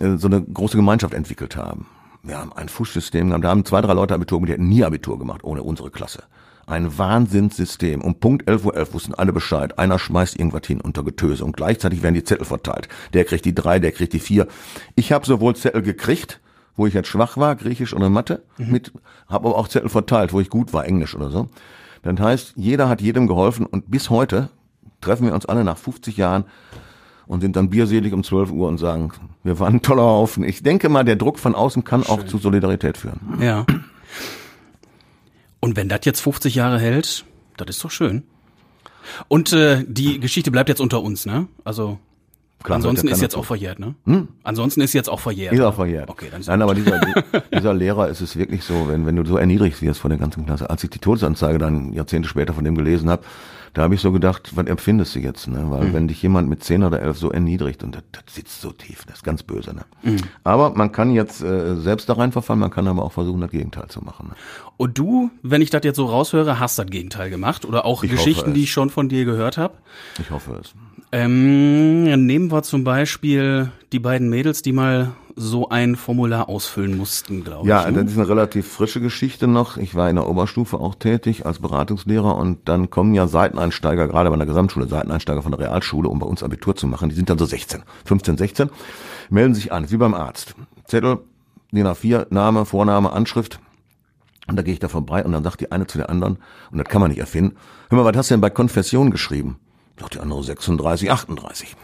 äh, 0.00 0.16
so 0.16 0.28
eine 0.28 0.42
große 0.42 0.76
Gemeinschaft 0.76 1.12
entwickelt 1.12 1.56
haben. 1.56 1.86
Wir 2.22 2.38
haben 2.38 2.52
ein 2.54 2.70
Fußsystem 2.70 3.28
gehabt, 3.28 3.44
da 3.44 3.50
haben 3.50 3.64
zwei, 3.66 3.82
drei 3.82 3.92
Leute 3.92 4.14
Abitur 4.14 4.38
gemacht, 4.38 4.48
die 4.48 4.52
hätten 4.54 4.68
nie 4.68 4.84
Abitur 4.84 5.18
gemacht, 5.18 5.44
ohne 5.44 5.62
unsere 5.62 5.90
Klasse. 5.90 6.22
Ein 6.66 6.98
Wahnsinnssystem. 6.98 8.02
Um 8.02 8.16
Punkt 8.16 8.46
11.11 8.46 8.64
Uhr 8.64 8.76
11 8.76 8.94
wussten 8.94 9.14
alle 9.14 9.32
Bescheid. 9.32 9.78
Einer 9.78 9.98
schmeißt 9.98 10.38
irgendwas 10.38 10.66
hin 10.66 10.82
unter 10.82 11.02
Getöse 11.02 11.42
und 11.44 11.56
gleichzeitig 11.56 12.02
werden 12.02 12.14
die 12.14 12.24
Zettel 12.24 12.44
verteilt. 12.44 12.88
Der 13.14 13.24
kriegt 13.24 13.46
die 13.46 13.54
drei, 13.54 13.78
der 13.78 13.92
kriegt 13.92 14.12
die 14.12 14.18
vier. 14.18 14.48
Ich 14.94 15.12
habe 15.12 15.24
sowohl 15.24 15.56
Zettel 15.56 15.80
gekriegt, 15.80 16.40
wo 16.78 16.86
ich 16.86 16.94
jetzt 16.94 17.08
schwach 17.08 17.36
war, 17.36 17.56
Griechisch 17.56 17.92
oder 17.92 18.08
Mathe, 18.08 18.42
mit, 18.56 18.92
habe 19.26 19.48
aber 19.48 19.58
auch 19.58 19.68
Zettel 19.68 19.88
verteilt, 19.88 20.32
wo 20.32 20.40
ich 20.40 20.48
gut 20.48 20.72
war, 20.72 20.86
Englisch 20.86 21.14
oder 21.14 21.30
so. 21.30 21.48
Das 22.02 22.18
heißt, 22.18 22.52
jeder 22.56 22.88
hat 22.88 23.02
jedem 23.02 23.26
geholfen 23.26 23.66
und 23.66 23.90
bis 23.90 24.08
heute 24.08 24.48
treffen 25.00 25.26
wir 25.26 25.34
uns 25.34 25.44
alle 25.44 25.64
nach 25.64 25.76
50 25.76 26.16
Jahren 26.16 26.44
und 27.26 27.40
sind 27.40 27.56
dann 27.56 27.68
bierselig 27.68 28.12
um 28.12 28.22
12 28.24 28.52
Uhr 28.52 28.68
und 28.68 28.78
sagen, 28.78 29.12
wir 29.42 29.58
waren 29.58 29.74
ein 29.74 29.82
toller 29.82 30.04
Haufen. 30.04 30.44
Ich 30.44 30.62
denke 30.62 30.88
mal, 30.88 31.04
der 31.04 31.16
Druck 31.16 31.38
von 31.38 31.54
außen 31.54 31.84
kann 31.84 32.04
auch 32.04 32.22
zu 32.24 32.38
Solidarität 32.38 32.96
führen. 32.96 33.38
Ja. 33.40 33.66
Und 35.60 35.76
wenn 35.76 35.88
das 35.88 36.00
jetzt 36.04 36.20
50 36.20 36.54
Jahre 36.54 36.78
hält, 36.78 37.24
das 37.56 37.68
ist 37.68 37.84
doch 37.84 37.90
schön. 37.90 38.22
Und 39.26 39.52
äh, 39.52 39.84
die 39.86 40.20
Geschichte 40.20 40.50
bleibt 40.50 40.68
jetzt 40.68 40.80
unter 40.80 41.02
uns, 41.02 41.26
ne? 41.26 41.48
Also 41.64 41.98
Klar, 42.62 42.76
ansonsten 42.76 43.08
ist 43.08 43.22
jetzt 43.22 43.36
auch 43.36 43.44
verjährt, 43.44 43.78
ne? 43.78 43.94
Ansonsten 44.42 44.80
ist 44.80 44.92
jetzt 44.92 45.08
auch 45.08 45.20
verjährt. 45.20 45.52
Ist 45.54 45.60
auch 45.60 45.74
verjährt. 45.74 46.10
Okay, 46.10 46.26
dann 46.30 46.40
ist 46.40 46.48
Nein, 46.48 46.60
aber 46.60 46.74
dieser, 46.74 47.00
dieser 47.54 47.72
Lehrer 47.72 48.08
ist 48.08 48.20
es 48.20 48.36
wirklich 48.36 48.64
so, 48.64 48.88
wenn, 48.88 49.06
wenn 49.06 49.14
du 49.14 49.24
so 49.24 49.36
erniedrigt 49.36 49.80
wirst 49.80 50.00
von 50.00 50.10
der 50.10 50.18
ganzen 50.18 50.44
Klasse. 50.44 50.68
Als 50.68 50.82
ich 50.82 50.90
die 50.90 50.98
Todesanzeige 50.98 51.58
dann 51.58 51.92
Jahrzehnte 51.92 52.28
später 52.28 52.52
von 52.52 52.64
dem 52.64 52.74
gelesen 52.74 53.10
habe, 53.10 53.22
da 53.74 53.82
habe 53.82 53.94
ich 53.94 54.00
so 54.00 54.10
gedacht, 54.10 54.56
was 54.56 54.66
empfindest 54.66 55.14
du 55.14 55.20
jetzt? 55.20 55.46
Ne? 55.46 55.66
Weil 55.68 55.92
wenn 55.92 56.08
dich 56.08 56.20
jemand 56.22 56.48
mit 56.48 56.64
10 56.64 56.82
oder 56.82 57.00
11 57.00 57.18
so 57.18 57.30
erniedrigt 57.30 57.84
und 57.84 57.94
das, 57.94 58.02
das 58.10 58.34
sitzt 58.34 58.60
so 58.60 58.72
tief, 58.72 59.04
das 59.06 59.18
ist 59.18 59.22
ganz 59.24 59.42
böse. 59.44 59.74
Ne? 59.74 60.16
Aber 60.42 60.70
man 60.70 60.90
kann 60.90 61.12
jetzt 61.12 61.42
äh, 61.42 61.76
selbst 61.76 62.08
da 62.08 62.14
reinverfallen, 62.14 62.58
man 62.58 62.70
kann 62.70 62.88
aber 62.88 63.04
auch 63.04 63.12
versuchen, 63.12 63.40
das 63.40 63.50
Gegenteil 63.50 63.86
zu 63.88 64.02
machen. 64.02 64.28
Ne? 64.30 64.34
Und 64.78 64.98
du, 64.98 65.30
wenn 65.42 65.62
ich 65.62 65.70
das 65.70 65.82
jetzt 65.84 65.96
so 65.96 66.06
raushöre, 66.06 66.58
hast 66.58 66.78
das 66.78 66.86
Gegenteil 66.86 67.30
gemacht 67.30 67.64
oder 67.64 67.84
auch 67.84 68.02
Ich 68.02 68.10
Geschichten, 68.10 68.54
die 68.54 68.64
ich 68.64 68.72
schon 68.72 68.90
von 68.90 69.08
dir 69.08 69.24
gehört 69.24 69.58
habe. 69.58 69.74
Ich 70.18 70.30
hoffe 70.30 70.58
es. 70.60 70.74
Ähm, 71.10 72.04
nehmen 72.26 72.50
wir 72.52 72.62
zum 72.62 72.84
Beispiel 72.84 73.72
die 73.92 73.98
beiden 73.98 74.28
Mädels, 74.28 74.62
die 74.62 74.72
mal 74.72 75.12
so 75.36 75.68
ein 75.68 75.94
Formular 75.96 76.48
ausfüllen 76.48 76.96
mussten, 76.98 77.44
glaube 77.44 77.66
Ja, 77.68 77.88
ich. 77.88 77.94
ne? 77.94 78.02
das 78.02 78.12
ist 78.12 78.18
eine 78.18 78.28
relativ 78.28 78.66
frische 78.70 79.00
Geschichte 79.00 79.46
noch. 79.46 79.76
Ich 79.76 79.94
war 79.94 80.10
in 80.10 80.16
der 80.16 80.28
Oberstufe 80.28 80.78
auch 80.78 80.96
tätig 80.96 81.46
als 81.46 81.60
Beratungslehrer 81.60 82.36
und 82.36 82.68
dann 82.68 82.90
kommen 82.90 83.14
ja 83.14 83.26
Seiteneinsteiger, 83.28 84.08
gerade 84.08 84.30
bei 84.30 84.36
der 84.36 84.46
Gesamtschule, 84.46 84.88
Seiteneinsteiger 84.88 85.42
von 85.42 85.52
der 85.52 85.60
Realschule, 85.60 86.08
um 86.08 86.18
bei 86.18 86.26
uns 86.26 86.42
Abitur 86.42 86.74
zu 86.74 86.86
machen. 86.88 87.08
Die 87.08 87.14
sind 87.14 87.30
dann 87.30 87.38
so 87.38 87.44
16, 87.46 87.84
15, 88.04 88.36
16, 88.36 88.70
melden 89.30 89.54
sich 89.54 89.72
an, 89.72 89.90
wie 89.90 89.96
beim 89.96 90.12
Arzt. 90.14 90.54
Zettel, 90.86 91.18
DIN 91.72 91.86
A4, 91.86 92.26
Name, 92.30 92.64
Vorname, 92.66 93.12
Anschrift. 93.12 93.60
Und 94.48 94.56
da 94.56 94.62
gehe 94.62 94.72
ich 94.74 94.80
da 94.80 94.88
vorbei 94.88 95.24
und 95.24 95.32
dann 95.32 95.44
sagt 95.44 95.60
die 95.60 95.70
eine 95.70 95.86
zu 95.86 95.98
der 95.98 96.10
anderen, 96.10 96.38
und 96.72 96.78
das 96.78 96.88
kann 96.88 97.00
man 97.00 97.10
nicht 97.10 97.20
erfinden, 97.20 97.56
hör 97.90 97.98
mal, 97.98 98.04
was 98.04 98.16
hast 98.16 98.30
du 98.30 98.34
denn 98.34 98.40
bei 98.40 98.50
Konfession 98.50 99.10
geschrieben? 99.10 99.58
Sagt 100.00 100.14
die 100.14 100.20
andere 100.20 100.42
36, 100.42 101.10
38. 101.10 101.76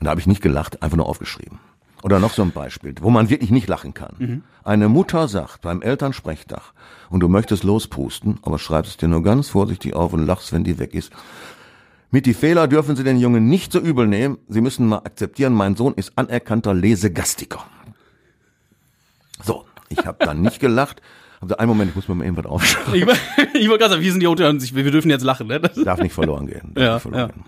Und 0.00 0.04
da 0.04 0.10
habe 0.10 0.20
ich 0.20 0.26
nicht 0.26 0.42
gelacht, 0.42 0.82
einfach 0.82 0.96
nur 0.96 1.06
aufgeschrieben. 1.06 1.58
Oder 2.02 2.20
noch 2.20 2.32
so 2.32 2.42
ein 2.42 2.52
Beispiel, 2.52 2.94
wo 3.00 3.10
man 3.10 3.28
wirklich 3.28 3.50
nicht 3.50 3.66
lachen 3.68 3.92
kann. 3.92 4.14
Eine 4.62 4.88
Mutter 4.88 5.26
sagt 5.26 5.62
beim 5.62 5.82
Elternsprechtag, 5.82 6.62
und 7.10 7.20
du 7.20 7.28
möchtest 7.28 7.64
lospusten, 7.64 8.38
aber 8.42 8.58
schreibst 8.58 8.92
es 8.92 8.96
dir 8.98 9.08
nur 9.08 9.22
ganz 9.22 9.48
vorsichtig 9.48 9.94
auf 9.94 10.12
und 10.12 10.24
lachst, 10.24 10.52
wenn 10.52 10.62
die 10.62 10.78
weg 10.78 10.94
ist. 10.94 11.10
Mit 12.10 12.24
die 12.26 12.34
Fehler 12.34 12.68
dürfen 12.68 12.96
Sie 12.96 13.04
den 13.04 13.18
Jungen 13.18 13.48
nicht 13.48 13.72
so 13.72 13.80
übel 13.80 14.06
nehmen. 14.06 14.38
Sie 14.48 14.60
müssen 14.60 14.86
mal 14.86 14.98
akzeptieren, 14.98 15.52
mein 15.52 15.76
Sohn 15.76 15.94
ist 15.94 16.12
anerkannter 16.16 16.72
Lesegastiker. 16.72 17.64
So, 19.42 19.64
ich 19.88 20.06
habe 20.06 20.24
dann 20.24 20.40
nicht 20.40 20.60
gelacht. 20.60 21.02
Hab 21.40 21.42
gesagt, 21.42 21.60
einen 21.60 21.68
Moment, 21.68 21.90
ich 21.90 21.96
muss 21.96 22.08
mir 22.08 22.14
mal 22.14 22.24
irgendwas 22.24 22.46
aufschreiben. 22.46 22.94
Ich, 22.94 23.02
ich 23.60 23.68
wollte 23.68 23.78
gerade 23.78 23.90
sagen, 23.94 24.02
wir 24.02 24.10
sind 24.12 24.20
die 24.20 24.26
Unter 24.26 24.48
und 24.50 24.74
wir 24.74 24.90
dürfen 24.90 25.10
jetzt 25.10 25.22
lachen, 25.24 25.46
ne? 25.46 25.60
Das, 25.60 25.74
Darf 25.74 26.00
nicht 26.00 26.12
verloren 26.14 26.46
gehen. 26.46 26.72
Darf 26.74 26.84
Ja, 26.84 26.92
nicht 26.94 27.02
verloren 27.02 27.20
ja. 27.20 27.26
gehen. 27.28 27.44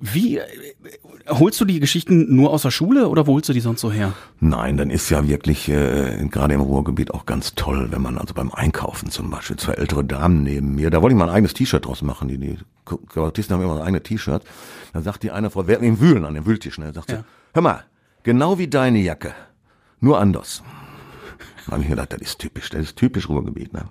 wie 0.00 0.40
holst 1.28 1.58
du 1.60 1.64
die 1.64 1.80
Geschichten 1.80 2.34
nur 2.36 2.50
aus 2.50 2.62
der 2.62 2.70
Schule 2.70 3.08
oder 3.08 3.26
wo 3.26 3.32
holst 3.34 3.48
du 3.48 3.54
die 3.54 3.60
sonst 3.60 3.80
so 3.80 3.90
her? 3.90 4.12
Nein, 4.40 4.76
dann 4.76 4.90
ist 4.90 5.08
ja 5.08 5.26
wirklich 5.26 5.68
äh, 5.70 6.26
gerade 6.30 6.52
im 6.54 6.60
Ruhrgebiet 6.60 7.12
auch 7.14 7.24
ganz 7.24 7.54
toll, 7.54 7.88
wenn 7.90 8.02
man 8.02 8.18
also 8.18 8.34
beim 8.34 8.50
Einkaufen 8.52 9.10
zum 9.10 9.30
Beispiel 9.30 9.56
zwei 9.56 9.72
ältere 9.74 10.04
Damen 10.04 10.42
neben 10.42 10.74
mir, 10.74 10.90
da 10.90 11.00
wollte 11.00 11.14
ich 11.14 11.18
mal 11.18 11.28
ein 11.30 11.34
eigenes 11.34 11.54
T-Shirt 11.54 11.86
draus 11.86 12.02
machen, 12.02 12.28
die, 12.28 12.36
die 12.36 12.58
Kabarettisten 12.84 13.54
haben 13.56 13.62
immer 13.62 13.76
ein 13.76 13.82
eigenes 13.86 14.02
T-Shirt. 14.02 14.42
Dann 14.92 15.02
sagt 15.02 15.22
die 15.22 15.30
eine 15.30 15.48
Frau, 15.50 15.66
wer 15.66 15.80
im 15.80 15.98
Wühlen 16.00 16.26
an 16.26 16.34
dem 16.34 16.44
Wühltisch, 16.44 16.76
ne, 16.78 16.92
sagt 16.92 17.10
Ja. 17.10 17.18
sie, 17.18 17.24
hör 17.54 17.62
mal, 17.62 17.84
genau 18.22 18.58
wie 18.58 18.68
deine 18.68 18.98
Jacke, 18.98 19.32
nur 20.00 20.18
anders. 20.20 20.62
Da 21.66 21.72
habe 21.72 21.82
ich 21.82 21.88
mir 21.88 21.96
gedacht, 21.96 22.12
das 22.12 22.20
ist 22.20 22.38
typisch, 22.38 22.70
das 22.70 22.80
ist 22.80 22.96
typisch 22.96 23.28
Ruhrgebiet, 23.28 23.72
ne? 23.72 23.84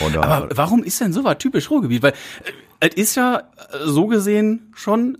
Oder, 0.00 0.24
Aber 0.24 0.48
warum 0.56 0.82
ist 0.82 1.00
denn 1.00 1.12
sowas 1.12 1.36
typisch 1.38 1.70
Ruhrgebiet? 1.70 2.02
Weil 2.02 2.12
äh, 2.80 2.88
es 2.90 2.94
ist 2.96 3.14
ja 3.14 3.38
äh, 3.38 3.42
so 3.84 4.06
gesehen 4.06 4.72
schon, 4.74 5.18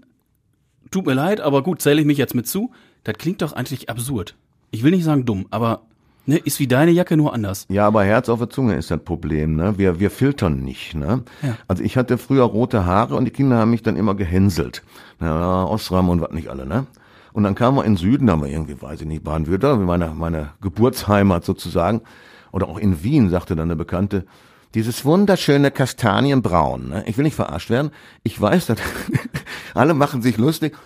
tut 0.90 1.07
mir 1.07 1.14
leid, 1.14 1.40
aber 1.40 1.62
gut, 1.62 1.81
zähle 1.81 2.01
ich 2.01 2.07
mich 2.07 2.18
jetzt 2.18 2.35
mit 2.35 2.47
zu. 2.49 2.73
Das 3.05 3.16
klingt 3.18 3.42
doch 3.42 3.53
eigentlich 3.53 3.88
absurd. 3.88 4.35
Ich 4.70 4.83
will 4.83 4.90
nicht 4.90 5.05
sagen 5.05 5.25
dumm, 5.25 5.47
aber 5.51 5.83
ne, 6.27 6.38
ist 6.38 6.59
wie 6.59 6.66
deine 6.66 6.90
Jacke 6.90 7.16
nur 7.16 7.33
anders. 7.33 7.66
Ja, 7.68 7.87
aber 7.87 8.05
Herz 8.05 8.29
auf 8.29 8.38
der 8.38 8.51
Zunge 8.51 8.75
ist 8.75 8.90
das 8.90 9.01
Problem, 9.05 9.57
ne? 9.57 9.79
Wir, 9.79 10.01
wir 10.01 10.11
filtern 10.11 10.61
nicht, 10.61 10.94
ne? 10.94 11.23
Ja. 11.42 11.57
Also 11.68 11.85
ich 11.85 11.97
hatte 11.97 12.18
früher 12.18 12.44
rote 12.44 12.85
Haare 12.87 13.14
und 13.14 13.25
die 13.27 13.31
Kinder 13.31 13.59
haben 13.59 13.70
mich 13.70 13.83
dann 13.83 13.97
immer 13.97 14.14
gehänselt. 14.14 14.83
Ja, 15.20 15.64
Osram 15.64 16.09
und 16.09 16.20
was 16.20 16.33
nicht 16.33 16.49
alle, 16.49 16.66
ne? 16.66 16.87
Und 17.35 17.42
dann 17.42 17.55
kamen 17.57 17.77
wir 17.77 17.85
in 17.85 17.92
den 17.92 17.97
Süden, 17.99 18.29
da 18.29 18.35
haben 18.35 18.44
wir 18.44 18.49
irgendwie, 18.51 18.81
weiß 18.81 19.01
ich 19.01 19.07
nicht, 19.09 19.25
Baden-Württemberg, 19.25 19.85
meine, 19.87 20.14
meine 20.14 20.51
Geburtsheimat 20.62 21.44
sozusagen. 21.44 22.01
Oder 22.53 22.68
auch 22.68 22.79
in 22.79 23.03
Wien, 23.03 23.29
sagte 23.29 23.57
dann 23.57 23.66
eine 23.66 23.77
Bekannte, 23.77 24.25
dieses 24.75 25.05
wunderschöne 25.05 25.70
Kastanienbraun, 25.73 26.88
ne? 26.88 27.05
Ich 27.07 27.16
will 27.18 27.25
nicht 27.25 27.35
verarscht 27.35 27.70
werden. 27.70 27.90
Ich 28.23 28.40
weiß, 28.40 28.66
dass 28.66 28.79
alle 29.75 29.94
machen 29.94 30.23
sich 30.23 30.37
lustig. 30.38 30.77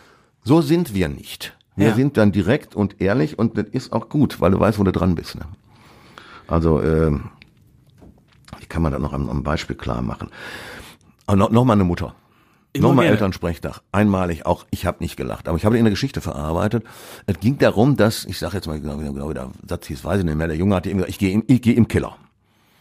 So 0.42 0.62
sind 0.62 0.94
wir 0.94 1.08
nicht. 1.08 1.54
Wir 1.76 1.88
Ja. 1.88 1.94
sind 1.94 2.16
dann 2.16 2.32
direkt 2.32 2.74
und 2.74 2.98
ehrlich 3.00 3.38
und 3.38 3.58
das 3.58 3.66
ist 3.66 3.92
auch 3.92 4.08
gut, 4.08 4.40
weil 4.40 4.50
du 4.50 4.58
weißt, 4.58 4.78
wo 4.78 4.84
du 4.84 4.92
dran 4.92 5.14
bist, 5.14 5.36
ne? 5.36 5.42
Also, 6.48 6.82
ähm, 6.82 7.24
wie 8.58 8.66
kann 8.66 8.80
man 8.80 8.92
das 8.92 9.02
noch 9.02 9.12
am, 9.12 9.28
am 9.28 9.42
Beispiel 9.42 9.76
klar 9.76 10.00
machen? 10.00 10.30
Aber 11.26 11.36
noch, 11.36 11.50
noch 11.50 11.64
mal 11.66 11.74
eine 11.74 11.84
Mutter. 11.84 12.14
Nochmal. 12.76 13.06
Elternsprechtag. 13.06 13.80
Einmalig 13.92 14.46
auch, 14.46 14.66
ich 14.70 14.86
habe 14.86 14.98
nicht 15.00 15.16
gelacht, 15.16 15.48
aber 15.48 15.56
ich 15.56 15.64
habe 15.64 15.78
in 15.78 15.84
der 15.84 15.90
Geschichte 15.90 16.20
verarbeitet. 16.20 16.84
Es 17.26 17.40
ging 17.40 17.58
darum, 17.58 17.96
dass, 17.96 18.24
ich 18.24 18.38
sage 18.38 18.56
jetzt 18.56 18.66
mal 18.66 18.80
genau, 18.80 18.98
genau, 18.98 19.30
wie 19.30 19.34
der 19.34 19.50
Satz 19.66 19.86
hieß, 19.86 20.04
weiß 20.04 20.20
ich 20.20 20.24
nicht 20.24 20.36
mehr, 20.36 20.48
der 20.48 20.56
Junge 20.56 20.76
hatte 20.76 20.88
eben 20.90 20.98
gesagt, 20.98 21.10
ich 21.10 21.18
gehe 21.18 21.32
im, 21.32 21.44
ich 21.46 21.62
geh 21.62 21.72
im 21.72 21.88
Keller. 21.88 22.16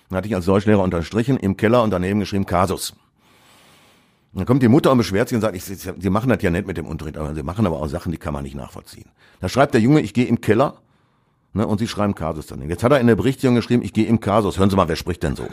Dann 0.10 0.18
hatte 0.18 0.28
ich 0.28 0.36
als 0.36 0.46
Deutschlehrer 0.46 0.84
unterstrichen, 0.84 1.38
im 1.38 1.58
Keller 1.58 1.84
und 1.84 1.92
daneben 1.92 2.20
geschrieben 2.20 2.46
Kasus. 2.46 2.96
Dann 4.34 4.46
kommt 4.46 4.62
die 4.62 4.68
Mutter 4.68 4.92
und 4.92 4.98
beschwert 4.98 5.30
sich 5.30 5.36
und 5.36 5.42
sagt, 5.42 5.56
ich, 5.56 5.64
sie, 5.64 5.76
sie 5.76 6.10
machen 6.10 6.30
das 6.30 6.42
ja 6.42 6.52
nicht 6.52 6.68
mit 6.68 6.78
dem 6.78 6.86
Unterricht, 6.86 7.18
aber 7.18 7.34
sie 7.34 7.44
machen 7.44 7.66
aber 7.66 7.82
auch 7.82 7.88
Sachen, 7.88 8.12
die 8.12 8.18
kann 8.18 8.34
man 8.34 8.44
nicht 8.44 8.56
nachvollziehen. 8.56 9.10
Da 9.40 9.50
schreibt 9.50 9.74
der 9.74 9.82
Junge, 9.82 10.02
ich 10.02 10.14
gehe 10.14 10.26
im 10.26 10.42
Keller, 10.42 10.76
ne, 11.54 11.66
und 11.66 11.80
sie 11.80 11.88
schreiben 11.88 12.14
Kasus 12.14 12.46
daneben. 12.46 12.70
Jetzt 12.70 12.84
hat 12.84 12.92
er 12.92 13.00
in 13.00 13.08
der 13.08 13.16
Berichtigung 13.16 13.56
geschrieben, 13.56 13.84
ich 13.84 13.94
gehe 13.94 14.06
im 14.06 14.20
Kasus. 14.20 14.60
Hören 14.60 14.70
Sie 14.70 14.76
mal, 14.76 14.88
wer 14.88 14.96
spricht 14.96 15.24
denn 15.24 15.36
so? 15.36 15.48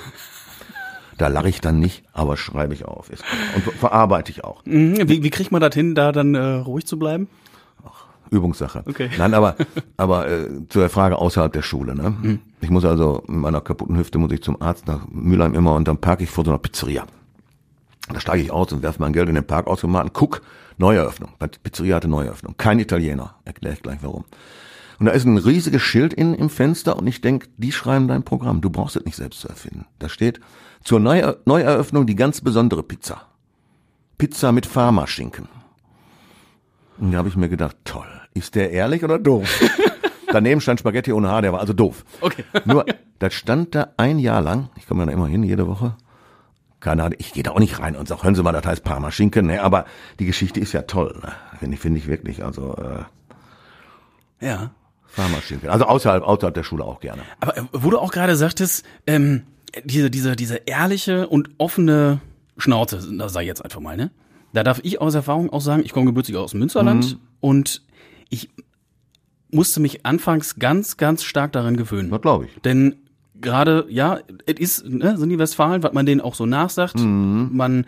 Da 1.18 1.28
lache 1.28 1.48
ich 1.48 1.60
dann 1.60 1.78
nicht, 1.78 2.04
aber 2.12 2.36
schreibe 2.36 2.74
ich 2.74 2.84
auf. 2.84 3.08
Und 3.08 3.62
verarbeite 3.74 4.32
ich 4.32 4.44
auch. 4.44 4.64
Mhm, 4.64 5.08
Wie, 5.08 5.22
wie 5.22 5.30
kriegt 5.30 5.52
man 5.52 5.60
das 5.60 5.74
hin, 5.74 5.94
da 5.94 6.12
dann 6.12 6.34
äh, 6.34 6.40
ruhig 6.40 6.86
zu 6.86 6.98
bleiben? 6.98 7.28
Übungssache. 8.30 8.82
Okay. 8.86 9.10
Nein, 9.16 9.34
aber, 9.34 9.54
aber 9.96 10.28
äh, 10.28 10.48
zu 10.68 10.80
der 10.80 10.90
Frage 10.90 11.18
außerhalb 11.18 11.52
der 11.52 11.62
Schule. 11.62 11.94
Ne? 11.94 12.40
Ich 12.60 12.70
muss 12.70 12.84
also 12.84 13.22
mit 13.26 13.38
meiner 13.38 13.60
kaputten 13.60 13.96
Hüfte 13.96 14.18
muss 14.18 14.32
ich 14.32 14.42
zum 14.42 14.60
Arzt 14.60 14.86
nach 14.86 15.06
Mülheim 15.08 15.54
immer 15.54 15.74
und 15.74 15.86
dann 15.86 15.98
parke 15.98 16.24
ich 16.24 16.30
vor 16.30 16.44
so 16.44 16.50
einer 16.50 16.58
Pizzeria. 16.58 17.06
Da 18.12 18.20
steige 18.20 18.42
ich 18.42 18.50
aus 18.50 18.72
und 18.72 18.82
werfe 18.82 19.00
mein 19.00 19.12
Geld 19.12 19.28
in 19.28 19.34
den 19.34 19.46
Parkautomaten. 19.46 20.12
Guck, 20.12 20.42
Neueröffnung. 20.78 21.30
Die 21.40 21.58
Pizzeria 21.62 21.96
hatte 21.96 22.08
Neueröffnung. 22.08 22.54
Kein 22.56 22.78
Italiener. 22.78 23.36
Erkläre 23.44 23.74
ich 23.74 23.82
gleich 23.82 23.98
warum. 24.02 24.24
Und 24.98 25.06
da 25.06 25.12
ist 25.12 25.24
ein 25.24 25.38
riesiges 25.38 25.82
Schild 25.82 26.12
in, 26.12 26.34
im 26.34 26.50
Fenster 26.50 26.96
und 26.96 27.06
ich 27.06 27.20
denk, 27.20 27.48
die 27.56 27.72
schreiben 27.72 28.08
dein 28.08 28.22
Programm. 28.22 28.60
Du 28.60 28.70
brauchst 28.70 28.96
es 28.96 29.04
nicht 29.04 29.16
selbst 29.16 29.40
zu 29.40 29.48
erfinden. 29.48 29.86
Da 29.98 30.08
steht, 30.08 30.40
zur 30.84 31.00
Neuer 31.00 31.38
Neueröffnung 31.44 32.06
die 32.06 32.14
ganz 32.14 32.40
besondere 32.40 32.82
Pizza. 32.82 33.22
Pizza 34.18 34.52
mit 34.52 34.66
Pharmaschinken. 34.66 35.48
Und 36.98 37.12
da 37.12 37.18
habe 37.18 37.28
ich 37.28 37.36
mir 37.36 37.48
gedacht, 37.48 37.76
toll, 37.84 38.06
ist 38.34 38.54
der 38.54 38.70
ehrlich 38.70 39.02
oder 39.02 39.18
doof? 39.18 39.48
Daneben 40.28 40.60
stand 40.60 40.80
Spaghetti 40.80 41.12
ohne 41.12 41.28
Haar, 41.28 41.42
der 41.42 41.52
war 41.52 41.60
also 41.60 41.72
doof. 41.72 42.04
Okay. 42.20 42.44
Nur, 42.64 42.84
das 43.18 43.34
stand 43.34 43.74
da 43.74 43.88
ein 43.96 44.18
Jahr 44.18 44.42
lang, 44.42 44.68
ich 44.76 44.86
komme 44.86 45.02
ja 45.02 45.06
da 45.06 45.12
immer 45.12 45.26
hin, 45.26 45.42
jede 45.42 45.66
Woche. 45.66 45.96
Keine 46.80 47.02
Ahnung, 47.02 47.16
ich 47.18 47.32
gehe 47.32 47.42
da 47.42 47.52
auch 47.52 47.58
nicht 47.58 47.80
rein 47.80 47.96
und 47.96 48.06
sage, 48.06 48.22
hören 48.22 48.34
Sie 48.34 48.42
mal, 48.42 48.52
das 48.52 48.66
heißt 48.66 48.84
Parmaschinken, 48.84 49.46
ne? 49.46 49.62
aber 49.62 49.86
die 50.18 50.26
Geschichte 50.26 50.60
ist 50.60 50.72
ja 50.72 50.82
toll, 50.82 51.18
ne? 51.22 51.32
finde 51.58 51.74
ich, 51.74 51.80
finde 51.80 51.98
ich 51.98 52.06
wirklich, 52.06 52.44
also, 52.44 52.76
äh, 52.76 54.46
Ja. 54.46 54.70
Fahrmaschinen 55.06 55.60
kennen. 55.60 55.72
Also 55.72 55.86
außerhalb, 55.86 56.24
außerhalb 56.24 56.54
der 56.54 56.64
Schule 56.64 56.84
auch 56.84 57.00
gerne. 57.00 57.22
Aber 57.40 57.56
äh, 57.56 57.62
wo 57.72 57.90
du 57.90 57.98
auch 57.98 58.10
gerade 58.10 58.36
sagtest, 58.36 58.84
ähm, 59.06 59.44
diese, 59.84 60.10
diese, 60.10 60.36
diese 60.36 60.56
ehrliche 60.66 61.28
und 61.28 61.50
offene 61.58 62.20
Schnauze, 62.56 63.00
das 63.18 63.32
sei 63.32 63.44
jetzt 63.44 63.64
einfach 63.64 63.80
mal, 63.80 63.96
ne? 63.96 64.10
Da 64.52 64.62
darf 64.62 64.80
ich 64.84 65.00
aus 65.00 65.14
Erfahrung 65.14 65.50
auch 65.50 65.60
sagen, 65.60 65.82
ich 65.84 65.92
komme 65.92 66.06
gebürtig 66.06 66.36
aus 66.36 66.52
dem 66.52 66.60
Münsterland 66.60 67.18
und 67.40 67.82
ich 68.30 68.50
musste 69.50 69.80
mich 69.80 70.06
anfangs 70.06 70.56
ganz, 70.56 70.96
ganz 70.96 71.24
stark 71.24 71.52
daran 71.52 71.76
gewöhnen. 71.76 72.10
Das 72.10 72.20
glaube 72.20 72.46
ich. 72.46 72.60
Denn 72.62 72.94
gerade, 73.40 73.84
ja, 73.88 74.20
es 74.46 74.60
ist, 74.60 74.88
ne, 74.88 75.18
sind 75.18 75.28
die 75.28 75.38
Westfalen, 75.38 75.82
was 75.82 75.92
man 75.92 76.06
denen 76.06 76.20
auch 76.20 76.36
so 76.36 76.46
nachsagt. 76.46 76.94
Man 76.96 77.86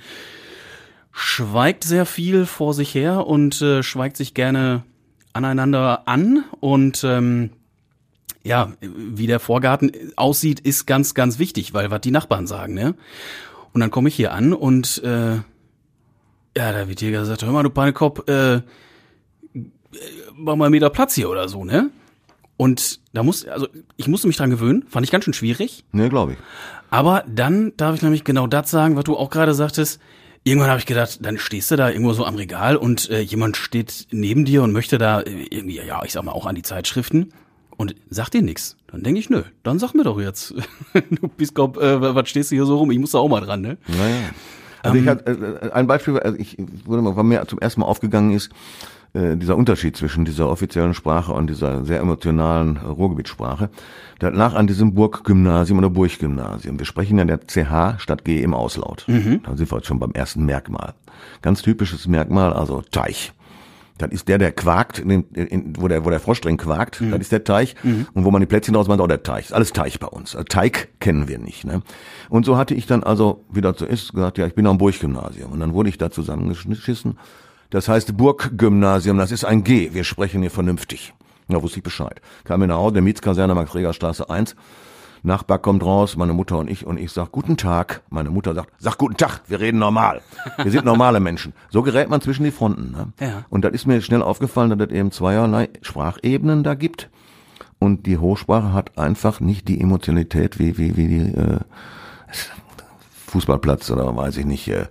schweigt 1.12 1.84
sehr 1.84 2.04
viel 2.04 2.46
vor 2.46 2.74
sich 2.74 2.94
her 2.94 3.26
und 3.26 3.62
äh, 3.62 3.82
schweigt 3.82 4.16
sich 4.16 4.34
gerne 4.34 4.82
aneinander 5.32 6.08
an 6.08 6.44
und 6.60 7.04
ähm, 7.04 7.50
ja, 8.46 8.72
wie 8.80 9.26
der 9.26 9.40
Vorgarten 9.40 9.90
aussieht, 10.16 10.60
ist 10.60 10.86
ganz, 10.86 11.14
ganz 11.14 11.38
wichtig, 11.38 11.74
weil 11.74 11.90
was 11.90 12.00
die 12.00 12.10
Nachbarn 12.10 12.46
sagen, 12.46 12.74
ne? 12.74 12.94
Und 13.72 13.80
dann 13.80 13.90
komme 13.90 14.08
ich 14.08 14.14
hier 14.14 14.32
an 14.32 14.52
und 14.52 15.02
äh, 15.04 15.34
ja, 15.34 16.72
da 16.72 16.88
wird 16.88 17.00
hier 17.00 17.10
gesagt, 17.10 17.42
hör 17.42 17.52
mal, 17.52 17.62
du 17.62 17.70
Panekop, 17.70 18.28
äh, 18.30 18.62
mach 20.34 20.56
mal 20.56 20.66
einen 20.66 20.72
Meter 20.72 20.90
Platz 20.90 21.14
hier 21.14 21.28
oder 21.28 21.48
so, 21.48 21.64
ne? 21.64 21.90
Und 22.56 23.00
da 23.12 23.22
muss, 23.22 23.46
also 23.46 23.68
ich 23.96 24.08
musste 24.08 24.28
mich 24.28 24.36
dran 24.36 24.48
gewöhnen, 24.48 24.84
fand 24.88 25.04
ich 25.04 25.12
ganz 25.12 25.24
schön 25.24 25.34
schwierig. 25.34 25.84
Ne, 25.92 26.08
glaube 26.08 26.32
ich. 26.32 26.38
Aber 26.88 27.24
dann 27.28 27.74
darf 27.76 27.96
ich 27.96 28.02
nämlich 28.02 28.24
genau 28.24 28.46
das 28.46 28.70
sagen, 28.70 28.96
was 28.96 29.04
du 29.04 29.16
auch 29.16 29.28
gerade 29.28 29.52
sagtest. 29.52 30.00
Irgendwann 30.42 30.70
habe 30.70 30.78
ich 30.78 30.86
gedacht, 30.86 31.18
dann 31.20 31.36
stehst 31.36 31.70
du 31.72 31.76
da 31.76 31.90
irgendwo 31.90 32.12
so 32.14 32.24
am 32.24 32.36
Regal 32.36 32.76
und 32.76 33.10
äh, 33.10 33.20
jemand 33.20 33.56
steht 33.56 34.06
neben 34.10 34.44
dir 34.44 34.62
und 34.62 34.72
möchte 34.72 34.96
da 34.96 35.20
äh, 35.20 35.46
irgendwie, 35.50 35.76
ja, 35.76 36.02
ich 36.04 36.12
sag 36.12 36.22
mal 36.22 36.32
auch 36.32 36.46
an 36.46 36.54
die 36.54 36.62
Zeitschriften 36.62 37.32
und 37.76 37.94
sagt 38.10 38.34
dir 38.34 38.42
nix. 38.42 38.76
Dann 38.88 39.02
denke 39.02 39.20
ich, 39.20 39.30
nö, 39.30 39.42
dann 39.62 39.78
sag 39.78 39.94
mir 39.94 40.04
doch 40.04 40.20
jetzt, 40.20 40.54
du 41.10 41.28
Biskop, 41.28 41.76
äh, 41.78 42.14
was 42.14 42.28
stehst 42.28 42.50
du 42.50 42.56
hier 42.56 42.66
so 42.66 42.76
rum? 42.78 42.90
Ich 42.90 42.98
muss 42.98 43.12
da 43.12 43.18
auch 43.18 43.28
mal 43.28 43.40
dran, 43.40 43.60
ne? 43.60 43.78
Naja. 43.88 44.30
Also 44.82 44.98
ich 44.98 45.08
hatte 45.08 45.60
äh, 45.62 45.72
ein 45.72 45.86
Beispiel, 45.86 46.18
also 46.18 46.38
ich 46.38 46.56
wurde 46.84 47.02
mal, 47.02 47.16
was 47.16 47.24
mir 47.24 47.46
zum 47.46 47.58
ersten 47.58 47.80
Mal 47.80 47.86
aufgegangen 47.86 48.30
ist, 48.30 48.50
äh, 49.14 49.36
dieser 49.36 49.56
Unterschied 49.56 49.96
zwischen 49.96 50.24
dieser 50.24 50.48
offiziellen 50.48 50.94
Sprache 50.94 51.32
und 51.32 51.48
dieser 51.48 51.84
sehr 51.84 52.00
emotionalen 52.00 52.76
äh, 52.76 52.86
Ruhrgebietssprache. 52.86 53.70
Das 54.18 54.34
lag 54.34 54.54
an 54.54 54.66
diesem 54.66 54.94
Burggymnasium 54.94 55.78
oder 55.78 55.90
Burggymnasium. 55.90 56.78
Wir 56.78 56.86
sprechen 56.86 57.18
ja 57.18 57.24
der 57.24 57.40
CH 57.40 58.00
statt 58.00 58.24
G 58.24 58.42
im 58.42 58.54
Auslaut. 58.54 59.04
Da 59.06 59.56
sind 59.56 59.70
wir 59.70 59.76
jetzt 59.76 59.86
schon 59.86 59.98
beim 59.98 60.12
ersten 60.12 60.46
Merkmal. 60.46 60.94
Ganz 61.42 61.62
typisches 61.62 62.06
Merkmal, 62.06 62.52
also 62.52 62.82
Teich. 62.90 63.32
Das 63.98 64.10
ist 64.10 64.28
der, 64.28 64.36
der 64.38 64.52
quakt, 64.52 64.98
in, 64.98 65.10
in, 65.32 65.72
wo, 65.78 65.88
der, 65.88 66.04
wo 66.04 66.10
der 66.10 66.20
Frosch 66.20 66.40
drin 66.42 66.58
quakt, 66.58 67.00
das 67.00 67.20
ist 67.20 67.32
der 67.32 67.44
Teich. 67.44 67.74
Und 68.12 68.24
wo 68.24 68.30
man 68.30 68.40
die 68.40 68.46
Plätzchen 68.46 68.74
draus 68.74 68.88
macht, 68.88 69.00
auch 69.00 69.06
der 69.06 69.22
Teich. 69.22 69.46
Ist 69.46 69.52
alles 69.52 69.72
Teich 69.72 69.98
bei 69.98 70.06
uns. 70.06 70.36
Also 70.36 70.44
Teig 70.44 70.88
kennen 71.00 71.28
wir 71.28 71.38
nicht. 71.38 71.64
Ne? 71.64 71.82
Und 72.28 72.44
so 72.44 72.58
hatte 72.58 72.74
ich 72.74 72.86
dann 72.86 73.02
also, 73.02 73.44
wie 73.50 73.62
das 73.62 73.78
so 73.78 73.86
ist, 73.86 74.12
gesagt, 74.12 74.36
ja, 74.38 74.46
ich 74.46 74.54
bin 74.54 74.66
am 74.66 74.76
Burggymnasium. 74.76 75.52
Und 75.52 75.60
dann 75.60 75.72
wurde 75.72 75.88
ich 75.88 75.96
da 75.96 76.10
zusammengeschissen. 76.10 77.18
Das 77.70 77.88
heißt 77.88 78.16
Burggymnasium, 78.16 79.16
das 79.16 79.32
ist 79.32 79.44
ein 79.44 79.64
G. 79.64 79.90
Wir 79.92 80.04
sprechen 80.04 80.42
hier 80.42 80.50
vernünftig. 80.50 81.14
Da 81.48 81.62
wusste 81.62 81.78
ich 81.78 81.84
Bescheid. 81.84 82.20
Kam 82.44 82.60
mir 82.60 82.66
nach 82.66 82.76
Hause, 82.76 82.94
der 82.94 83.02
Mietskaserne, 83.02 83.54
Max-Reger-Straße 83.54 84.28
1. 84.28 84.56
Nachbar 85.26 85.58
kommt 85.58 85.84
raus, 85.84 86.16
meine 86.16 86.32
Mutter 86.32 86.56
und 86.56 86.70
ich, 86.70 86.86
und 86.86 86.98
ich 86.98 87.10
sag 87.10 87.32
Guten 87.32 87.56
Tag. 87.56 88.02
Meine 88.10 88.30
Mutter 88.30 88.54
sagt, 88.54 88.70
sag 88.78 88.96
Guten 88.96 89.16
Tag, 89.16 89.40
wir 89.48 89.58
reden 89.58 89.80
normal. 89.80 90.22
Wir 90.62 90.70
sind 90.70 90.84
normale 90.84 91.18
Menschen. 91.18 91.52
So 91.68 91.82
gerät 91.82 92.08
man 92.08 92.20
zwischen 92.20 92.44
die 92.44 92.52
Fronten. 92.52 92.92
Ne? 92.92 93.12
Ja. 93.18 93.44
Und 93.48 93.64
das 93.64 93.72
ist 93.72 93.86
mir 93.86 94.00
schnell 94.02 94.22
aufgefallen, 94.22 94.70
dass 94.70 94.88
es 94.88 94.94
eben 94.94 95.10
zweierlei 95.10 95.68
Sprachebenen 95.82 96.62
da 96.62 96.74
gibt. 96.74 97.10
Und 97.80 98.06
die 98.06 98.18
Hochsprache 98.18 98.72
hat 98.72 98.96
einfach 98.98 99.40
nicht 99.40 99.66
die 99.66 99.80
Emotionalität 99.80 100.60
wie, 100.60 100.78
wie, 100.78 100.96
wie 100.96 101.08
die 101.08 101.36
äh, 101.36 101.58
Fußballplatz 103.26 103.90
oder 103.90 104.16
weiß 104.16 104.36
ich 104.36 104.46
nicht. 104.46 104.68
Äh, 104.68 104.82
ein 104.82 104.86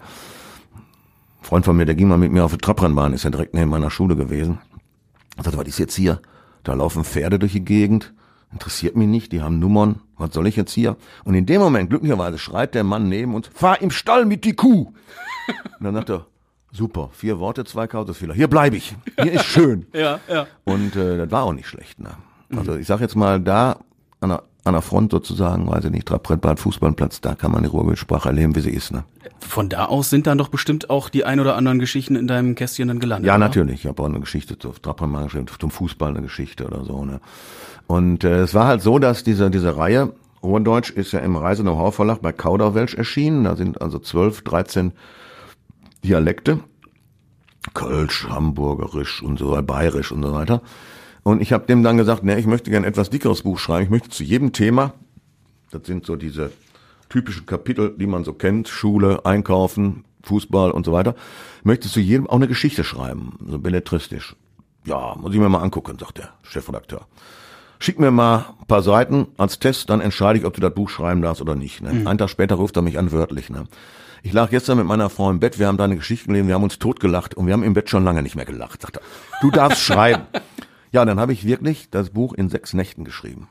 Freund 1.44 1.64
von 1.64 1.78
mir, 1.78 1.86
der 1.86 1.96
ging 1.96 2.10
mal 2.10 2.18
mit 2.18 2.34
mir 2.34 2.44
auf 2.44 2.52
die 2.52 2.58
Trabrennbahn, 2.58 3.14
ist 3.14 3.24
ja 3.24 3.30
direkt 3.30 3.54
neben 3.54 3.70
meiner 3.70 3.90
Schule 3.90 4.18
gewesen. 4.18 4.58
Ich 5.38 5.46
sagte, 5.46 5.58
was 5.58 5.68
ist 5.68 5.80
jetzt 5.80 5.96
hier? 5.96 6.20
Da 6.66 6.74
laufen 6.74 7.06
Pferde 7.06 7.40
durch 7.40 7.54
die 7.54 7.64
Gegend. 7.64 8.14
Interessiert 8.56 8.96
mich 8.96 9.10
nicht, 9.10 9.34
die 9.34 9.42
haben 9.42 9.60
Nummern. 9.60 10.00
Was 10.18 10.34
soll 10.34 10.48
ich 10.48 10.56
jetzt 10.56 10.72
hier? 10.72 10.96
Und 11.26 11.36
in 11.36 11.46
dem 11.46 11.60
Moment, 11.60 11.90
glücklicherweise, 11.90 12.38
schreit 12.38 12.74
der 12.74 12.86
Mann 12.86 13.10
neben 13.10 13.36
uns, 13.36 13.50
fahr 13.54 13.82
im 13.82 13.92
Stall 13.92 14.26
mit 14.26 14.46
die 14.46 14.54
Kuh. 14.54 14.94
Und 15.46 15.54
dann 15.82 15.94
sagt 15.94 16.10
er, 16.10 16.28
super, 16.72 17.10
vier 17.12 17.38
Worte, 17.40 17.66
zwei 17.66 17.86
Kautesfehler. 17.86 18.34
Hier 18.34 18.48
bleibe 18.48 18.78
ich. 18.78 18.96
Hier 19.22 19.34
ist 19.34 19.44
schön. 19.44 19.88
Ja, 19.94 20.22
ja. 20.30 20.48
Und 20.64 20.96
äh, 20.96 21.18
das 21.18 21.32
war 21.32 21.44
auch 21.44 21.52
nicht 21.52 21.68
schlecht. 21.68 22.00
Ne? 22.00 22.12
Also 22.56 22.76
ich 22.78 22.88
sag 22.88 23.02
jetzt 23.02 23.18
mal, 23.18 23.42
da 23.42 23.80
an 24.22 24.30
der, 24.30 24.44
an 24.64 24.72
der 24.72 24.82
Front 24.82 25.12
sozusagen, 25.12 25.70
weiß 25.70 25.84
ich 25.84 25.92
nicht, 25.92 26.08
Trabrennbahn, 26.08 26.56
Fußballplatz, 26.56 27.20
da 27.20 27.36
kann 27.36 27.52
man 27.52 27.64
die 27.64 27.70
Ruhrbildsprache 27.70 28.30
erleben, 28.30 28.56
wie 28.56 28.62
sie 28.62 28.72
ist. 28.72 28.94
Ne? 28.94 29.04
Von 29.40 29.68
da 29.68 29.88
aus 29.88 30.10
sind 30.10 30.28
dann 30.28 30.38
doch 30.38 30.48
bestimmt 30.48 30.90
auch 30.90 31.10
die 31.10 31.26
ein 31.26 31.42
oder 31.42 31.58
anderen 31.58 31.80
Geschichten 31.80 32.16
in 32.16 32.28
deinem 32.28 32.56
Kästchen 32.56 32.88
dann 32.88 33.02
gelandet. 33.02 33.28
Ja, 33.28 33.34
oder? 33.34 33.40
natürlich. 33.40 33.82
Ich 33.82 33.88
habe 33.88 34.02
auch 34.02 34.08
eine 34.08 34.22
Geschichte 34.22 34.58
Trabrennbahn 34.58 35.26
geschrieben, 35.26 35.48
zum 35.60 35.72
Fußball 35.72 36.12
eine 36.12 36.22
Geschichte 36.22 36.66
oder 36.66 36.86
so. 36.86 37.04
Ne? 37.04 37.20
Und 37.88 38.24
äh, 38.24 38.42
es 38.42 38.54
war 38.54 38.68
halt 38.68 38.82
so, 38.82 39.00
dass 39.00 39.24
diese, 39.24 39.52
diese 39.52 39.78
Reihe, 39.78 40.14
Ruhrdeutsch 40.44 40.92
ist 40.92 41.12
ja 41.12 41.20
im 41.20 41.36
Reise 41.36 41.64
know 41.64 41.92
Verlag 41.92 42.22
bei 42.22 42.32
Kauderwelsch 42.32 42.96
erschienen. 42.96 43.44
Da 43.44 43.56
sind 43.56 43.82
also 43.82 44.00
12, 44.00 44.44
13 44.44 44.92
Dialekte. 46.04 46.60
Kölsch, 47.74 48.28
Hamburgerisch 48.30 49.24
und 49.24 49.40
so 49.40 49.52
weiter, 49.52 49.64
Bayerisch 49.64 50.12
und 50.12 50.22
so 50.22 50.32
weiter. 50.34 50.62
Und 51.24 51.42
ich 51.42 51.52
habe 51.52 51.66
dem 51.66 51.82
dann 51.82 51.98
gesagt, 51.98 52.24
ne, 52.24 52.38
ich 52.38 52.46
möchte 52.46 52.70
gerne 52.70 52.86
etwas 52.86 53.10
dickeres 53.10 53.42
Buch 53.42 53.58
schreiben. 53.58 53.86
Ich 53.86 53.90
möchte 53.90 54.10
zu 54.10 54.24
jedem 54.24 54.54
Thema, 54.54 54.94
das 55.72 55.82
sind 55.86 56.06
so 56.06 56.16
diese 56.16 56.52
typischen 57.10 57.48
Kapitel, 57.48 57.96
die 57.98 58.06
man 58.06 58.24
so 58.24 58.34
kennt, 58.34 58.68
Schule, 58.68 59.26
Einkaufen, 59.26 60.06
Fußball 60.24 60.72
und 60.72 60.86
so 60.86 60.92
weiter, 60.92 61.16
möchte 61.64 61.90
zu 61.90 62.00
jedem 62.00 62.28
auch 62.28 62.36
eine 62.36 62.48
Geschichte 62.48 62.84
schreiben, 62.84 63.40
so 63.48 63.58
belletristisch. 63.58 64.36
Ja, 64.86 65.16
muss 65.16 65.34
ich 65.34 65.40
mir 65.40 65.50
mal 65.50 65.64
angucken, 65.64 65.98
sagt 66.00 66.20
der 66.20 66.30
Chefredakteur. 66.44 67.08
Schick 67.86 68.00
mir 68.00 68.10
mal 68.10 68.46
ein 68.62 68.66
paar 68.66 68.82
Seiten 68.82 69.28
als 69.38 69.60
Test, 69.60 69.92
dann 69.92 70.02
entscheide 70.02 70.40
ich, 70.40 70.46
ob 70.46 70.56
du 70.56 70.60
das 70.60 70.74
Buch 70.74 70.90
schreiben 70.90 71.22
darfst 71.22 71.40
oder 71.40 71.54
nicht. 71.54 71.84
Ne? 71.84 71.90
Einen 71.90 72.18
Tag 72.18 72.32
später 72.32 72.56
ruft 72.56 72.76
er 72.78 72.82
mich 72.82 72.98
an, 72.98 73.12
wörtlich. 73.12 73.52
Ne? 73.52 73.66
Ich 74.24 74.34
lag 74.34 74.50
gestern 74.50 74.80
mit 74.80 74.88
meiner 74.88 75.12
Frau 75.12 75.30
im 75.30 75.40
Bett, 75.40 75.60
wir 75.60 75.68
haben 75.68 75.78
deine 75.78 75.96
Geschichten 75.96 76.30
gelesen, 76.30 76.48
wir 76.48 76.56
haben 76.56 76.64
uns 76.64 76.80
totgelacht 76.80 77.36
und 77.36 77.46
wir 77.46 77.54
haben 77.54 77.62
im 77.62 77.76
Bett 77.76 77.92
schon 77.92 78.04
lange 78.04 78.24
nicht 78.24 78.36
mehr 78.36 78.46
gelacht, 78.46 78.82
sagt 78.82 78.98
er. 78.98 79.04
Du 79.40 79.52
darfst 79.52 79.82
schreiben. 79.84 80.24
Ja, 80.92 81.06
dann 81.06 81.20
habe 81.20 81.32
ich 81.32 81.46
wirklich 81.46 81.92
das 81.92 82.10
Buch 82.10 82.34
in 82.34 82.50
sechs 82.50 82.74
Nächten 82.74 83.04
geschrieben. 83.04 83.50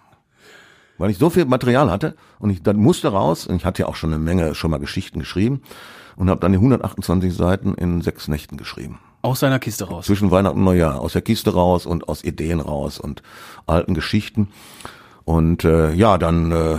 Weil 0.98 1.10
ich 1.10 1.18
so 1.18 1.30
viel 1.30 1.44
Material 1.44 1.88
hatte 1.88 2.16
und 2.40 2.50
ich 2.50 2.60
dann 2.60 2.78
musste 2.78 3.12
raus, 3.12 3.46
und 3.46 3.54
ich 3.54 3.64
hatte 3.64 3.82
ja 3.82 3.88
auch 3.88 3.94
schon 3.94 4.12
eine 4.12 4.20
Menge 4.20 4.56
schon 4.56 4.72
mal 4.72 4.78
Geschichten 4.78 5.20
geschrieben 5.20 5.62
und 6.16 6.28
habe 6.28 6.40
dann 6.40 6.50
die 6.50 6.58
128 6.58 7.32
Seiten 7.32 7.74
in 7.74 8.02
sechs 8.02 8.26
Nächten 8.26 8.56
geschrieben. 8.56 8.98
Aus 9.24 9.40
seiner 9.40 9.58
Kiste 9.58 9.88
raus. 9.88 10.04
Zwischen 10.04 10.30
Weihnachten 10.30 10.58
und 10.58 10.64
Neujahr, 10.64 11.00
aus 11.00 11.14
der 11.14 11.22
Kiste 11.22 11.54
raus 11.54 11.86
und 11.86 12.10
aus 12.10 12.22
Ideen 12.22 12.60
raus 12.60 12.98
und 12.98 13.22
alten 13.66 13.94
Geschichten. 13.94 14.48
Und 15.24 15.64
äh, 15.64 15.94
ja, 15.94 16.18
dann 16.18 16.52
äh, 16.52 16.76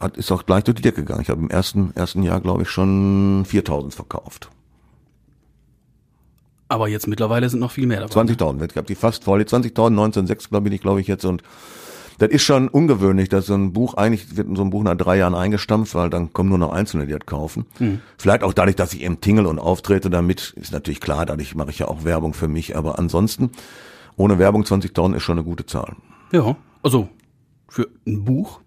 hat, 0.00 0.16
ist 0.16 0.32
auch 0.32 0.46
gleich 0.46 0.64
durch 0.64 0.74
die 0.74 0.82
Decke 0.82 1.02
gegangen. 1.02 1.20
Ich 1.22 1.30
habe 1.30 1.40
im 1.40 1.50
ersten, 1.50 1.92
ersten 1.94 2.24
Jahr, 2.24 2.40
glaube 2.40 2.62
ich, 2.62 2.70
schon 2.70 3.44
4000 3.46 3.94
verkauft. 3.94 4.50
Aber 6.66 6.88
jetzt 6.88 7.06
mittlerweile 7.06 7.48
sind 7.48 7.60
noch 7.60 7.70
viel 7.70 7.86
mehr 7.86 8.00
dabei. 8.00 8.12
20.000, 8.12 8.70
ich 8.72 8.76
habe 8.76 8.88
die 8.88 8.96
fast 8.96 9.22
voll, 9.22 9.38
die 9.38 9.44
20.000, 9.44 9.86
1906 9.86 10.48
glaube 10.48 10.70
ich, 10.70 10.80
glaube 10.80 11.00
ich 11.02 11.06
jetzt 11.06 11.24
und 11.24 11.44
das 12.18 12.30
ist 12.30 12.42
schon 12.42 12.68
ungewöhnlich, 12.68 13.28
dass 13.28 13.46
so 13.46 13.54
ein 13.54 13.72
Buch, 13.72 13.94
eigentlich 13.94 14.36
wird 14.36 14.48
so 14.56 14.62
ein 14.62 14.70
Buch 14.70 14.82
nach 14.82 14.96
drei 14.96 15.16
Jahren 15.16 15.34
eingestampft, 15.34 15.94
weil 15.94 16.10
dann 16.10 16.32
kommen 16.32 16.48
nur 16.48 16.58
noch 16.58 16.72
Einzelne, 16.72 17.06
die 17.06 17.12
das 17.12 17.26
kaufen. 17.26 17.66
Vielleicht 18.18 18.42
auch 18.42 18.52
dadurch, 18.52 18.76
dass 18.76 18.92
ich 18.94 19.02
eben 19.02 19.20
tingle 19.20 19.46
und 19.46 19.58
auftrete 19.58 20.10
damit, 20.10 20.54
ist 20.56 20.72
natürlich 20.72 21.00
klar, 21.00 21.26
dadurch 21.26 21.54
mache 21.54 21.70
ich 21.70 21.78
ja 21.80 21.88
auch 21.88 22.04
Werbung 22.04 22.34
für 22.34 22.48
mich, 22.48 22.76
aber 22.76 22.98
ansonsten, 22.98 23.50
ohne 24.16 24.38
Werbung 24.38 24.62
20.000 24.62 25.16
ist 25.16 25.22
schon 25.22 25.38
eine 25.38 25.44
gute 25.44 25.66
Zahl. 25.66 25.96
Ja, 26.32 26.56
also 26.82 27.08
für 27.68 27.88
ein 28.06 28.24
Buch. 28.24 28.60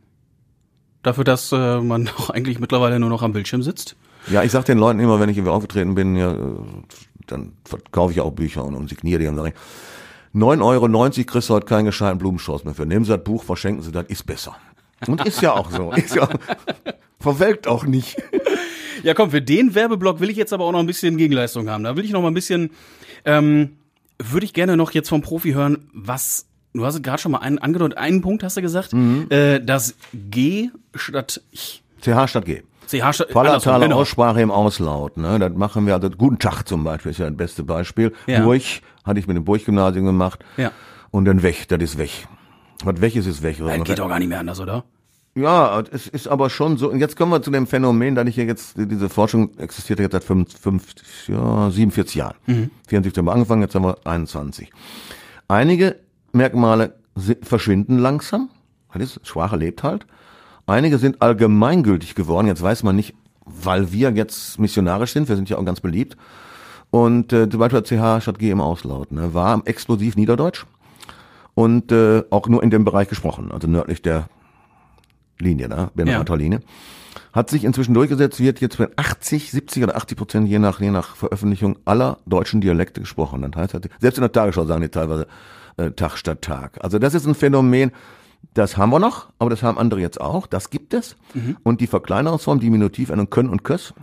Dafür, 1.04 1.24
dass 1.24 1.52
äh, 1.54 1.80
man 1.80 2.06
doch 2.18 2.30
eigentlich 2.30 2.60
mittlerweile 2.60 3.00
nur 3.00 3.10
noch 3.10 3.24
am 3.24 3.32
Bildschirm 3.32 3.64
sitzt. 3.64 3.96
Ja, 4.30 4.44
ich 4.44 4.52
sag 4.52 4.66
den 4.66 4.78
Leuten 4.78 5.00
immer, 5.00 5.20
wenn 5.20 5.30
ich 5.30 5.38
irgendwie 5.38 5.54
aufgetreten 5.54 5.96
bin, 5.96 6.18
ja, 6.18 6.34
äh, 6.34 6.38
dann 7.28 7.54
verkaufe 7.64 8.12
ich 8.14 8.22
auch 8.22 8.32
Bücher 8.32 8.66
und, 8.66 8.76
und 8.76 8.90
signiere 8.90 9.22
die 9.22 9.28
und 9.28 9.36
sage 9.36 9.54
9,90 10.36 10.62
Euro 10.64 11.24
kriegst 11.26 11.50
du 11.50 11.54
heute 11.54 11.66
keinen 11.66 11.86
gescheiten 11.86 12.18
Blumenstrauß 12.20 12.64
mehr 12.66 12.74
für. 12.74 12.86
Nehmen 12.86 13.06
Sie 13.06 13.12
das 13.12 13.24
Buch, 13.24 13.44
verschenken 13.44 13.84
Sie 13.84 13.92
das, 13.92 14.06
ist 14.08 14.26
besser. 14.26 14.56
Und 15.06 15.26
ist 15.26 15.42
ja 15.42 15.54
auch 15.54 15.72
so. 15.72 15.92
Ist 15.92 16.16
ja, 16.16 16.28
verwelkt 17.20 17.68
auch 17.68 17.86
nicht. 17.86 18.18
Ja, 19.04 19.14
komm, 19.14 19.32
für 19.32 19.42
den 19.42 19.76
Werbeblock 19.76 20.20
will 20.20 20.30
ich 20.30 20.38
jetzt 20.38 20.54
aber 20.54 20.66
auch 20.66 20.72
noch 20.72 20.80
ein 20.80 20.88
bisschen 20.88 21.18
Gegenleistung 21.18 21.70
haben. 21.70 21.84
Da 21.84 21.96
will 21.96 22.04
ich 22.04 22.12
noch 22.12 22.22
mal 22.22 22.30
ein 22.30 22.34
bisschen, 22.34 22.72
ähm, 23.26 23.78
würde 24.18 24.46
ich 24.46 24.54
gerne 24.54 24.76
noch 24.76 24.92
jetzt 24.92 25.10
vom 25.10 25.22
Profi 25.22 25.54
hören, 25.54 25.90
was, 25.94 26.48
du 26.74 26.86
hast 26.86 27.02
gerade 27.04 27.22
schon 27.22 27.32
mal 27.32 27.40
einen 27.40 27.60
angedeutet, 27.60 27.98
einen 27.98 28.22
Punkt 28.22 28.44
hast 28.44 28.58
du 28.58 28.62
gesagt, 28.62 28.94
äh, 28.94 29.62
das 29.64 29.96
G 30.14 30.70
statt 30.96 31.42
ich. 31.52 31.84
CH 32.02 32.28
statt 32.28 32.46
G. 32.46 32.64
CH 32.88 33.14
statt, 33.14 33.30
Palatale 33.30 33.86
genau. 33.86 33.98
Aussprache 33.98 34.42
im 34.42 34.50
Auslaut. 34.50 35.18
Ne? 35.18 35.40
Das 35.40 35.54
machen 35.54 35.86
wir, 35.86 35.94
also 35.96 36.10
Guten 36.10 36.40
Tag 36.40 36.64
zum 36.64 36.84
Beispiel 36.84 37.12
ist 37.12 37.20
ja 37.20 37.28
das 37.28 37.38
beste 37.38 37.64
Beispiel. 37.64 38.14
Ja. 38.28 38.42
Burg 38.42 38.62
hatte 39.08 39.20
ich 39.20 39.28
mit 39.28 39.36
dem 39.36 39.46
Burg-Gymnasium 39.46 40.06
gemacht. 40.06 40.44
Ja. 40.58 40.72
Und 41.12 41.26
dann 41.26 41.42
weg, 41.42 41.68
das 41.70 41.82
ist 41.82 41.98
weg. 41.98 42.28
Was 42.84 43.02
welches 43.02 43.26
ist 43.26 43.42
welches? 43.42 43.66
Das 43.66 43.84
geht 43.84 44.00
doch 44.00 44.10
gar 44.10 44.20
nicht 44.20 44.28
mehr 44.28 44.40
anders, 44.40 44.60
oder? 44.60 44.84
Ja, 45.38 45.84
es 45.92 46.08
ist 46.08 46.28
aber 46.28 46.50
schon 46.50 46.78
so. 46.78 46.90
Und 46.90 47.00
jetzt 47.00 47.16
kommen 47.16 47.32
wir 47.32 47.44
zu 47.44 47.52
dem 47.52 47.68
Phänomen, 47.68 48.16
da 48.16 48.24
ich 48.24 48.36
hier 48.36 48.46
jetzt, 48.46 48.76
diese 48.76 49.08
Forschung 49.08 49.56
existiert 49.58 50.00
jetzt 50.00 50.14
seit 50.14 50.24
55, 50.24 51.28
ja, 51.28 51.70
47 51.70 52.16
Jahren. 52.16 52.36
Mhm. 52.48 52.72
74 52.88 53.20
haben 53.20 53.26
wir 53.26 53.34
angefangen, 53.34 53.62
jetzt 53.62 53.76
haben 53.76 53.86
wir 53.86 53.98
21. 54.04 54.72
Einige 55.48 55.98
Merkmale 56.32 56.96
verschwinden 57.44 58.00
langsam. 58.00 58.50
Das 58.94 59.18
ist, 59.18 59.28
Sprache 59.28 59.58
lebt 59.58 59.84
halt. 59.84 60.08
Einige 60.66 60.98
sind 60.98 61.22
allgemeingültig 61.22 62.16
geworden. 62.16 62.48
Jetzt 62.48 62.64
weiß 62.64 62.82
man 62.82 62.96
nicht, 62.96 63.14
weil 63.46 63.92
wir 63.92 64.12
jetzt 64.12 64.60
missionarisch 64.60 65.14
sind. 65.14 65.30
Wir 65.30 65.36
sind 65.36 65.50
ja 65.50 65.58
auch 65.58 65.66
ganz 65.66 65.82
beliebt. 65.82 66.18
Und 66.98 67.32
äh, 67.32 67.48
zum 67.48 67.60
Beispiel 67.60 67.84
CH 67.84 68.24
statt 68.24 68.40
G 68.40 68.50
im 68.50 68.60
Auslaut 68.60 69.12
ne, 69.12 69.36
war 69.36 69.62
explosiv 69.66 70.16
Niederdeutsch 70.16 70.66
und 71.54 71.92
äh, 71.92 72.24
auch 72.32 72.48
nur 72.48 72.64
in 72.64 72.72
dem 72.72 72.86
Bereich 72.86 73.08
gesprochen, 73.08 73.52
also 73.52 73.68
nördlich 73.68 74.02
der 74.02 74.30
Linie, 75.38 75.70
ne? 75.70 75.92
Benrather 75.94 76.34
ja. 76.34 76.36
Linie. 76.36 76.60
Hat 77.34 77.52
sich 77.52 77.66
inzwischen 77.66 77.94
durchgesetzt, 77.94 78.40
wird 78.40 78.62
jetzt 78.62 78.80
mit 78.80 78.98
80, 78.98 79.52
70 79.52 79.84
oder 79.84 79.96
80 79.96 80.18
Prozent 80.18 80.50
je 80.50 80.58
nach, 80.58 80.82
je 80.82 80.90
nach 80.90 81.16
Veröffentlichung 81.16 81.78
aller 81.86 82.18
deutschen 82.26 82.62
Dialekte 82.62 83.02
gesprochen. 83.02 83.44
Das 83.44 83.74
heißt, 83.74 83.90
selbst 84.00 84.18
in 84.18 84.24
der 84.24 84.32
Tagesschau 84.32 84.66
sagen 84.66 84.82
die 84.82 84.90
teilweise 84.90 85.28
äh, 85.78 85.92
Tag 85.92 86.18
statt 86.18 86.42
Tag. 86.42 86.84
Also 86.84 86.98
das 86.98 87.14
ist 87.14 87.28
ein 87.28 87.36
Phänomen, 87.36 87.92
das 88.56 88.76
haben 88.76 88.90
wir 88.90 88.98
noch, 88.98 89.30
aber 89.38 89.52
das 89.52 89.62
haben 89.62 89.78
andere 89.78 90.00
jetzt 90.00 90.20
auch. 90.20 90.48
Das 90.48 90.72
gibt 90.72 90.96
es. 90.96 91.16
Mhm. 91.36 91.58
Und 91.62 91.80
die 91.80 91.86
Verkleinerungsform, 91.86 92.60
Diminutiv, 92.60 93.12
einen 93.12 93.30
Können 93.30 93.50
und 93.50 93.64
Köss, 93.64 93.94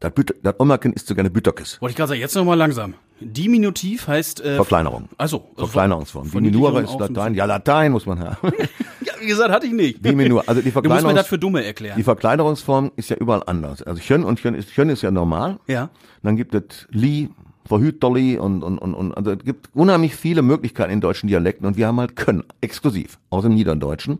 das, 0.00 0.12
das 0.42 0.54
Omerken 0.60 0.92
ist 0.92 1.06
sogar 1.06 1.20
eine 1.20 1.30
Büterkes. 1.30 1.80
Wollte 1.80 1.92
ich 1.92 1.96
gerade 1.96 2.08
sagen, 2.10 2.20
jetzt 2.20 2.34
nochmal 2.34 2.58
langsam. 2.58 2.94
Diminutiv 3.20 4.08
heißt 4.08 4.44
äh, 4.44 4.56
Verkleinerung. 4.56 5.08
Also 5.16 5.50
Verkleinerungsform. 5.56 6.30
Diminura 6.30 6.80
ist 6.80 6.98
Latein. 7.00 7.34
Ja, 7.34 7.46
Latein 7.46 7.92
muss 7.92 8.04
man 8.04 8.20
haben. 8.20 8.36
ja, 9.00 9.14
wie 9.20 9.26
gesagt, 9.26 9.50
hatte 9.50 9.66
ich 9.66 9.72
nicht. 9.72 10.04
Diminur. 10.04 10.44
Also 10.46 10.60
die 10.60 10.70
Verkleinerungs 10.70 11.02
du 11.02 11.06
musst 11.06 11.14
mir 11.14 11.20
das 11.20 11.26
für 11.26 11.38
Dumme 11.38 11.64
erklären. 11.64 11.96
Die 11.96 12.02
Verkleinerungsform 12.02 12.92
ist 12.96 13.08
ja 13.08 13.16
überall 13.16 13.42
anders. 13.46 13.82
Also 13.82 14.02
Chön 14.02 14.22
und 14.22 14.38
Chön 14.38 14.54
ist 14.54 14.70
Chön 14.70 14.90
ist 14.90 15.00
ja 15.00 15.10
normal. 15.10 15.58
Ja. 15.66 15.88
Dann 16.22 16.36
gibt 16.36 16.54
es 16.54 16.86
Li, 16.90 17.30
Verhüterli 17.64 18.36
und 18.36 18.62
und 18.62 18.78
und 18.78 18.94
und 18.94 19.16
also 19.16 19.30
es 19.30 19.44
gibt 19.44 19.70
unheimlich 19.74 20.14
viele 20.14 20.42
Möglichkeiten 20.42 20.92
in 20.92 21.00
deutschen 21.00 21.28
Dialekten 21.28 21.66
und 21.66 21.78
wir 21.78 21.86
haben 21.86 21.98
halt 21.98 22.16
Kön 22.16 22.44
exklusiv 22.60 23.18
aus 23.30 23.44
dem 23.44 23.54
Niederdeutschen. 23.54 24.18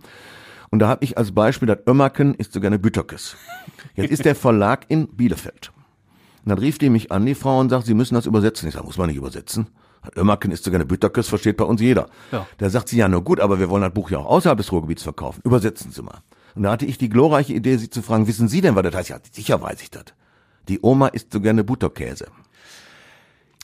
Und 0.71 0.79
da 0.79 0.89
habe 0.89 1.05
ich 1.05 1.19
als 1.19 1.33
Beispiel 1.33 1.69
das 1.69 1.79
Ömmerken 1.87 2.35
ist 2.35 2.53
sogar 2.55 2.69
eine 2.69 2.79
Bütterkes. 2.79 3.37
Jetzt 3.97 4.11
ist 4.11 4.25
der 4.25 4.35
Verlag 4.35 4.87
in 4.89 5.09
Bielefeld. 5.09 5.73
Und 6.45 6.51
dann 6.51 6.59
rief 6.59 6.79
die 6.79 6.91
mich 6.91 7.11
an, 7.11 7.27
die 7.27 7.35
Frau, 7.35 7.59
und 7.59 7.71
sagt, 7.71 7.87
sie 7.87 7.95
müssen 7.95 8.15
das 8.15 8.27
übersetzen. 8.27 8.69
Ich 8.69 8.75
sage, 8.75 8.87
muss 8.87 8.99
man 8.99 9.09
nicht 9.09 9.17
übersetzen. 9.17 9.67
Ömmerken 10.17 10.53
ist 10.53 10.65
sogar 10.65 10.79
eine 10.79 10.87
Bütterkes, 10.87 11.29
versteht 11.29 11.57
bei 11.57 11.65
uns 11.65 11.81
jeder. 11.81 12.09
Ja. 12.31 12.47
Da 12.59 12.71
sagt 12.71 12.89
sie, 12.89 12.99
ja, 12.99 13.09
nur 13.09 13.25
gut, 13.25 13.41
aber 13.41 13.59
wir 13.59 13.69
wollen 13.69 13.83
das 13.83 13.93
Buch 13.93 14.11
ja 14.11 14.19
auch 14.19 14.27
außerhalb 14.27 14.59
des 14.59 14.71
Ruhrgebiets 14.71 15.03
verkaufen. 15.03 15.41
Übersetzen 15.45 15.91
Sie 15.91 16.03
mal. 16.03 16.19
Und 16.55 16.63
da 16.63 16.71
hatte 16.71 16.87
ich 16.87 16.99
die 16.99 17.09
glorreiche 17.09 17.53
Idee, 17.53 17.77
sie 17.77 17.91
zu 17.91 18.03
fragen, 18.03 18.27
wissen 18.29 18.49
Sie 18.49 18.61
denn, 18.61 18.77
was 18.77 18.85
das 18.85 18.95
heißt? 18.95 19.09
Ja, 19.11 19.19
sicher 19.33 19.61
weiß 19.61 19.83
ich 19.83 19.91
das. 19.91 20.05
Die 20.69 20.81
Oma 20.81 21.09
isst 21.09 21.33
so 21.33 21.41
gerne 21.41 21.65
Butterkäse. 21.65 22.27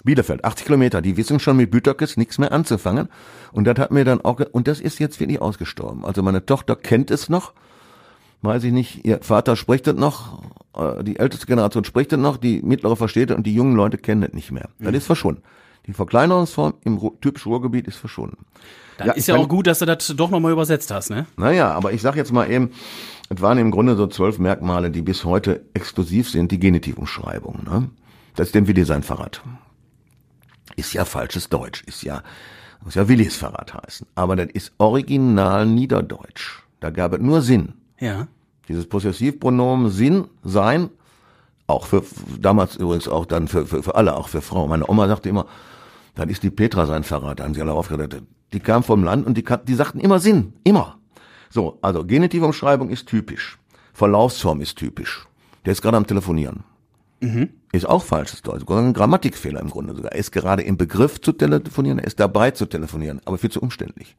Bielefeld, 0.04 0.44
80 0.44 0.66
Kilometer, 0.66 1.00
die 1.00 1.16
wissen 1.16 1.38
schon 1.38 1.56
mit 1.56 1.70
Bütterkes 1.70 2.16
nichts 2.16 2.38
mehr 2.38 2.52
anzufangen. 2.52 3.08
Und 3.52 3.64
das 3.64 3.78
hat 3.78 3.92
mir 3.92 4.04
dann 4.04 4.20
auch, 4.20 4.40
und 4.52 4.66
das 4.66 4.80
ist 4.80 4.98
jetzt 4.98 5.20
wirklich 5.20 5.40
ausgestorben. 5.40 6.04
Also 6.04 6.22
meine 6.22 6.44
Tochter 6.44 6.74
kennt 6.76 7.10
es 7.10 7.28
noch, 7.28 7.52
weiß 8.42 8.64
ich 8.64 8.72
nicht, 8.72 9.04
ihr 9.04 9.20
Vater 9.22 9.56
spricht 9.56 9.86
das 9.86 9.94
noch, 9.94 10.42
äh, 10.76 11.02
die 11.02 11.18
älteste 11.18 11.46
Generation 11.46 11.84
spricht 11.84 12.12
das 12.12 12.18
noch, 12.20 12.36
die 12.36 12.62
mittlere 12.62 12.96
versteht 12.96 13.30
das 13.30 13.36
und 13.36 13.46
die 13.46 13.54
jungen 13.54 13.74
Leute 13.74 13.98
kennen 13.98 14.20
das 14.22 14.32
nicht 14.32 14.52
mehr. 14.52 14.68
Das 14.78 14.90
mhm. 14.90 14.96
ist 14.96 15.06
verschwunden. 15.06 15.42
Die 15.86 15.92
Verkleinerungsform 15.92 16.74
im 16.84 17.00
typischen 17.20 17.50
Ruhrgebiet 17.50 17.88
ist 17.88 17.96
verschwunden. 17.96 18.44
Dann 18.98 19.08
ja, 19.08 19.12
ist 19.14 19.26
ja 19.26 19.36
auch 19.36 19.48
gut, 19.48 19.66
dass 19.66 19.80
du 19.80 19.86
das 19.86 20.14
doch 20.16 20.30
nochmal 20.30 20.52
übersetzt 20.52 20.90
hast, 20.92 21.10
ne? 21.10 21.26
Naja, 21.36 21.72
aber 21.72 21.92
ich 21.92 22.02
sag 22.02 22.14
jetzt 22.14 22.32
mal 22.32 22.48
eben, 22.48 22.70
es 23.28 23.40
waren 23.40 23.58
im 23.58 23.70
Grunde 23.70 23.96
so 23.96 24.06
zwölf 24.06 24.38
Merkmale, 24.38 24.90
die 24.90 25.02
bis 25.02 25.24
heute 25.24 25.64
exklusiv 25.74 26.30
sind, 26.30 26.52
die 26.52 26.60
Genitivumschreibung. 26.60 27.64
Ne? 27.64 27.90
Das 28.36 28.48
ist 28.48 28.54
dem 28.54 28.68
Willi-Sein-Fahrrad. 28.68 29.42
Ist 30.76 30.92
ja 30.92 31.04
falsches 31.04 31.48
Deutsch, 31.48 31.82
ist 31.84 32.02
ja, 32.02 32.22
muss 32.84 32.94
ja 32.94 33.08
Willis 33.08 33.36
Fahrrad 33.36 33.74
heißen. 33.74 34.06
Aber 34.14 34.36
das 34.36 34.48
ist 34.52 34.72
original 34.78 35.66
Niederdeutsch. 35.66 36.62
Da 36.80 36.90
gab 36.90 37.14
es 37.14 37.20
nur 37.20 37.42
Sinn. 37.42 37.74
Ja. 38.02 38.26
Dieses 38.68 38.88
Possessivpronomen 38.88 39.88
Sinn, 39.90 40.26
Sein, 40.42 40.90
auch 41.68 41.86
für, 41.86 42.02
damals 42.40 42.74
übrigens 42.74 43.06
auch 43.06 43.26
dann 43.26 43.46
für, 43.46 43.64
für, 43.64 43.82
für 43.84 43.94
alle, 43.94 44.16
auch 44.16 44.28
für 44.28 44.40
Frauen. 44.40 44.70
Meine 44.70 44.88
Oma 44.88 45.06
sagte 45.06 45.28
immer, 45.28 45.46
dann 46.16 46.28
ist 46.28 46.42
die 46.42 46.50
Petra 46.50 46.86
sein 46.86 47.04
Verrat, 47.04 47.40
haben 47.40 47.54
sie 47.54 47.60
alle 47.60 47.72
aufgeredet. 47.72 48.24
Die 48.52 48.58
kam 48.58 48.82
vom 48.82 49.04
Land 49.04 49.24
und 49.24 49.38
die, 49.38 49.44
die 49.44 49.74
sagten 49.74 50.00
immer 50.00 50.18
Sinn, 50.18 50.52
immer. 50.64 50.98
So, 51.48 51.78
also 51.80 52.04
Genitivumschreibung 52.04 52.90
ist 52.90 53.06
typisch. 53.06 53.58
Verlaufsform 53.92 54.60
ist 54.60 54.76
typisch. 54.76 55.28
Der 55.64 55.72
ist 55.72 55.80
gerade 55.80 55.96
am 55.96 56.06
Telefonieren. 56.06 56.64
Mhm. 57.20 57.50
Ist 57.70 57.88
auch 57.88 58.02
falsches 58.02 58.42
Deutsch, 58.42 58.64
ein 58.68 58.94
Grammatikfehler 58.94 59.60
im 59.60 59.70
Grunde 59.70 59.94
sogar. 59.94 60.10
Er 60.10 60.18
ist 60.18 60.32
gerade 60.32 60.62
im 60.62 60.76
Begriff 60.76 61.20
zu 61.20 61.30
telefonieren, 61.30 62.00
er 62.00 62.06
ist 62.06 62.18
dabei 62.18 62.50
zu 62.50 62.66
telefonieren, 62.66 63.20
aber 63.24 63.38
viel 63.38 63.50
zu 63.50 63.60
umständlich. 63.60 64.16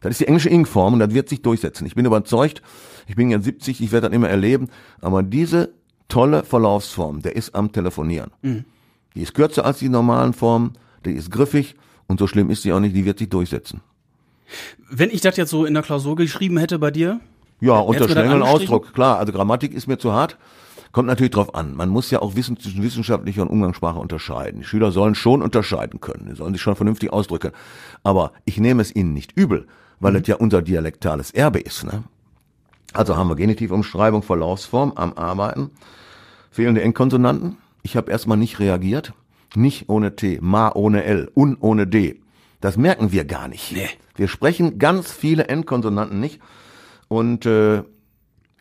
Das 0.00 0.12
ist 0.12 0.20
die 0.20 0.28
englische 0.28 0.50
Ing-Form 0.50 0.94
und 0.94 1.00
das 1.00 1.14
wird 1.14 1.28
sich 1.28 1.42
durchsetzen. 1.42 1.86
Ich 1.86 1.94
bin 1.94 2.04
überzeugt, 2.04 2.62
ich 3.06 3.16
bin 3.16 3.30
jetzt 3.30 3.44
70, 3.44 3.80
ich 3.80 3.92
werde 3.92 4.08
das 4.08 4.14
immer 4.14 4.28
erleben, 4.28 4.68
aber 5.00 5.22
diese 5.22 5.72
tolle 6.08 6.44
Verlaufsform, 6.44 7.22
der 7.22 7.36
ist 7.36 7.54
am 7.54 7.72
Telefonieren. 7.72 8.30
Mhm. 8.42 8.64
Die 9.14 9.22
ist 9.22 9.34
kürzer 9.34 9.64
als 9.64 9.78
die 9.78 9.88
normalen 9.88 10.32
Formen, 10.32 10.78
die 11.04 11.12
ist 11.12 11.30
griffig 11.30 11.74
und 12.06 12.20
so 12.20 12.26
schlimm 12.26 12.50
ist 12.50 12.62
sie 12.62 12.72
auch 12.72 12.80
nicht, 12.80 12.94
die 12.94 13.04
wird 13.04 13.18
sich 13.18 13.28
durchsetzen. 13.28 13.80
Wenn 14.90 15.10
ich 15.10 15.20
das 15.20 15.36
jetzt 15.36 15.50
so 15.50 15.64
in 15.64 15.74
der 15.74 15.82
Klausur 15.82 16.16
geschrieben 16.16 16.58
hätte 16.58 16.78
bei 16.78 16.90
dir? 16.90 17.20
Ja, 17.60 17.78
unter 17.78 18.08
strengem 18.08 18.42
Ausdruck, 18.42 18.92
klar. 18.92 19.18
Also 19.18 19.32
Grammatik 19.32 19.72
ist 19.74 19.86
mir 19.86 19.98
zu 19.98 20.12
hart. 20.12 20.36
Kommt 20.92 21.08
natürlich 21.08 21.32
drauf 21.32 21.54
an. 21.54 21.74
Man 21.74 21.88
muss 21.88 22.10
ja 22.10 22.22
auch 22.22 22.36
wissen, 22.36 22.58
zwischen 22.58 22.82
wissenschaftlicher 22.82 23.42
und 23.42 23.48
Umgangssprache 23.48 23.98
unterscheiden. 23.98 24.60
Die 24.60 24.66
Schüler 24.66 24.92
sollen 24.92 25.14
schon 25.14 25.42
unterscheiden 25.42 26.00
können. 26.00 26.28
Die 26.30 26.36
sollen 26.36 26.54
sich 26.54 26.62
schon 26.62 26.76
vernünftig 26.76 27.12
ausdrücken. 27.12 27.52
Aber 28.02 28.32
ich 28.44 28.58
nehme 28.58 28.82
es 28.82 28.94
ihnen 28.94 29.12
nicht 29.12 29.32
übel, 29.36 29.66
weil 30.00 30.12
mhm. 30.12 30.18
es 30.18 30.26
ja 30.26 30.36
unser 30.36 30.62
dialektales 30.62 31.30
Erbe 31.30 31.60
ist. 31.60 31.84
Ne? 31.84 32.04
Also 32.92 33.16
haben 33.16 33.28
wir 33.28 33.36
Genitivumschreibung, 33.36 34.22
Verlaufsform 34.22 34.92
am 34.96 35.12
Arbeiten. 35.14 35.70
Fehlende 36.50 36.82
Endkonsonanten. 36.82 37.58
Ich 37.82 37.96
habe 37.96 38.10
erstmal 38.10 38.38
nicht 38.38 38.58
reagiert. 38.58 39.12
Nicht 39.54 39.88
ohne 39.88 40.16
T, 40.16 40.38
ma 40.40 40.72
ohne 40.74 41.04
L, 41.04 41.30
un 41.34 41.56
ohne 41.60 41.86
D. 41.86 42.20
Das 42.60 42.76
merken 42.76 43.12
wir 43.12 43.24
gar 43.24 43.48
nicht. 43.48 43.72
Nee. 43.72 43.88
Wir 44.16 44.28
sprechen 44.28 44.78
ganz 44.78 45.12
viele 45.12 45.48
Endkonsonanten 45.48 46.18
nicht. 46.18 46.40
Und 47.08 47.46
äh, 47.46 47.82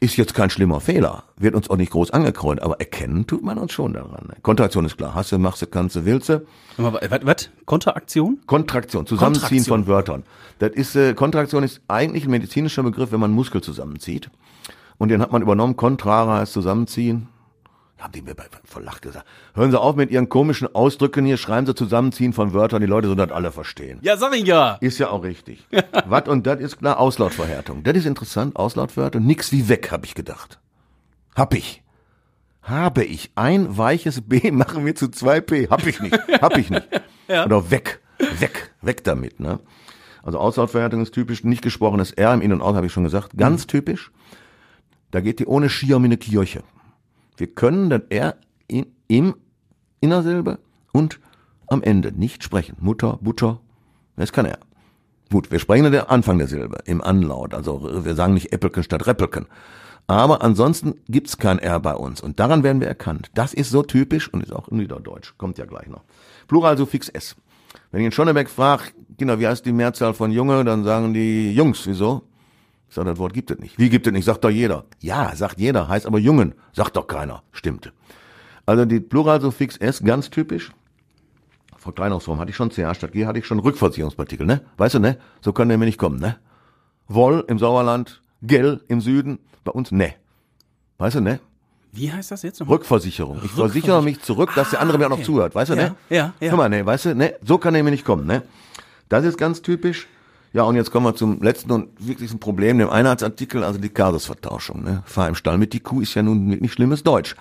ist 0.05 0.15
jetzt 0.15 0.33
kein 0.33 0.49
schlimmer 0.49 0.79
Fehler, 0.79 1.23
wird 1.37 1.55
uns 1.55 1.69
auch 1.69 1.77
nicht 1.77 1.91
groß 1.91 2.11
angekreuzt, 2.11 2.61
aber 2.61 2.79
erkennen 2.79 3.27
tut 3.27 3.43
man 3.43 3.57
uns 3.57 3.73
schon 3.73 3.93
daran. 3.93 4.29
Kontraktion 4.41 4.85
ist 4.85 4.97
klar. 4.97 5.13
Hasse, 5.15 5.37
machse, 5.37 5.67
kannse, 5.67 6.05
willze. 6.05 6.45
Was? 6.77 7.49
Kontraktion? 7.65 8.39
Kontraktion, 8.45 9.05
Zusammenziehen 9.05 9.49
Kontraktion. 9.49 9.83
von 9.83 9.87
Wörtern. 9.87 10.23
Das 10.59 10.71
ist, 10.71 10.95
äh, 10.95 11.13
Kontraktion 11.13 11.63
ist 11.63 11.81
eigentlich 11.87 12.25
ein 12.25 12.31
medizinischer 12.31 12.83
Begriff, 12.83 13.11
wenn 13.11 13.19
man 13.19 13.31
Muskel 13.31 13.61
zusammenzieht. 13.61 14.29
Und 14.97 15.09
den 15.09 15.21
hat 15.21 15.31
man 15.31 15.41
übernommen. 15.41 15.75
Kontrara 15.75 16.39
heißt 16.39 16.53
zusammenziehen 16.53 17.27
haben 17.97 18.11
die 18.11 18.21
mir 18.21 18.35
voll 18.65 18.83
Lach 18.83 19.01
gesagt. 19.01 19.25
Hören 19.53 19.71
Sie 19.71 19.79
auf 19.79 19.95
mit 19.95 20.11
Ihren 20.11 20.29
komischen 20.29 20.73
Ausdrücken 20.73 21.25
hier, 21.25 21.37
schreiben 21.37 21.65
Sie 21.65 21.75
zusammenziehen 21.75 22.33
von 22.33 22.53
Wörtern, 22.53 22.81
die 22.81 22.87
Leute 22.87 23.07
sollen 23.07 23.17
das 23.17 23.31
alle 23.31 23.51
verstehen. 23.51 23.99
Ja, 24.01 24.17
sag 24.17 24.35
ich 24.35 24.45
ja. 24.45 24.77
Ist 24.81 24.99
ja 24.99 25.09
auch 25.09 25.23
richtig. 25.23 25.65
Was 26.05 26.27
und 26.27 26.45
das 26.45 26.59
ist 26.59 26.77
klar, 26.77 26.99
Auslautverhärtung. 26.99 27.83
Das 27.83 27.95
ist 27.95 28.05
interessant, 28.05 28.55
Auslautwörter, 28.55 29.19
nix 29.19 29.51
wie 29.51 29.69
weg, 29.69 29.91
habe 29.91 30.05
ich 30.05 30.13
gedacht. 30.13 30.59
Hab 31.35 31.53
ich. 31.53 31.83
Habe 32.61 33.03
ich. 33.03 33.31
Ein 33.35 33.77
weiches 33.77 34.21
B 34.21 34.51
machen 34.51 34.85
wir 34.85 34.95
zu 34.95 35.09
zwei 35.09 35.39
P. 35.39 35.67
Hab 35.69 35.85
ich 35.85 35.99
nicht. 35.99 36.17
Hab 36.41 36.57
ich 36.57 36.69
nicht. 36.69 36.87
ja. 37.27 37.45
Oder 37.45 37.71
weg. 37.71 38.01
Weg. 38.39 38.73
Weg 38.81 39.03
damit, 39.03 39.39
ne? 39.39 39.59
Also 40.23 40.39
Auslautverhärtung 40.39 41.03
ist 41.03 41.13
typisch, 41.13 41.43
nicht 41.43 41.61
gesprochenes 41.61 42.11
R 42.11 42.33
im 42.33 42.41
In- 42.41 42.51
und 42.51 42.61
Aus, 42.61 42.75
habe 42.75 42.87
ich 42.87 42.91
schon 42.91 43.03
gesagt. 43.03 43.37
Ganz 43.37 43.63
mhm. 43.63 43.67
typisch. 43.67 44.11
Da 45.11 45.21
geht 45.21 45.39
die 45.39 45.45
ohne 45.45 45.69
Skier 45.69 45.97
um 45.97 46.03
eine 46.03 46.17
Kirche. 46.17 46.63
Wir 47.37 47.47
können 47.47 47.89
dann 47.89 48.03
R 48.09 48.35
in, 48.67 48.87
im 49.07 49.35
Innersilbe 50.01 50.59
und 50.91 51.19
am 51.67 51.81
Ende 51.81 52.11
nicht 52.11 52.43
sprechen. 52.43 52.77
Mutter, 52.79 53.17
Butter, 53.21 53.59
das 54.15 54.31
kann 54.31 54.45
er. 54.45 54.59
Gut, 55.31 55.51
wir 55.51 55.59
sprechen 55.59 55.91
der 55.91 56.11
Anfang 56.11 56.37
der 56.37 56.47
Silbe, 56.47 56.77
im 56.85 57.01
Anlaut. 57.01 57.53
Also 57.53 58.05
wir 58.05 58.15
sagen 58.15 58.35
nicht 58.35 58.53
Äppelken 58.53 58.83
statt 58.83 59.07
Räppelken. 59.07 59.47
Aber 60.07 60.43
ansonsten 60.43 60.95
gibt's 61.07 61.37
kein 61.37 61.57
R 61.57 61.79
bei 61.79 61.95
uns. 61.95 62.21
Und 62.21 62.39
daran 62.39 62.61
werden 62.63 62.79
wir 62.79 62.87
erkannt. 62.87 63.31
Das 63.33 63.53
ist 63.53 63.71
so 63.71 63.81
typisch 63.81 64.31
und 64.31 64.43
ist 64.43 64.53
auch 64.53 64.69
Niederdeutsch. 64.69 65.33
Kommt 65.37 65.57
ja 65.57 65.65
gleich 65.65 65.87
noch. 65.87 66.03
Pluralsuffix 66.47 67.09
S. 67.09 67.35
Wenn 67.91 68.01
ich 68.01 68.05
in 68.05 68.11
Schonnebeck 68.11 68.49
frage, 68.49 68.83
Kinder, 69.17 69.39
wie 69.39 69.47
heißt 69.47 69.65
die 69.65 69.71
Mehrzahl 69.71 70.13
von 70.13 70.31
Junge, 70.31 70.63
dann 70.63 70.83
sagen 70.83 71.13
die 71.13 71.53
Jungs. 71.53 71.87
Wieso? 71.87 72.21
Ich 72.95 72.97
sage, 72.97 73.09
das 73.09 73.19
Wort 73.19 73.33
gibt 73.33 73.51
es 73.51 73.59
nicht. 73.59 73.77
Wie 73.77 73.89
gibt 73.89 74.07
es 74.07 74.13
nicht? 74.13 74.23
Sagt 74.23 74.45
doch 74.45 74.49
jeder. 74.49 74.85
Ja, 75.01 75.35
sagt 75.35 75.59
jeder, 75.59 75.89
heißt 75.89 76.05
aber 76.05 76.17
Jungen. 76.17 76.55
Sagt 76.71 76.95
doch 76.95 77.07
keiner. 77.07 77.43
Stimmt. 77.51 77.91
Also 78.65 78.85
die 78.85 79.01
Pluralsuffix 79.01 79.75
S, 79.75 80.01
ganz 80.01 80.29
typisch. 80.29 80.71
Verkleinerungsform. 81.75 82.39
Hatte 82.39 82.51
ich 82.51 82.55
schon 82.55 82.71
CH 82.71 82.95
statt 82.95 83.11
G, 83.11 83.25
hatte 83.25 83.37
ich 83.37 83.45
schon 83.45 83.59
Rückversicherungspartikel, 83.59 84.47
ne? 84.47 84.61
Weißt 84.77 84.95
du, 84.95 84.99
ne? 84.99 85.17
So 85.41 85.51
kann 85.51 85.67
der 85.67 85.77
mir 85.77 85.83
nicht 85.83 85.97
kommen, 85.97 86.21
ne? 86.21 86.37
Woll 87.09 87.43
im 87.49 87.59
Sauerland, 87.59 88.21
Gell 88.41 88.79
im 88.87 89.01
Süden, 89.01 89.39
bei 89.65 89.73
uns, 89.73 89.91
ne. 89.91 90.13
Weißt 90.97 91.17
du, 91.17 91.19
ne? 91.19 91.41
Wie 91.91 92.09
heißt 92.09 92.31
das 92.31 92.43
jetzt 92.43 92.61
nochmal? 92.61 92.77
Rückversicherung. 92.77 93.41
Ich 93.43 93.51
versichere 93.51 94.01
mich 94.01 94.21
zurück, 94.21 94.53
dass 94.55 94.69
der 94.69 94.79
andere 94.79 94.99
mir 94.99 95.07
auch 95.07 95.17
noch 95.17 95.21
zuhört, 95.21 95.53
weißt 95.53 95.71
du, 95.71 95.75
ne? 95.75 95.97
Ja, 96.09 96.15
ja, 96.15 96.33
ja. 96.39 96.49
Guck 96.49 96.59
mal, 96.59 96.69
ne, 96.69 96.85
weißt 96.85 97.05
du, 97.07 97.15
ne? 97.15 97.35
So 97.43 97.57
kann 97.57 97.75
er 97.75 97.83
mir 97.83 97.91
nicht 97.91 98.05
kommen, 98.05 98.25
ne? 98.25 98.43
Das 99.09 99.25
ist 99.25 99.37
ganz 99.37 99.61
typisch. 99.61 100.07
Ja, 100.55 100.63
und 100.63 100.77
jetzt 100.77 100.89
kommen 100.89 101.05
wir 101.05 101.13
zum 101.15 101.41
letzten 101.41 101.69
und 101.71 101.89
wichtigsten 101.99 102.39
Problem, 102.39 102.77
dem 102.77 102.89
Einheitsartikel, 102.89 103.61
also 103.61 103.77
die 103.77 103.89
Kasusvertauschung, 103.89 104.83
ne? 104.85 105.03
Fahr 105.05 105.27
im 105.27 105.35
Stall 105.35 105.57
mit 105.57 105.73
die 105.73 105.81
Kuh 105.81 105.99
ist 105.99 106.13
ja 106.15 106.23
nun 106.23 106.49
wirklich 106.49 106.71
schlimmes 106.71 107.03
Deutsch. 107.03 107.35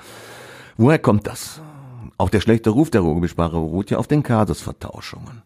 Woher 0.78 0.98
kommt 0.98 1.28
das? 1.28 1.60
Auch 2.18 2.28
der 2.28 2.40
schlechte 2.40 2.70
Ruf 2.70 2.90
der 2.90 3.02
Ruhrgebietssprache 3.02 3.52
beruht 3.52 3.88
ja 3.90 3.98
auf 3.98 4.08
den 4.08 4.24
Kasusvertauschungen. 4.24 5.42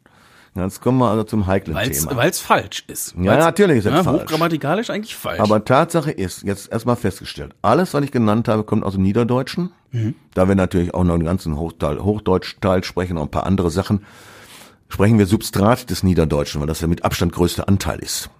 Jetzt 0.55 0.81
kommen 0.81 0.97
wir 0.99 1.11
also 1.11 1.25
zum 1.25 1.47
heiklen 1.47 1.77
Weil's, 1.77 2.07
Thema. 2.07 2.17
weil's 2.17 2.41
falsch 2.41 2.85
ist. 2.87 3.15
Ja, 3.19 3.33
Weil's- 3.33 3.45
natürlich 3.45 3.79
ist 3.81 3.85
es 3.87 3.93
ja, 3.93 4.03
falsch. 4.03 4.23
Hochgrammatikalisch 4.23 4.89
eigentlich 4.89 5.15
falsch. 5.15 5.39
Aber 5.41 5.63
Tatsache 5.63 6.11
ist, 6.11 6.45
jetzt 6.45 6.73
erstmal 6.73 6.97
festgestellt, 6.97 7.55
alles, 7.61 7.93
was 7.93 8.03
ich 8.03 8.11
genannt 8.13 8.49
habe, 8.49 8.65
kommt 8.65 8.83
aus 8.83 8.95
dem 8.95 9.03
Niederdeutschen. 9.03 9.73
Da 10.33 10.49
wir 10.49 10.55
natürlich 10.55 10.95
auch 10.95 11.05
noch 11.05 11.15
einen 11.15 11.25
ganzen 11.25 11.59
Hochdeutschteil 11.59 12.83
sprechen, 12.83 13.15
noch 13.17 13.23
ein 13.25 13.31
paar 13.31 13.45
andere 13.47 13.71
Sachen, 13.71 14.05
sprechen 14.89 15.19
wir 15.19 15.27
Substrat 15.27 15.91
des 15.91 16.03
Niederdeutschen, 16.03 16.61
weil 16.61 16.69
das 16.69 16.81
der 16.81 16.89
mit 16.89 17.05
Abstand 17.05 17.33
größte 17.33 17.69
Anteil 17.69 17.99
ist. 18.01 18.31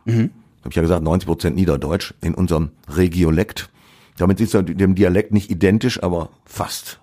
Habe 0.61 0.71
ich 0.71 0.77
ja 0.77 0.83
gesagt, 0.83 1.03
90 1.03 1.27
Prozent 1.27 1.57
Niederdeutsch 1.57 2.15
in 2.21 2.35
unserem 2.35 2.71
Regiolekt. 2.89 3.69
Damit 4.17 4.41
ist 4.41 4.55
er 4.55 4.63
dem 4.63 4.95
Dialekt 4.95 5.33
nicht 5.33 5.51
identisch, 5.51 6.03
aber 6.03 6.31
fast 6.45 7.01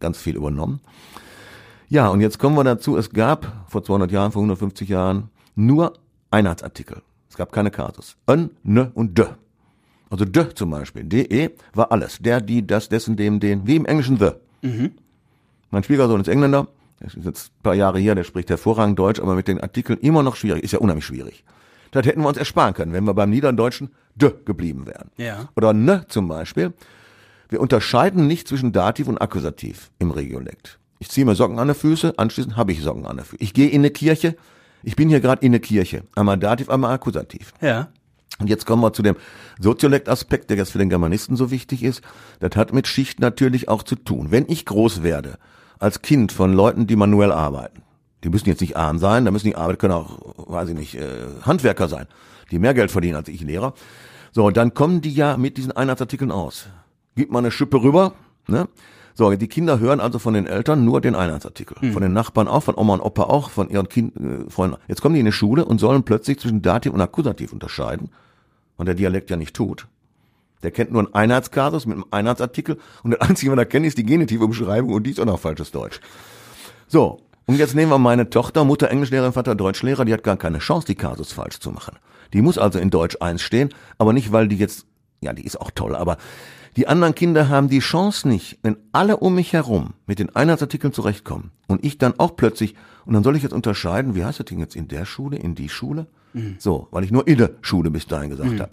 ganz 0.00 0.18
viel 0.18 0.36
übernommen. 0.36 0.80
Ja, 1.88 2.08
und 2.08 2.20
jetzt 2.20 2.38
kommen 2.38 2.56
wir 2.56 2.64
dazu, 2.64 2.96
es 2.96 3.10
gab 3.10 3.64
vor 3.68 3.82
200 3.82 4.10
Jahren, 4.10 4.32
vor 4.32 4.42
150 4.42 4.88
Jahren 4.88 5.30
nur 5.54 5.94
Einheitsartikel. 6.30 7.02
Es 7.30 7.36
gab 7.36 7.52
keine 7.52 7.70
Kasus. 7.70 8.16
Ön, 8.28 8.50
ne 8.62 8.90
und 8.94 9.16
de. 9.16 9.28
Also 10.10 10.24
de 10.24 10.54
zum 10.54 10.70
Beispiel, 10.70 11.04
de 11.04 11.50
war 11.74 11.92
alles. 11.92 12.18
Der, 12.18 12.40
die, 12.40 12.66
das, 12.66 12.88
dessen, 12.88 13.16
dem, 13.16 13.40
den, 13.40 13.66
wie 13.66 13.76
im 13.76 13.86
Englischen 13.86 14.18
the. 14.18 14.30
Mein 15.70 15.82
Schwiegersohn 15.84 16.20
ist 16.20 16.28
Engländer, 16.28 16.66
der 17.00 17.08
ist 17.08 17.16
jetzt 17.24 17.48
ein 17.48 17.62
paar 17.62 17.74
Jahre 17.74 17.98
hier, 17.98 18.14
der 18.14 18.24
spricht 18.24 18.50
hervorragend 18.50 18.98
Deutsch, 18.98 19.20
aber 19.20 19.34
mit 19.34 19.48
den 19.48 19.60
Artikeln 19.60 19.98
immer 20.00 20.22
noch 20.22 20.36
schwierig, 20.36 20.64
ist 20.64 20.72
ja 20.72 20.78
unheimlich 20.78 21.06
schwierig. 21.06 21.44
Das 21.90 22.04
hätten 22.06 22.20
wir 22.20 22.28
uns 22.28 22.36
ersparen 22.36 22.74
können, 22.74 22.92
wenn 22.92 23.04
wir 23.04 23.14
beim 23.14 23.30
Niederdeutschen 23.30 23.90
de 24.14 24.34
geblieben 24.44 24.86
wären. 24.86 25.10
Ja. 25.16 25.48
Oder 25.56 25.72
ne 25.72 26.04
zum 26.08 26.28
Beispiel. 26.28 26.72
Wir 27.48 27.60
unterscheiden 27.60 28.26
nicht 28.26 28.46
zwischen 28.46 28.72
Dativ 28.72 29.08
und 29.08 29.18
Akkusativ 29.18 29.90
im 29.98 30.10
Regiolekt. 30.10 30.78
Ich 30.98 31.08
ziehe 31.08 31.24
mir 31.24 31.34
Socken 31.34 31.58
an 31.58 31.68
die 31.68 31.74
Füße, 31.74 32.14
anschließend 32.18 32.56
habe 32.56 32.72
ich 32.72 32.82
Socken 32.82 33.06
an 33.06 33.16
der 33.16 33.24
Füße. 33.24 33.42
Ich 33.42 33.54
gehe 33.54 33.68
in 33.68 33.80
eine 33.80 33.90
Kirche, 33.90 34.36
ich 34.82 34.96
bin 34.96 35.08
hier 35.08 35.20
gerade 35.20 35.44
in 35.44 35.52
eine 35.52 35.60
Kirche. 35.60 36.02
Einmal 36.14 36.36
Dativ, 36.36 36.68
einmal 36.68 36.92
Akkusativ. 36.92 37.52
ja. 37.60 37.88
Und 38.40 38.48
jetzt 38.48 38.66
kommen 38.66 38.82
wir 38.82 38.92
zu 38.92 39.02
dem 39.02 39.16
Soziolekt-Aspekt, 39.58 40.50
der 40.50 40.56
jetzt 40.56 40.70
für 40.70 40.78
den 40.78 40.90
Germanisten 40.90 41.34
so 41.34 41.50
wichtig 41.50 41.82
ist. 41.82 42.02
Das 42.38 42.54
hat 42.54 42.72
mit 42.72 42.86
Schicht 42.86 43.18
natürlich 43.18 43.68
auch 43.68 43.82
zu 43.82 43.96
tun. 43.96 44.28
Wenn 44.30 44.44
ich 44.46 44.64
groß 44.64 45.02
werde, 45.02 45.38
als 45.78 46.02
Kind 46.02 46.32
von 46.32 46.52
Leuten, 46.52 46.86
die 46.86 46.96
manuell 46.96 47.32
arbeiten, 47.32 47.82
die 48.24 48.30
müssen 48.30 48.48
jetzt 48.48 48.60
nicht 48.60 48.76
arm 48.76 48.98
sein, 48.98 49.24
da 49.24 49.30
müssen 49.30 49.46
die 49.46 49.56
arbeiten, 49.56 49.78
können 49.78 49.94
auch, 49.94 50.18
weiß 50.48 50.70
ich 50.70 50.74
nicht, 50.74 50.94
äh, 50.96 51.26
Handwerker 51.42 51.88
sein, 51.88 52.06
die 52.50 52.58
mehr 52.58 52.74
Geld 52.74 52.90
verdienen 52.90 53.16
als 53.16 53.28
ich 53.28 53.42
Lehrer. 53.42 53.74
So, 54.32 54.50
dann 54.50 54.74
kommen 54.74 55.00
die 55.00 55.12
ja 55.12 55.36
mit 55.36 55.56
diesen 55.56 55.72
Einheitsartikeln 55.72 56.30
aus. 56.30 56.68
Gib 57.16 57.30
mal 57.30 57.40
eine 57.40 57.50
Schippe 57.50 57.82
rüber, 57.82 58.12
ne? 58.46 58.68
So, 59.14 59.34
die 59.34 59.48
Kinder 59.48 59.80
hören 59.80 59.98
also 59.98 60.20
von 60.20 60.34
den 60.34 60.46
Eltern 60.46 60.84
nur 60.84 61.00
den 61.00 61.16
Einheitsartikel. 61.16 61.76
Von 61.92 62.02
den 62.02 62.12
Nachbarn 62.12 62.46
auch, 62.46 62.62
von 62.62 62.76
Oma 62.76 62.94
und 62.94 63.00
Opa 63.00 63.24
auch, 63.24 63.50
von 63.50 63.68
ihren 63.68 63.88
kind, 63.88 64.16
äh, 64.16 64.48
Freunden. 64.48 64.76
Jetzt 64.86 65.02
kommen 65.02 65.14
die 65.14 65.20
in 65.20 65.26
die 65.26 65.32
Schule 65.32 65.64
und 65.64 65.80
sollen 65.80 66.04
plötzlich 66.04 66.38
zwischen 66.38 66.62
Dativ 66.62 66.92
und 66.92 67.00
Akkusativ 67.00 67.52
unterscheiden. 67.52 68.10
Und 68.76 68.86
der 68.86 68.94
Dialekt 68.94 69.28
ja 69.30 69.36
nicht 69.36 69.56
tut. 69.56 69.88
Der 70.62 70.70
kennt 70.70 70.90
nur 70.90 71.02
einen 71.02 71.14
Einheitskasus 71.14 71.86
mit 71.86 71.96
einem 71.96 72.06
Einheitsartikel 72.10 72.78
und 73.02 73.12
das 73.12 73.20
Einzige, 73.20 73.52
was 73.52 73.58
er 73.58 73.66
kennt, 73.66 73.86
ist 73.86 73.98
die 73.98 74.04
Genitivumschreibung 74.04 74.92
und 74.92 75.04
die 75.04 75.10
ist 75.10 75.20
auch 75.20 75.24
noch 75.24 75.38
falsches 75.38 75.70
Deutsch. 75.70 76.00
So, 76.88 77.20
und 77.46 77.56
jetzt 77.56 77.74
nehmen 77.74 77.90
wir 77.90 77.98
meine 77.98 78.28
Tochter, 78.28 78.64
Mutter 78.64 78.90
Englischlehrerin, 78.90 79.32
Vater 79.32 79.54
Deutschlehrer, 79.54 80.04
die 80.04 80.12
hat 80.12 80.22
gar 80.22 80.36
keine 80.36 80.58
Chance, 80.58 80.86
die 80.86 80.94
Kasus 80.94 81.32
falsch 81.32 81.60
zu 81.60 81.70
machen. 81.70 81.96
Die 82.32 82.42
muss 82.42 82.58
also 82.58 82.78
in 82.78 82.90
Deutsch 82.90 83.16
1 83.20 83.40
stehen, 83.40 83.70
aber 83.96 84.12
nicht, 84.12 84.32
weil 84.32 84.48
die 84.48 84.56
jetzt, 84.56 84.86
ja, 85.20 85.32
die 85.32 85.44
ist 85.44 85.60
auch 85.60 85.70
toll, 85.70 85.94
aber 85.96 86.18
die 86.76 86.86
anderen 86.86 87.14
Kinder 87.14 87.48
haben 87.48 87.68
die 87.68 87.78
Chance 87.78 88.28
nicht, 88.28 88.58
wenn 88.62 88.76
alle 88.92 89.16
um 89.16 89.34
mich 89.34 89.52
herum 89.52 89.94
mit 90.06 90.18
den 90.18 90.34
Einheitsartikeln 90.36 90.92
zurechtkommen 90.92 91.50
und 91.66 91.84
ich 91.84 91.98
dann 91.98 92.18
auch 92.18 92.36
plötzlich, 92.36 92.74
und 93.04 93.14
dann 93.14 93.24
soll 93.24 93.36
ich 93.36 93.42
jetzt 93.42 93.54
unterscheiden, 93.54 94.14
wie 94.14 94.24
heißt 94.24 94.40
das 94.40 94.46
Ding 94.46 94.58
jetzt, 94.60 94.76
in 94.76 94.88
der 94.88 95.04
Schule, 95.04 95.38
in 95.38 95.54
die 95.54 95.68
Schule? 95.68 96.06
So, 96.58 96.88
weil 96.90 97.04
ich 97.04 97.10
nur 97.10 97.26
in 97.26 97.38
der 97.38 97.50
Schule 97.62 97.90
bis 97.90 98.06
dahin 98.06 98.30
gesagt 98.30 98.60
habe. 98.60 98.70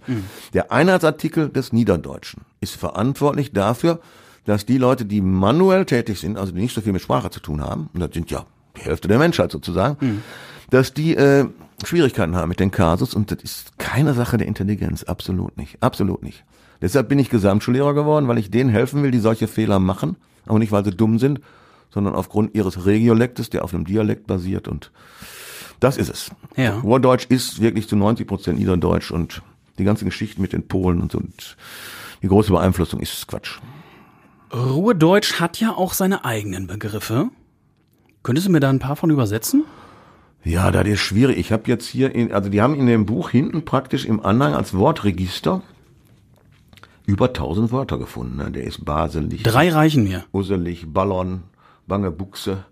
Der 0.54 0.72
Einheitsartikel 0.72 1.50
des 1.50 1.74
Niederdeutschen 1.74 2.44
ist 2.62 2.76
verantwortlich 2.76 3.52
dafür, 3.54 4.00
dass 4.46 4.66
die 4.66 4.78
Leute, 4.78 5.06
die 5.06 5.22
manuell 5.22 5.86
tätig 5.86 6.20
sind, 6.20 6.38
also 6.38 6.52
die 6.52 6.62
nicht 6.62 6.76
so 6.76 6.82
viel 6.82 6.94
mit 6.94 7.02
Sprache 7.02 7.30
zu 7.30 7.40
tun 7.40 7.62
haben, 7.62 7.90
und 7.94 8.00
das 8.00 8.12
sind 8.14 8.30
ja 8.32 8.46
die 8.78 8.82
Hälfte 8.82 9.08
der 9.08 9.18
Menschheit 9.18 9.52
sozusagen, 9.52 10.22
dass 10.70 10.94
die 10.94 11.16
äh, 11.16 11.46
Schwierigkeiten 11.84 12.36
haben 12.36 12.50
mit 12.50 12.60
den 12.60 12.72
Kasus 12.72 13.14
und 13.14 13.32
das 13.32 13.40
ist 13.44 13.78
keine 13.80 14.14
Sache 14.14 14.38
der 14.38 14.48
Intelligenz, 14.48 15.04
absolut 15.04 15.58
nicht, 15.58 15.82
absolut 15.82 16.24
nicht. 16.24 16.44
Deshalb 16.82 17.10
bin 17.10 17.20
ich 17.20 17.30
Gesamtschullehrer 17.30 17.94
geworden, 17.94 18.28
weil 18.28 18.38
ich 18.38 18.52
denen 18.52 18.70
helfen 18.70 19.02
will, 19.02 19.12
die 19.12 19.20
solche 19.20 19.48
Fehler 19.48 19.80
machen, 19.80 20.18
aber 20.46 20.60
nicht, 20.60 20.72
weil 20.72 20.86
sie 20.86 20.92
dumm 20.92 21.20
sind, 21.20 21.40
sondern 21.90 22.14
aufgrund 22.16 22.54
ihres 22.54 22.86
Regiolektes, 22.86 23.50
der 23.50 23.64
auf 23.64 23.74
einem 23.74 23.86
Dialekt 23.86 24.28
basiert 24.28 24.68
und 24.68 24.92
das 25.80 25.98
ist 25.98 26.10
es. 26.10 26.32
Ja. 26.56 26.80
Ruhrdeutsch 26.80 27.26
ist 27.30 27.62
wirklich 27.62 27.88
zu 27.88 27.96
90 27.96 28.28
Prozent 28.28 28.60
Niederdeutsch 28.60 29.12
und 29.12 29.42
die 29.78 29.84
ganze 29.84 30.06
Geschichte 30.06 30.42
mit 30.42 30.54
den 30.54 30.68
Polen 30.68 31.02
und 31.02 31.12
so 31.12 31.18
und 31.18 31.58
die 32.22 32.28
große 32.28 32.52
Beeinflussung 32.52 33.00
ist 33.02 33.28
Quatsch. 33.28 33.60
Ruhrdeutsch 34.54 35.40
hat 35.40 35.60
ja 35.60 35.72
auch 35.72 35.94
seine 35.94 36.24
eigenen 36.26 36.68
Begriffe. 36.68 37.30
Könntest 38.24 38.48
du 38.48 38.52
mir 38.52 38.60
da 38.60 38.70
ein 38.70 38.80
paar 38.80 38.96
von 38.96 39.10
übersetzen? 39.10 39.66
Ja, 40.44 40.72
das 40.72 40.88
ist 40.88 41.00
schwierig. 41.00 41.38
Ich 41.38 41.52
habe 41.52 41.64
jetzt 41.68 41.88
hier, 41.88 42.14
in, 42.14 42.32
also 42.32 42.50
die 42.50 42.62
haben 42.62 42.76
in 42.76 42.86
dem 42.86 43.06
Buch 43.06 43.32
hinten 43.32 43.66
praktisch 43.66 44.06
im 44.06 44.24
Anhang 44.24 44.54
als 44.54 44.74
Wortregister 44.76 45.62
über 47.06 47.28
1000 47.28 47.72
Wörter 47.72 47.98
gefunden. 47.98 48.38
Ne? 48.38 48.52
Der 48.52 48.64
ist 48.64 48.86
baselig, 48.86 49.44
Drei 49.44 49.70
reichen 49.70 50.04
mir. 50.04 50.24
usselig, 50.32 50.86
Ballon, 50.88 51.44
bange 51.88 52.12
Buchse. 52.12 52.66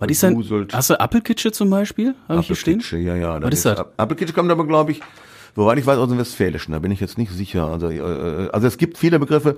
Was 0.00 0.10
ist 0.10 0.22
denn? 0.22 0.68
Hast 0.72 0.90
du 0.90 0.98
Appelkitsche 0.98 1.52
zum 1.52 1.70
Beispiel? 1.70 2.14
Habe 2.26 2.40
ich 2.40 2.46
hier 2.46 2.56
stehen? 2.56 2.80
Appelkitsche, 2.80 2.96
Ja, 2.98 3.14
ja. 3.16 3.42
Was 3.42 3.52
ist 3.52 3.66
das? 3.66 3.84
Appelkitsche 3.98 4.32
kommt 4.32 4.50
aber, 4.50 4.66
glaube 4.66 4.92
ich, 4.92 5.00
wobei 5.54 5.76
ich 5.76 5.86
weiß, 5.86 5.98
aus 5.98 6.08
dem 6.08 6.16
Westfälischen, 6.16 6.72
da 6.72 6.78
bin 6.78 6.90
ich 6.90 7.00
jetzt 7.00 7.18
nicht 7.18 7.30
sicher. 7.30 7.66
Also, 7.66 7.90
äh, 7.90 8.48
also 8.50 8.66
es 8.66 8.78
gibt 8.78 8.96
viele 8.96 9.18
Begriffe, 9.18 9.56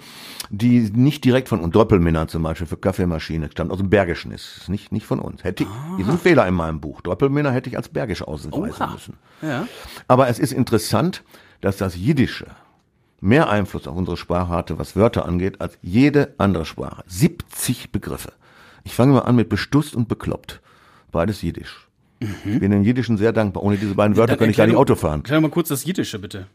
die 0.51 0.91
nicht 0.93 1.25
direkt 1.25 1.49
von 1.49 1.61
uns, 1.61 1.73
Doppelminner 1.73 2.27
zum 2.27 2.43
Beispiel 2.43 2.67
für 2.67 2.77
Kaffeemaschine, 2.77 3.51
stammt 3.53 3.71
aus 3.71 3.79
dem 3.79 3.89
Bergischen, 3.89 4.33
ist 4.33 4.69
nicht, 4.69 4.91
nicht 4.91 5.07
von 5.07 5.21
uns. 5.21 5.45
Hätte 5.45 5.63
ich, 5.63 6.01
ist 6.01 6.11
ein 6.11 6.19
Fehler 6.19 6.47
in 6.49 6.55
meinem 6.55 6.81
Buch. 6.81 7.03
Doppelminner 7.03 7.53
hätte 7.53 7.71
ich 7.71 7.77
als 7.77 7.89
Bergisch 7.89 8.23
ausweisen 8.23 8.53
Oha. 8.53 8.93
müssen. 8.93 9.15
Ja. 9.43 9.69
Aber 10.09 10.27
es 10.29 10.41
ist 10.41 10.53
interessant, 10.53 11.23
dass 11.61 11.77
das 11.77 11.95
Jiddische 11.95 12.47
mehr 13.21 13.49
Einfluss 13.49 13.87
auf 13.87 13.97
unsere 13.97 14.17
Sprache 14.17 14.49
hatte, 14.49 14.79
was 14.81 14.97
Wörter 14.97 15.25
angeht, 15.25 15.61
als 15.61 15.79
jede 15.83 16.35
andere 16.39 16.65
Sprache. 16.65 17.05
70 17.07 17.93
Begriffe. 17.93 18.33
Ich 18.85 18.95
fange 18.95 19.13
mal 19.13 19.21
an 19.21 19.37
mit 19.37 19.49
bestusst 19.49 19.95
und 19.95 20.09
bekloppt. 20.09 20.61
Beides 21.11 21.43
Jiddisch. 21.43 21.89
Ich 22.21 22.61
bin 22.61 22.71
dem 22.71 22.83
Jiddischen 22.83 23.17
sehr 23.17 23.33
dankbar. 23.33 23.63
Ohne 23.63 23.77
diese 23.77 23.95
beiden 23.95 24.17
Wörter 24.17 24.33
Dann 24.33 24.39
könnte 24.39 24.53
ich 24.53 24.57
gar 24.57 24.67
nicht 24.67 24.77
Auto 24.77 24.95
fahren. 24.95 25.21
Erklär 25.21 25.41
mal 25.41 25.51
kurz 25.51 25.69
das 25.69 25.85
Jiddische, 25.85 26.19
bitte. 26.19 26.47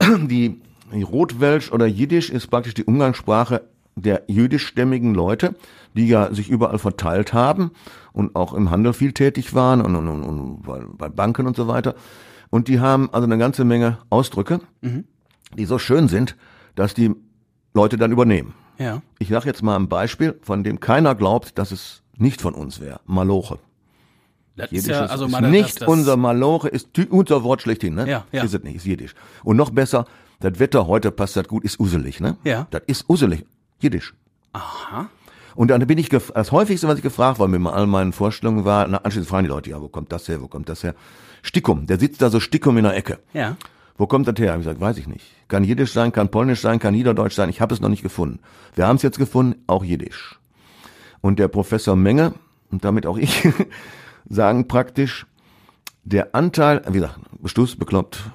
Die, 0.02 0.60
die 0.92 1.02
Rotwelsch 1.02 1.72
oder 1.72 1.86
Jiddisch 1.86 2.28
ist 2.30 2.48
praktisch 2.48 2.74
die 2.74 2.84
Umgangssprache 2.84 3.62
der 3.96 4.24
jüdischstämmigen 4.26 5.14
Leute, 5.14 5.54
die 5.94 6.08
ja 6.08 6.32
sich 6.34 6.50
überall 6.50 6.78
verteilt 6.78 7.32
haben 7.32 7.70
und 8.12 8.34
auch 8.36 8.52
im 8.52 8.70
Handel 8.70 8.92
viel 8.92 9.12
tätig 9.12 9.54
waren 9.54 9.80
und, 9.80 9.96
und, 9.96 10.08
und, 10.08 10.62
bei, 10.62 10.80
bei 10.86 11.08
Banken 11.08 11.46
und 11.46 11.56
so 11.56 11.68
weiter. 11.68 11.94
Und 12.50 12.68
die 12.68 12.80
haben 12.80 13.08
also 13.12 13.24
eine 13.24 13.38
ganze 13.38 13.64
Menge 13.64 13.98
Ausdrücke, 14.10 14.60
die 15.56 15.64
so 15.64 15.78
schön 15.78 16.08
sind, 16.08 16.36
dass 16.74 16.92
die 16.94 17.14
Leute 17.72 17.96
dann 17.96 18.12
übernehmen. 18.12 18.54
Ja. 18.78 19.02
Ich 19.18 19.28
sage 19.28 19.46
jetzt 19.46 19.62
mal 19.62 19.76
ein 19.76 19.88
Beispiel, 19.88 20.38
von 20.42 20.64
dem 20.64 20.80
keiner 20.80 21.14
glaubt, 21.14 21.58
dass 21.58 21.70
es 21.72 22.02
nicht 22.16 22.40
von 22.40 22.54
uns 22.54 22.80
wäre. 22.80 23.00
Maloche. 23.06 23.58
Das 24.56 24.66
ist 24.66 24.72
Jiddisch 24.86 24.90
ja, 24.96 25.04
ist, 25.06 25.10
also 25.10 25.26
ist 25.26 25.32
mal 25.32 25.42
das- 25.42 25.50
nicht 25.50 25.80
das, 25.82 25.88
unser 25.88 26.16
Maloche, 26.16 26.68
ist 26.68 26.88
unser 27.10 27.42
Wort 27.42 27.62
schlechthin, 27.62 27.94
ne? 27.94 28.08
Ja, 28.08 28.24
ja. 28.30 28.44
Ist 28.44 28.54
es 28.54 28.62
nicht, 28.62 28.76
ist 28.76 28.86
Jiddisch. 28.86 29.14
Und 29.42 29.56
noch 29.56 29.70
besser, 29.70 30.06
das 30.40 30.58
Wetter 30.60 30.86
heute 30.86 31.10
passt 31.10 31.36
das 31.36 31.48
gut, 31.48 31.64
ist 31.64 31.80
uselig, 31.80 32.20
ne? 32.20 32.36
Ja. 32.44 32.66
Das 32.70 32.82
ist 32.86 33.08
uselig. 33.08 33.44
Jiddisch. 33.80 34.14
Aha. 34.52 35.08
Und 35.56 35.68
dann 35.68 35.84
bin 35.86 35.98
ich, 35.98 36.08
das 36.08 36.52
häufigste, 36.52 36.86
was 36.88 36.96
ich 36.98 37.02
gefragt 37.02 37.38
war 37.38 37.48
mit 37.48 37.64
all 37.66 37.86
meinen 37.86 38.12
Vorstellungen 38.12 38.64
war, 38.64 38.86
na, 38.88 38.98
anschließend 38.98 39.28
fragen 39.28 39.44
die 39.44 39.50
Leute, 39.50 39.70
ja, 39.70 39.80
wo 39.80 39.88
kommt 39.88 40.10
das 40.12 40.28
her, 40.28 40.40
wo 40.40 40.48
kommt 40.48 40.68
das 40.68 40.82
her? 40.84 40.94
Stickum, 41.42 41.86
der 41.86 41.98
sitzt 41.98 42.22
da 42.22 42.30
so 42.30 42.40
Stickum 42.40 42.76
in 42.78 42.84
der 42.84 42.96
Ecke. 42.96 43.18
Ja. 43.32 43.56
Wo 43.96 44.06
kommt 44.06 44.26
das 44.26 44.34
her? 44.38 44.52
Hab 44.52 44.58
ich 44.58 44.64
gesagt, 44.64 44.80
weiß 44.80 44.98
ich 44.98 45.06
nicht. 45.06 45.24
Kann 45.48 45.62
Jiddisch 45.62 45.92
sein, 45.92 46.10
kann 46.12 46.30
Polnisch 46.30 46.60
sein, 46.60 46.78
kann 46.78 46.94
Niederdeutsch 46.94 47.34
sein. 47.34 47.48
Ich 47.48 47.60
habe 47.60 47.72
es 47.74 47.80
noch 47.80 47.88
nicht 47.88 48.02
gefunden. 48.02 48.40
Wir 48.74 48.86
haben 48.86 48.96
es 48.96 49.02
jetzt 49.02 49.18
gefunden, 49.18 49.62
auch 49.66 49.84
Jiddisch. 49.84 50.38
Und 51.20 51.38
der 51.38 51.48
Professor 51.48 51.94
Menge, 51.94 52.34
und 52.70 52.84
damit 52.84 53.06
auch 53.06 53.16
ich, 53.18 53.48
sagen 54.28 54.66
praktisch, 54.66 55.26
der 56.02 56.34
Anteil, 56.34 56.82
wie 56.88 56.94
gesagt, 56.94 57.18
Bestuss, 57.40 57.76
bekloppt, 57.76 58.30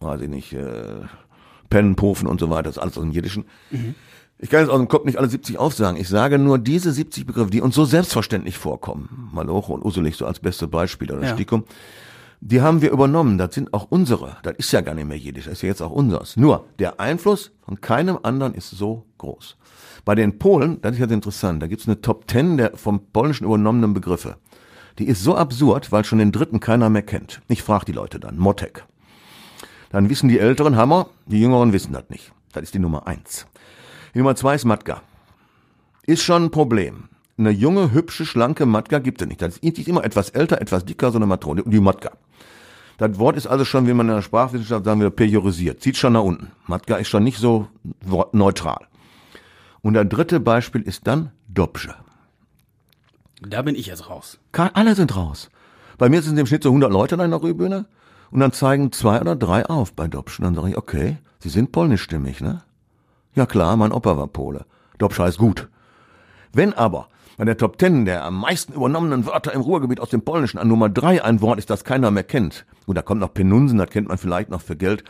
weiß 0.00 0.22
ich 0.22 0.28
nicht, 0.28 0.52
äh, 0.54 1.02
Pennen, 1.68 1.94
Pofen 1.94 2.26
und 2.26 2.40
so 2.40 2.50
weiter, 2.50 2.64
das 2.64 2.76
ist 2.76 2.82
alles 2.82 2.96
aus 2.96 3.04
dem 3.04 3.12
Jiddischen. 3.12 3.44
Mhm. 3.70 3.94
Ich 4.38 4.50
kann 4.50 4.60
jetzt 4.60 4.70
aus 4.70 4.78
dem 4.78 4.88
Kopf 4.88 5.04
nicht 5.04 5.18
alle 5.18 5.28
70 5.28 5.58
aufsagen. 5.58 5.98
Ich 5.98 6.08
sage 6.08 6.38
nur 6.38 6.58
diese 6.58 6.92
70 6.92 7.26
Begriffe, 7.26 7.50
die 7.50 7.62
uns 7.62 7.74
so 7.74 7.84
selbstverständlich 7.84 8.58
vorkommen. 8.58 9.30
Maloche 9.32 9.72
und 9.72 9.84
Usulich 9.84 10.16
so 10.16 10.26
als 10.26 10.40
beste 10.40 10.68
Beispiel 10.68 11.10
oder 11.10 11.22
ja. 11.22 11.32
Stickum. 11.34 11.64
Die 12.40 12.60
haben 12.60 12.82
wir 12.82 12.90
übernommen. 12.90 13.38
Das 13.38 13.54
sind 13.54 13.72
auch 13.72 13.86
unsere. 13.90 14.36
Das 14.42 14.54
ist 14.56 14.72
ja 14.72 14.80
gar 14.80 14.94
nicht 14.94 15.08
mehr 15.08 15.18
Jiddisch. 15.18 15.44
Das 15.44 15.54
ist 15.54 15.62
ja 15.62 15.68
jetzt 15.68 15.82
auch 15.82 15.90
unseres. 15.90 16.36
Nur, 16.36 16.66
der 16.78 17.00
Einfluss 17.00 17.52
von 17.62 17.80
keinem 17.80 18.18
anderen 18.22 18.54
ist 18.54 18.70
so 18.70 19.06
groß. 19.18 19.56
Bei 20.04 20.14
den 20.14 20.38
Polen, 20.38 20.80
das 20.82 20.92
ist 20.92 21.00
jetzt 21.00 21.10
interessant, 21.10 21.62
da 21.62 21.66
gibt's 21.66 21.88
eine 21.88 22.00
Top 22.00 22.28
Ten 22.28 22.56
der 22.56 22.76
vom 22.76 23.06
Polnischen 23.12 23.44
übernommenen 23.44 23.92
Begriffe. 23.92 24.36
Die 24.98 25.06
ist 25.06 25.22
so 25.22 25.36
absurd, 25.36 25.90
weil 25.92 26.04
schon 26.04 26.20
den 26.20 26.32
dritten 26.32 26.60
keiner 26.60 26.88
mehr 26.88 27.02
kennt. 27.02 27.42
Ich 27.48 27.62
frage 27.62 27.86
die 27.86 27.92
Leute 27.92 28.20
dann. 28.20 28.38
Motek. 28.38 28.84
Dann 29.90 30.08
wissen 30.08 30.28
die 30.28 30.38
Älteren 30.38 30.76
Hammer, 30.76 31.08
die 31.26 31.40
Jüngeren 31.40 31.72
wissen 31.72 31.92
das 31.92 32.08
nicht. 32.08 32.32
Das 32.52 32.62
ist 32.62 32.74
die 32.74 32.78
Nummer 32.78 33.06
eins. 33.06 33.46
Die 34.14 34.18
Nummer 34.18 34.36
zwei 34.36 34.54
ist 34.54 34.64
Matka. 34.64 35.02
Ist 36.06 36.22
schon 36.22 36.44
ein 36.44 36.50
Problem. 36.50 37.08
Eine 37.38 37.50
junge, 37.50 37.92
hübsche, 37.92 38.24
schlanke 38.24 38.64
Matka 38.64 38.98
gibt 38.98 39.20
es 39.20 39.28
nicht. 39.28 39.42
Das 39.42 39.58
ist 39.58 39.88
immer 39.88 40.04
etwas 40.04 40.30
älter, 40.30 40.60
etwas 40.60 40.84
dicker, 40.84 41.10
so 41.10 41.18
eine 41.18 41.26
Matrone. 41.26 41.62
Die 41.66 41.80
Matka. 41.80 42.12
Das 42.98 43.18
Wort 43.18 43.36
ist 43.36 43.46
also 43.46 43.64
schon, 43.64 43.86
wie 43.86 43.94
man 43.94 44.08
in 44.08 44.14
der 44.14 44.22
Sprachwissenschaft 44.22 44.84
sagen 44.84 45.00
würde, 45.00 45.14
periorisiert. 45.14 45.80
Zieht 45.80 45.96
schon 45.96 46.14
nach 46.14 46.22
unten. 46.22 46.50
Matka 46.66 46.96
ist 46.96 47.08
schon 47.08 47.24
nicht 47.24 47.38
so 47.38 47.68
neutral. 48.32 48.86
Und 49.82 49.94
der 49.94 50.04
dritte 50.04 50.40
Beispiel 50.40 50.82
ist 50.82 51.06
dann 51.06 51.30
Dobsche. 51.48 51.94
Da 53.42 53.62
bin 53.62 53.74
ich 53.74 53.86
jetzt 53.86 54.08
raus. 54.08 54.38
Alle 54.52 54.94
sind 54.94 55.14
raus. 55.14 55.50
Bei 55.98 56.08
mir 56.08 56.22
sind 56.22 56.38
im 56.38 56.46
Schnitt 56.46 56.62
so 56.62 56.70
100 56.70 56.90
Leute 56.90 57.14
in 57.16 57.30
der 57.30 57.42
Rührbühne 57.42 57.86
und 58.30 58.40
dann 58.40 58.52
zeigen 58.52 58.92
zwei 58.92 59.20
oder 59.20 59.36
drei 59.36 59.66
auf 59.66 59.92
bei 59.92 60.08
Dobsch. 60.08 60.38
Und 60.38 60.44
dann 60.44 60.54
sage 60.54 60.70
ich, 60.70 60.76
okay, 60.76 61.18
Sie 61.38 61.50
sind 61.50 61.72
polnischstimmig, 61.72 62.40
ne? 62.40 62.62
Ja 63.34 63.46
klar, 63.46 63.76
mein 63.76 63.92
Opa 63.92 64.16
war 64.16 64.26
Pole. 64.26 64.64
Dobscher 64.98 65.28
ist 65.28 65.38
gut. 65.38 65.68
Wenn 66.52 66.72
aber 66.72 67.08
bei 67.36 67.44
der 67.44 67.56
Top 67.56 67.78
Ten 67.78 68.04
der 68.04 68.24
am 68.24 68.40
meisten 68.40 68.72
übernommenen 68.72 69.26
Wörter 69.26 69.52
im 69.52 69.60
Ruhrgebiet 69.60 70.00
aus 70.00 70.10
dem 70.10 70.22
Polnischen 70.22 70.58
an 70.58 70.68
Nummer 70.68 70.88
drei 70.88 71.22
ein 71.22 71.40
Wort 71.40 71.58
ist, 71.58 71.70
das 71.70 71.84
keiner 71.84 72.10
mehr 72.10 72.24
kennt, 72.24 72.64
und 72.86 72.96
da 72.96 73.02
kommt 73.02 73.20
noch 73.20 73.34
Penunsen, 73.34 73.78
das 73.78 73.90
kennt 73.90 74.08
man 74.08 74.18
vielleicht 74.18 74.50
noch 74.50 74.60
für 74.60 74.76
Geld, 74.76 75.04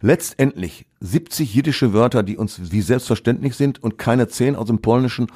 letztendlich 0.00 0.86
70 1.00 1.54
jiddische 1.54 1.92
Wörter, 1.92 2.22
die 2.22 2.36
uns 2.36 2.72
wie 2.72 2.82
selbstverständlich 2.82 3.56
sind 3.56 3.82
und 3.82 3.98
keine 3.98 4.28
zehn 4.28 4.56
aus 4.56 4.66
dem 4.66 4.80
Polnischen, 4.80 5.28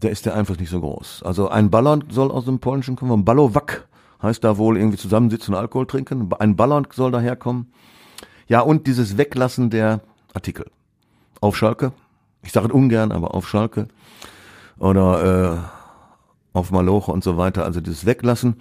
da 0.00 0.08
ist 0.08 0.26
der 0.26 0.34
Einfluss 0.34 0.58
nicht 0.58 0.70
so 0.70 0.80
groß. 0.80 1.22
Also 1.24 1.48
ein 1.48 1.70
Ballon 1.70 2.04
soll 2.10 2.30
aus 2.30 2.44
dem 2.44 2.58
Polnischen 2.58 2.96
kommen, 2.96 3.24
Ballowak 3.24 3.86
heißt 4.22 4.44
da 4.44 4.56
wohl 4.56 4.76
irgendwie 4.76 4.98
zusammensitzen 4.98 5.54
und 5.54 5.60
Alkohol 5.60 5.86
trinken, 5.86 6.30
ein 6.38 6.56
Ballon 6.56 6.86
soll 6.92 7.10
daherkommen. 7.10 7.72
Ja, 8.48 8.60
und 8.60 8.86
dieses 8.86 9.18
Weglassen 9.18 9.70
der 9.70 10.00
Artikel 10.32 10.66
auf 11.40 11.56
Schalke. 11.56 11.92
Ich 12.42 12.52
sage 12.52 12.68
es 12.68 12.72
ungern, 12.72 13.10
aber 13.12 13.34
auf 13.34 13.48
Schalke. 13.48 13.88
Oder 14.78 15.62
äh, 16.54 16.56
auf 16.56 16.70
Maloche 16.70 17.12
und 17.12 17.22
so 17.22 17.36
weiter. 17.36 17.64
Also 17.64 17.80
das 17.80 18.06
Weglassen 18.06 18.56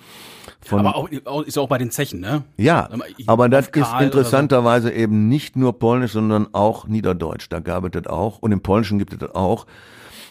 von. 0.61 0.79
Aber 0.79 0.95
auch, 0.95 1.09
ist 1.43 1.57
auch 1.57 1.67
bei 1.67 1.77
den 1.77 1.91
Zechen, 1.91 2.19
ne? 2.19 2.43
Ja, 2.57 2.89
aber 3.27 3.49
das 3.49 3.67
ist 3.69 3.93
interessanterweise 3.99 4.89
so. 4.89 4.93
eben 4.93 5.29
nicht 5.29 5.55
nur 5.55 5.79
Polnisch, 5.79 6.11
sondern 6.11 6.53
auch 6.53 6.87
Niederdeutsch. 6.87 7.47
Da 7.49 7.59
gab 7.59 7.85
es 7.85 7.91
das 7.91 8.07
auch. 8.07 8.39
Und 8.39 8.51
im 8.51 8.61
Polnischen 8.61 8.99
gibt 8.99 9.13
es 9.13 9.19
das 9.19 9.33
auch. 9.33 9.65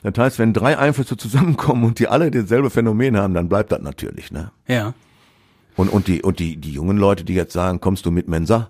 Das 0.02 0.22
heißt, 0.22 0.38
wenn 0.38 0.52
drei 0.52 0.76
Einflüsse 0.78 1.16
zusammenkommen 1.16 1.84
und 1.84 1.98
die 1.98 2.08
alle 2.08 2.30
dasselbe 2.30 2.68
Phänomen 2.68 3.16
haben, 3.16 3.32
dann 3.32 3.48
bleibt 3.48 3.72
das 3.72 3.80
natürlich, 3.80 4.30
ne? 4.30 4.50
Ja. 4.66 4.92
Und, 5.76 5.88
und 5.88 6.06
die, 6.06 6.22
und 6.22 6.38
die, 6.38 6.56
die 6.56 6.70
jungen 6.70 6.98
Leute, 6.98 7.24
die 7.24 7.34
jetzt 7.34 7.52
sagen, 7.52 7.80
kommst 7.80 8.06
du 8.06 8.10
mit 8.10 8.28
Mensa? 8.28 8.68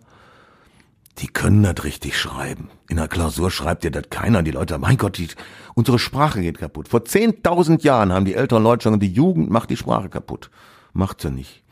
Die 1.19 1.29
können 1.29 1.62
das 1.62 1.85
richtig 1.85 2.19
schreiben. 2.19 2.71
In 2.89 2.97
der 2.97 3.09
Klausur 3.09 3.51
schreibt 3.51 3.85
dir 3.85 3.91
das 3.91 4.11
keiner. 4.11 4.43
Die 4.43 4.51
Leute, 4.51 4.79
mein 4.79 4.97
Gott, 4.97 5.19
die, 5.19 5.29
unsere 5.75 5.99
Sprache 5.99 6.41
geht 6.41 6.59
kaputt. 6.59 6.89
Vor 6.89 7.01
10.000 7.01 7.83
Jahren 7.83 8.12
haben 8.12 8.25
die 8.25 8.35
älteren 8.35 8.62
Leute 8.62 8.85
schon, 8.85 8.99
die 8.99 9.12
Jugend 9.12 9.51
macht 9.51 9.71
die 9.71 9.77
Sprache 9.77 10.09
kaputt. 10.09 10.51
Macht 10.93 11.21
sie 11.21 11.31
nicht. 11.31 11.62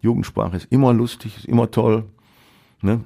Jugendsprache 0.00 0.56
ist 0.56 0.66
immer 0.70 0.92
lustig, 0.92 1.36
ist 1.36 1.46
immer 1.46 1.70
toll. 1.70 2.04
Ne? 2.80 3.04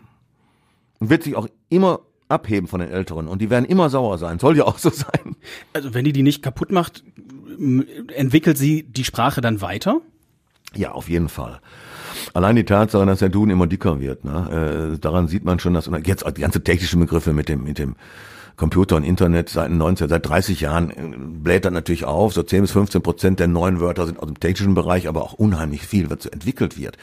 Und 1.00 1.10
wird 1.10 1.24
sich 1.24 1.36
auch 1.36 1.48
immer 1.68 2.00
abheben 2.28 2.66
von 2.66 2.80
den 2.80 2.90
Älteren. 2.90 3.28
Und 3.28 3.42
die 3.42 3.50
werden 3.50 3.66
immer 3.66 3.90
sauer 3.90 4.16
sein. 4.16 4.38
Soll 4.38 4.56
ja 4.56 4.64
auch 4.64 4.78
so 4.78 4.90
sein. 4.90 5.36
Also 5.72 5.92
wenn 5.92 6.04
die 6.04 6.12
die 6.12 6.22
nicht 6.22 6.42
kaputt 6.42 6.72
macht, 6.72 7.04
entwickelt 8.14 8.56
sie 8.56 8.84
die 8.84 9.04
Sprache 9.04 9.40
dann 9.40 9.60
weiter? 9.60 10.00
Ja, 10.74 10.92
auf 10.92 11.08
jeden 11.08 11.28
Fall. 11.28 11.60
Allein 12.32 12.56
die 12.56 12.64
Tatsache, 12.64 13.06
dass 13.06 13.18
der 13.18 13.28
Duden 13.28 13.50
immer 13.50 13.66
dicker 13.66 14.00
wird, 14.00 14.24
ne? 14.24 14.92
äh, 14.94 14.98
daran 14.98 15.28
sieht 15.28 15.44
man 15.44 15.58
schon, 15.58 15.74
dass 15.74 15.90
jetzt 16.04 16.24
die 16.36 16.40
ganze 16.40 16.62
technische 16.62 16.96
Begriffe 16.96 17.32
mit 17.32 17.48
dem 17.48 17.64
mit 17.64 17.78
dem 17.78 17.96
Computer 18.56 18.96
und 18.96 19.04
Internet 19.04 19.48
seit 19.48 19.70
19, 19.70 20.08
seit 20.08 20.28
30 20.28 20.60
Jahren 20.60 20.90
äh, 20.90 21.16
bläht 21.16 21.64
das 21.64 21.72
natürlich 21.72 22.04
auf. 22.04 22.32
So 22.32 22.42
10 22.42 22.62
bis 22.62 22.70
15 22.72 23.02
Prozent 23.02 23.40
der 23.40 23.48
neuen 23.48 23.80
Wörter 23.80 24.06
sind 24.06 24.18
aus 24.18 24.26
dem 24.26 24.38
technischen 24.38 24.74
Bereich, 24.74 25.08
aber 25.08 25.22
auch 25.22 25.32
unheimlich 25.32 25.86
viel, 25.86 26.10
was 26.10 26.24
so 26.24 26.30
entwickelt 26.30 26.78
wird. 26.78 26.96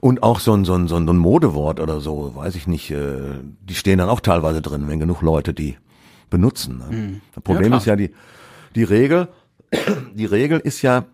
Und 0.00 0.22
auch 0.22 0.40
so 0.40 0.54
ein, 0.54 0.64
so 0.64 0.74
ein, 0.74 0.88
so 0.88 0.96
ein 0.96 1.18
Modewort 1.18 1.78
oder 1.78 2.00
so, 2.00 2.32
weiß 2.34 2.54
ich 2.54 2.66
nicht, 2.66 2.90
äh, 2.90 3.18
die 3.60 3.74
stehen 3.74 3.98
dann 3.98 4.08
auch 4.08 4.20
teilweise 4.20 4.62
drin, 4.62 4.84
wenn 4.86 4.98
genug 4.98 5.20
Leute 5.20 5.52
die 5.52 5.76
benutzen. 6.30 6.78
Ne? 6.78 6.96
Mhm. 6.96 7.20
Das 7.34 7.44
Problem 7.44 7.72
ja, 7.72 7.78
ist 7.78 7.86
ja 7.86 7.96
die, 7.96 8.10
die 8.74 8.84
Regel, 8.84 9.28
die 10.14 10.24
Regel 10.24 10.58
ist 10.60 10.80
ja, 10.80 11.04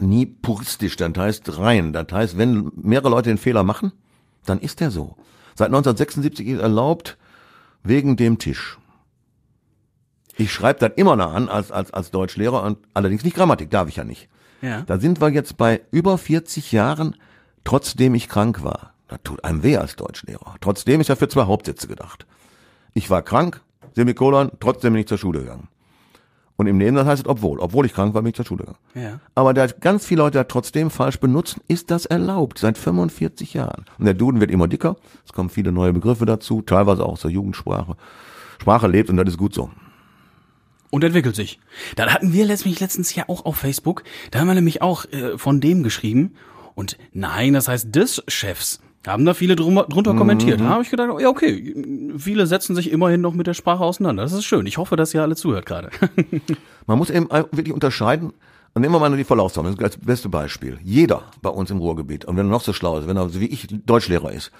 nie 0.00 0.26
puristisch, 0.26 0.96
das 0.96 1.12
heißt 1.16 1.58
rein. 1.58 1.92
Das 1.92 2.06
heißt, 2.10 2.38
wenn 2.38 2.70
mehrere 2.76 3.10
Leute 3.10 3.30
den 3.30 3.38
Fehler 3.38 3.62
machen, 3.62 3.92
dann 4.44 4.60
ist 4.60 4.80
der 4.80 4.90
so. 4.90 5.16
Seit 5.54 5.68
1976 5.68 6.46
ist 6.48 6.60
erlaubt, 6.60 7.16
wegen 7.82 8.16
dem 8.16 8.38
Tisch. 8.38 8.78
Ich 10.36 10.52
schreibe 10.52 10.80
das 10.80 10.92
immer 10.96 11.16
noch 11.16 11.32
an 11.32 11.48
als, 11.48 11.70
als, 11.70 11.92
als 11.92 12.10
Deutschlehrer 12.10 12.62
und 12.64 12.78
allerdings 12.92 13.22
nicht 13.22 13.36
Grammatik, 13.36 13.70
darf 13.70 13.88
ich 13.88 13.96
ja 13.96 14.04
nicht. 14.04 14.28
Ja. 14.62 14.82
Da 14.82 14.98
sind 14.98 15.20
wir 15.20 15.28
jetzt 15.30 15.56
bei 15.56 15.82
über 15.90 16.18
40 16.18 16.72
Jahren, 16.72 17.16
trotzdem 17.62 18.14
ich 18.14 18.28
krank 18.28 18.64
war. 18.64 18.94
Das 19.08 19.20
tut 19.22 19.44
einem 19.44 19.62
weh 19.62 19.76
als 19.76 19.96
Deutschlehrer. 19.96 20.56
Trotzdem 20.60 21.00
ist 21.00 21.08
ja 21.08 21.16
für 21.16 21.28
zwei 21.28 21.44
Hauptsätze 21.44 21.86
gedacht. 21.86 22.26
Ich 22.94 23.10
war 23.10 23.22
krank, 23.22 23.60
Semikolon, 23.94 24.50
trotzdem 24.58 24.94
bin 24.94 25.00
ich 25.00 25.08
zur 25.08 25.18
Schule 25.18 25.40
gegangen. 25.40 25.68
Und 26.56 26.68
im 26.68 26.78
Nebensatz 26.78 27.06
heißt 27.06 27.22
es 27.24 27.28
obwohl. 27.28 27.58
Obwohl 27.58 27.86
ich 27.86 27.92
krank 27.92 28.14
war, 28.14 28.22
bin 28.22 28.30
ich 28.30 28.36
zur 28.36 28.44
Schule 28.44 28.64
gegangen. 28.64 28.78
Ja. 28.94 29.20
Aber 29.34 29.54
da 29.54 29.66
ganz 29.66 30.06
viele 30.06 30.22
Leute 30.22 30.44
trotzdem 30.46 30.90
falsch 30.90 31.18
benutzen, 31.18 31.60
ist 31.66 31.90
das 31.90 32.06
erlaubt. 32.06 32.58
Seit 32.58 32.78
45 32.78 33.54
Jahren. 33.54 33.84
Und 33.98 34.04
der 34.04 34.14
Duden 34.14 34.40
wird 34.40 34.50
immer 34.50 34.68
dicker. 34.68 34.96
Es 35.26 35.32
kommen 35.32 35.50
viele 35.50 35.72
neue 35.72 35.92
Begriffe 35.92 36.26
dazu, 36.26 36.62
teilweise 36.62 37.04
auch 37.04 37.18
der 37.18 37.32
Jugendsprache. 37.32 37.96
Sprache 38.60 38.86
lebt 38.86 39.10
und 39.10 39.16
das 39.16 39.28
ist 39.28 39.38
gut 39.38 39.52
so. 39.52 39.70
Und 40.90 41.02
entwickelt 41.02 41.34
sich. 41.34 41.58
Da 41.96 42.06
hatten 42.06 42.32
wir 42.32 42.44
letztens, 42.44 42.78
letztens 42.78 43.14
ja 43.16 43.24
auch 43.28 43.44
auf 43.44 43.56
Facebook, 43.56 44.04
da 44.30 44.38
haben 44.38 44.46
wir 44.46 44.54
nämlich 44.54 44.80
auch 44.80 45.06
äh, 45.06 45.36
von 45.38 45.60
dem 45.60 45.82
geschrieben. 45.82 46.36
Und 46.76 46.98
nein, 47.12 47.54
das 47.54 47.66
heißt 47.66 47.94
des 47.94 48.22
Chefs. 48.28 48.80
Haben 49.06 49.24
da 49.24 49.34
viele 49.34 49.54
drunter, 49.54 49.84
drunter 49.84 50.14
kommentiert. 50.14 50.60
Mhm. 50.60 50.64
Da 50.64 50.70
habe 50.70 50.82
ich 50.82 50.90
gedacht, 50.90 51.10
ja, 51.20 51.28
okay, 51.28 51.74
viele 52.16 52.46
setzen 52.46 52.74
sich 52.74 52.90
immerhin 52.90 53.20
noch 53.20 53.34
mit 53.34 53.46
der 53.46 53.54
Sprache 53.54 53.84
auseinander. 53.84 54.22
Das 54.22 54.32
ist 54.32 54.44
schön. 54.44 54.66
Ich 54.66 54.78
hoffe, 54.78 54.96
dass 54.96 55.12
ihr 55.12 55.22
alle 55.22 55.36
zuhört 55.36 55.66
gerade. 55.66 55.90
Man 56.86 56.98
muss 56.98 57.10
eben 57.10 57.28
wirklich 57.30 57.72
unterscheiden. 57.72 58.32
Und 58.74 58.82
nehmen 58.82 58.92
wir 58.92 58.98
mal 58.98 59.08
nur 59.08 59.18
die 59.18 59.24
Verlaufsform, 59.24 59.66
das 59.66 59.74
ist 59.74 59.80
das 59.80 60.04
beste 60.04 60.28
Beispiel. 60.28 60.78
Jeder 60.82 61.22
bei 61.42 61.50
uns 61.50 61.70
im 61.70 61.78
Ruhrgebiet, 61.78 62.24
und 62.24 62.36
wenn 62.36 62.46
er 62.46 62.50
noch 62.50 62.60
so 62.60 62.72
schlau 62.72 62.98
ist, 62.98 63.06
wenn 63.06 63.16
er 63.16 63.28
so 63.28 63.40
wie 63.40 63.46
ich 63.46 63.68
Deutschlehrer 63.86 64.32
ist, 64.32 64.50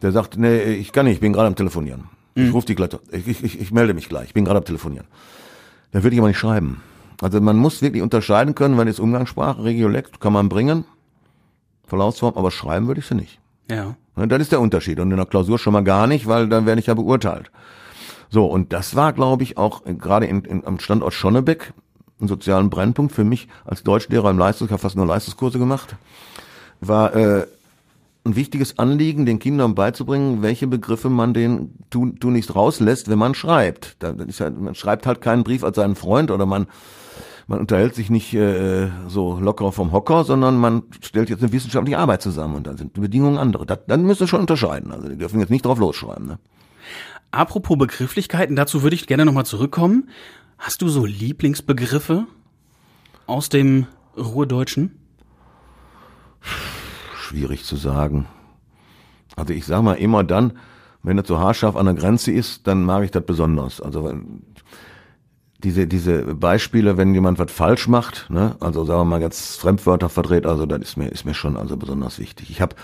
der 0.00 0.12
sagt, 0.12 0.38
nee, 0.38 0.62
ich 0.74 0.92
kann 0.92 1.04
nicht, 1.04 1.16
ich 1.16 1.20
bin 1.20 1.34
gerade 1.34 1.48
am 1.48 1.56
Telefonieren. 1.56 2.04
Mhm. 2.36 2.46
Ich 2.46 2.54
rufe 2.54 2.66
die 2.66 2.74
gleich, 2.74 2.88
ich, 3.12 3.44
ich, 3.44 3.60
ich 3.60 3.70
melde 3.70 3.92
mich 3.92 4.08
gleich, 4.08 4.28
ich 4.28 4.34
bin 4.34 4.46
gerade 4.46 4.58
am 4.58 4.64
Telefonieren. 4.64 5.06
Dann 5.92 6.02
würde 6.02 6.14
ich 6.14 6.20
aber 6.20 6.28
nicht 6.28 6.38
schreiben. 6.38 6.80
Also 7.20 7.38
man 7.42 7.58
muss 7.58 7.82
wirklich 7.82 8.02
unterscheiden 8.02 8.54
können, 8.54 8.78
wenn 8.78 8.88
es 8.88 8.98
Umgangssprache, 8.98 9.62
Regiolekt 9.62 10.20
kann 10.20 10.32
man 10.32 10.48
bringen, 10.48 10.86
Verlaufsform, 11.86 12.34
aber 12.36 12.50
schreiben 12.50 12.86
würde 12.86 13.00
ich 13.00 13.06
sie 13.06 13.14
nicht. 13.14 13.39
Ja. 13.70 13.96
Und 14.16 14.30
das 14.30 14.42
ist 14.42 14.52
der 14.52 14.60
Unterschied. 14.60 15.00
Und 15.00 15.10
in 15.10 15.16
der 15.16 15.26
Klausur 15.26 15.58
schon 15.58 15.72
mal 15.72 15.84
gar 15.84 16.06
nicht, 16.06 16.26
weil 16.26 16.48
dann 16.48 16.66
werde 16.66 16.80
ich 16.80 16.86
ja 16.86 16.94
beurteilt. 16.94 17.50
So, 18.28 18.46
und 18.46 18.72
das 18.72 18.94
war, 18.94 19.12
glaube 19.12 19.42
ich, 19.42 19.56
auch 19.56 19.82
gerade 19.84 20.26
in, 20.26 20.44
in, 20.44 20.66
am 20.66 20.78
Standort 20.78 21.14
Schonnebeck 21.14 21.72
ein 22.20 22.28
sozialen 22.28 22.70
Brennpunkt 22.70 23.12
für 23.12 23.24
mich 23.24 23.48
als 23.64 23.82
Deutschlehrer 23.82 24.30
im 24.30 24.38
Leistungs, 24.38 24.68
ich 24.68 24.72
habe 24.72 24.82
fast 24.82 24.96
nur 24.96 25.06
Leistungskurse 25.06 25.58
gemacht, 25.58 25.96
war 26.80 27.14
äh, 27.14 27.46
ein 28.24 28.36
wichtiges 28.36 28.78
Anliegen, 28.78 29.26
den 29.26 29.38
Kindern 29.38 29.74
beizubringen, 29.74 30.42
welche 30.42 30.66
Begriffe 30.66 31.08
man 31.08 31.32
den 31.32 31.74
tu, 31.88 32.10
tu 32.10 32.30
nicht 32.30 32.54
rauslässt, 32.54 33.08
wenn 33.08 33.18
man 33.18 33.34
schreibt. 33.34 33.96
Da 34.00 34.10
ist 34.10 34.40
ja, 34.40 34.50
man 34.50 34.74
schreibt 34.74 35.06
halt 35.06 35.22
keinen 35.22 35.44
Brief 35.44 35.64
als 35.64 35.76
seinen 35.76 35.96
Freund 35.96 36.30
oder 36.30 36.46
man 36.46 36.66
man 37.50 37.58
unterhält 37.58 37.96
sich 37.96 38.10
nicht 38.10 38.32
äh, 38.32 38.90
so 39.08 39.40
locker 39.40 39.72
vom 39.72 39.90
Hocker, 39.90 40.22
sondern 40.22 40.56
man 40.56 40.84
stellt 41.00 41.30
jetzt 41.30 41.42
eine 41.42 41.50
wissenschaftliche 41.50 41.98
Arbeit 41.98 42.22
zusammen 42.22 42.54
und 42.54 42.64
dann 42.68 42.76
sind 42.76 42.94
die 42.94 43.00
Bedingungen 43.00 43.38
andere. 43.38 43.66
Das, 43.66 43.80
dann 43.88 44.04
müsst 44.04 44.20
ihr 44.20 44.28
schon 44.28 44.38
unterscheiden. 44.38 44.92
Also 44.92 45.08
die 45.08 45.18
dürfen 45.18 45.40
jetzt 45.40 45.50
nicht 45.50 45.64
drauf 45.64 45.80
losschreiben. 45.80 46.28
Ne? 46.28 46.38
Apropos 47.32 47.76
Begrifflichkeiten, 47.76 48.54
dazu 48.54 48.84
würde 48.84 48.94
ich 48.94 49.08
gerne 49.08 49.24
nochmal 49.24 49.46
zurückkommen. 49.46 50.10
Hast 50.58 50.80
du 50.80 50.88
so 50.88 51.04
Lieblingsbegriffe 51.04 52.28
aus 53.26 53.48
dem 53.48 53.88
Ruhrdeutschen? 54.16 54.96
Schwierig 57.16 57.64
zu 57.64 57.74
sagen. 57.74 58.26
Also 59.34 59.54
ich 59.54 59.66
sag 59.66 59.82
mal 59.82 59.94
immer 59.94 60.22
dann, 60.22 60.52
wenn 61.02 61.18
es 61.18 61.26
so 61.26 61.40
haarscharf 61.40 61.74
an 61.74 61.86
der 61.86 61.94
Grenze 61.96 62.30
ist, 62.30 62.68
dann 62.68 62.84
mag 62.84 63.02
ich 63.02 63.10
das 63.10 63.24
besonders. 63.24 63.80
Also 63.80 64.12
diese, 65.62 65.86
diese 65.86 66.34
Beispiele, 66.34 66.96
wenn 66.96 67.14
jemand 67.14 67.38
was 67.38 67.50
falsch 67.52 67.88
macht, 67.88 68.28
ne, 68.30 68.56
also 68.60 68.84
sagen 68.84 69.00
wir 69.00 69.04
mal 69.04 69.20
jetzt 69.20 69.60
Fremdwörter 69.60 70.08
verdreht, 70.08 70.46
also 70.46 70.66
das 70.66 70.80
ist 70.80 70.96
mir, 70.96 71.08
ist 71.08 71.24
mir 71.24 71.34
schon 71.34 71.56
also 71.56 71.76
besonders 71.76 72.18
wichtig. 72.18 72.50
Ich 72.50 72.60
habe 72.60 72.76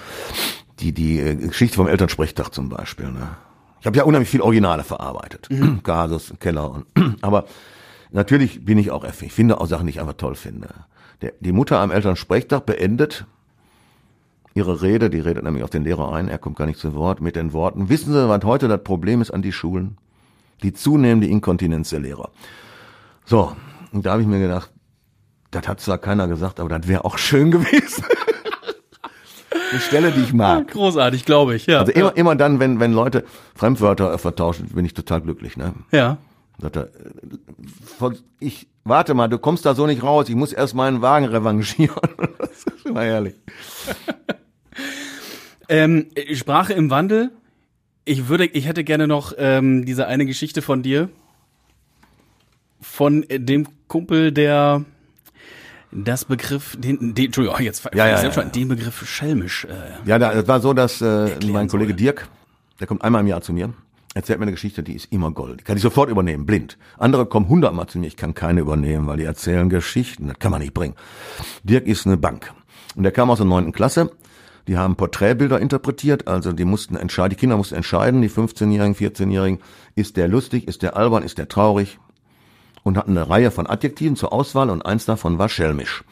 die, 0.81 0.93
die 0.93 1.21
äh, 1.21 1.37
Geschichte 1.37 1.77
vom 1.77 1.89
Elternsprechtag 1.89 2.53
zum 2.53 2.69
Beispiel, 2.69 3.11
ne. 3.11 3.37
Ich 3.81 3.87
habe 3.87 3.99
ja 3.99 4.05
unheimlich 4.05 4.31
viel 4.31 4.41
Originale 4.41 4.85
verarbeitet. 4.85 5.49
Mhm. 5.51 5.81
Gasus, 5.85 6.35
Keller 6.41 6.71
und 6.71 6.87
aber 7.23 7.45
natürlich 8.11 8.65
bin 8.65 8.79
ich 8.79 8.91
auch 8.91 9.05
ich 9.05 9.33
finde 9.33 9.61
auch 9.61 9.67
Sachen, 9.67 9.87
die 9.87 9.91
ich 9.91 10.01
einfach 10.01 10.15
toll 10.15 10.35
finde. 10.35 10.69
Der, 11.23 11.33
die 11.41 11.53
Mutter 11.53 11.79
am 11.79 11.91
Elternsprechtag 11.91 12.67
beendet 12.67 13.27
ihre 14.55 14.81
Rede, 14.81 15.11
die 15.11 15.21
redet 15.21 15.45
nämlich 15.45 15.63
auf 15.63 15.71
den 15.71 15.85
Lehrer 15.85 16.13
ein, 16.13 16.29
er 16.29 16.39
kommt 16.39 16.57
gar 16.57 16.67
nicht 16.67 16.79
zu 16.79 16.95
Wort, 16.95 17.21
mit 17.21 17.37
den 17.37 17.53
Worten, 17.53 17.91
wissen 17.91 18.13
Sie, 18.13 18.29
was 18.29 18.43
heute 18.43 18.69
das 18.69 18.83
Problem 18.83 19.21
ist 19.21 19.31
an 19.31 19.43
die 19.43 19.53
Schulen? 19.53 19.99
Die 20.63 20.73
zunehmende 20.73 21.27
Inkontinenz 21.27 21.91
der 21.91 22.01
Lehrer. 22.01 22.31
So, 23.27 23.57
und 23.93 24.07
da 24.07 24.13
habe 24.13 24.23
ich 24.23 24.29
mir 24.29 24.39
gedacht, 24.39 24.71
das 25.51 25.67
hat 25.67 25.81
zwar 25.81 25.99
keiner 25.99 26.29
gesagt, 26.29 26.61
aber 26.61 26.69
das 26.69 26.87
wäre 26.89 27.05
auch 27.05 27.19
schön 27.19 27.51
gewesen. 27.51 28.05
Eine 29.73 29.81
Stelle, 29.81 30.13
die 30.13 30.21
ich 30.21 30.33
mag. 30.33 30.69
Großartig, 30.69 31.25
glaube 31.25 31.57
ich, 31.57 31.67
ja. 31.67 31.81
Also 31.81 31.91
immer, 31.91 32.17
immer 32.17 32.37
dann, 32.37 32.61
wenn, 32.61 32.79
wenn 32.79 32.93
Leute 32.93 33.25
Fremdwörter 33.57 34.17
vertauschen, 34.19 34.69
bin 34.69 34.85
ich 34.85 34.95
total 34.95 35.21
glücklich, 35.23 35.57
ne? 35.57 35.75
Ja. 35.91 36.19
Er, 36.63 36.89
ich, 38.39 38.69
warte 38.85 39.15
mal, 39.15 39.29
du 39.29 39.39
kommst 39.39 39.67
da 39.67 39.75
so 39.75 39.87
nicht 39.87 40.05
raus, 40.05 40.29
ich 40.29 40.37
muss 40.37 40.53
erst 40.53 40.75
meinen 40.75 41.03
Wagen 41.03 41.27
revanchieren. 41.27 41.97
Das 42.39 42.51
ist 42.51 42.87
immer 42.87 43.03
herrlich. 43.03 43.35
ähm, 45.69 46.07
Sprache 46.33 46.73
im 46.73 46.91
Wandel. 46.91 47.33
Ich 48.05 48.29
würde, 48.29 48.47
ich 48.47 48.67
hätte 48.67 48.85
gerne 48.85 49.07
noch 49.09 49.33
ähm, 49.37 49.85
diese 49.85 50.07
eine 50.07 50.27
Geschichte 50.27 50.63
von 50.63 50.83
dir, 50.83 51.09
von 52.93 53.27
dem 53.29 53.67
Kumpel, 53.89 54.33
der 54.33 54.85
das 55.93 56.25
Begriff, 56.25 56.77
den, 56.79 57.15
den 57.15 57.27
Entschuldigung, 57.27 57.61
jetzt 57.61 57.85
ja, 57.95 58.07
ja, 58.07 58.23
ja, 58.23 58.33
schon, 58.33 58.53
den 58.53 58.69
Begriff 58.69 59.07
schelmisch. 59.07 59.65
Äh, 59.65 60.09
ja, 60.09 60.19
das 60.19 60.49
war 60.49 60.61
so, 60.61 60.73
dass 60.73 61.01
äh, 61.01 61.31
mein 61.47 61.69
Kollege 61.69 61.93
soll. 61.93 61.97
Dirk, 61.97 62.29
der 62.81 62.87
kommt 62.87 63.03
einmal 63.03 63.21
im 63.21 63.27
Jahr 63.27 63.41
zu 63.43 63.53
mir, 63.53 63.73
erzählt 64.15 64.39
mir 64.39 64.45
eine 64.45 64.53
Geschichte, 64.53 64.83
die 64.83 64.95
ist 64.95 65.13
immer 65.13 65.31
Gold. 65.31 65.61
Die 65.61 65.65
kann 65.65 65.77
ich 65.77 65.83
sofort 65.83 66.11
übernehmen, 66.11 66.47
blind. 66.47 66.79
Andere 66.99 67.27
kommen 67.27 67.49
hundertmal 67.49 67.87
zu 67.87 67.99
mir, 67.99 68.07
ich 68.07 68.17
kann 68.17 68.35
keine 68.35 68.61
übernehmen, 68.61 69.07
weil 69.07 69.19
die 69.19 69.25
erzählen 69.25 69.69
Geschichten, 69.69 70.29
das 70.29 70.39
kann 70.39 70.53
man 70.53 70.61
nicht 70.61 70.75
bringen. 70.75 70.95
Dirk 71.65 71.87
ist 71.87 72.07
eine 72.07 72.17
Bank. 72.17 72.53
Und 72.95 73.03
der 73.03 73.13
kam 73.13 73.31
aus 73.31 73.39
der 73.39 73.47
neunten 73.47 73.73
Klasse, 73.73 74.11
die 74.69 74.77
haben 74.77 74.97
Porträtbilder 74.97 75.61
interpretiert, 75.61 76.27
also 76.27 76.53
die 76.53 76.65
mussten 76.65 76.97
entscheiden, 76.97 77.31
die 77.31 77.37
Kinder 77.37 77.57
mussten 77.57 77.77
entscheiden, 77.77 78.21
die 78.23 78.31
15-Jährigen, 78.31 78.95
14-Jährigen, 78.95 79.61
ist 79.95 80.17
der 80.17 80.29
lustig, 80.29 80.67
ist 80.67 80.83
der 80.83 80.97
albern, 80.97 81.23
ist 81.23 81.39
der 81.39 81.49
traurig, 81.49 81.99
und 82.87 82.97
hatten 82.97 83.19
eine 83.19 83.29
Reihe 83.29 83.51
von 83.51 83.67
Adjektiven 83.67 84.15
zur 84.15 84.33
Auswahl 84.33 84.71
und 84.71 84.87
eins 84.87 85.07
davon 85.07 85.41
war 85.41 85.49
schelmisch. 85.49 86.05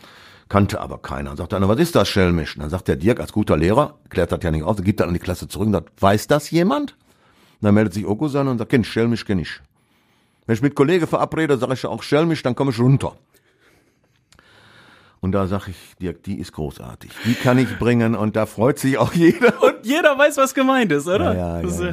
Kannte 0.49 0.81
aber 0.81 0.99
keiner. 0.99 1.31
Und 1.31 1.37
sagte 1.37 1.55
einer, 1.55 1.69
was 1.69 1.79
ist 1.79 1.95
das 1.95 2.09
schelmisch? 2.09 2.57
Und 2.57 2.63
dann 2.63 2.71
sagt 2.71 2.89
der 2.89 2.97
Dirk 2.97 3.21
als 3.21 3.33
guter 3.33 3.57
Lehrer, 3.57 3.95
klärt 4.09 4.33
das 4.33 4.41
ja 4.43 4.51
nicht 4.51 4.65
auf, 4.65 4.83
gibt 4.83 4.99
dann 4.99 5.07
an 5.07 5.15
die 5.15 5.21
Klasse 5.21 5.47
zurück 5.47 5.69
und 5.69 5.73
sagt, 5.73 6.03
weiß 6.03 6.27
das 6.27 6.51
jemand? 6.51 6.97
Und 7.61 7.67
dann 7.67 7.75
meldet 7.75 7.95
sich 7.95 8.05
Okusan 8.05 8.49
und 8.49 8.59
sagt, 8.59 8.73
kenn 8.73 8.83
schelmisch, 8.83 9.25
kenn 9.25 9.39
ich. 9.39 9.61
Wenn 10.47 10.55
ich 10.55 10.63
mit 10.63 10.75
Kollege 10.75 11.07
verabrede, 11.07 11.59
sage 11.59 11.75
ich 11.75 11.87
auch 11.87 12.03
schelmisch, 12.03 12.43
dann 12.43 12.57
komme 12.57 12.73
ich 12.73 12.81
runter. 12.81 13.15
Und 15.25 15.33
da 15.33 15.47
sage 15.47 15.71
ich, 15.71 15.77
Dirk, 16.03 16.23
die 16.25 16.39
ist 16.39 16.53
großartig. 16.53 17.11
Die 17.25 17.33
kann 17.33 17.57
ich 17.57 17.79
bringen 17.79 18.15
und 18.15 18.37
da 18.37 18.45
freut 18.45 18.79
sich 18.79 18.99
auch 18.99 19.15
jeder. 19.15 19.55
Und 19.63 19.77
jeder 19.83 20.19
weiß, 20.19 20.37
was 20.37 20.53
gemeint 20.53 20.93
ist, 20.93 21.09
oder? 21.09 21.35
Ja, 21.35 21.61
ja, 21.63 21.67
ja, 21.67 21.87
ja. 21.87 21.93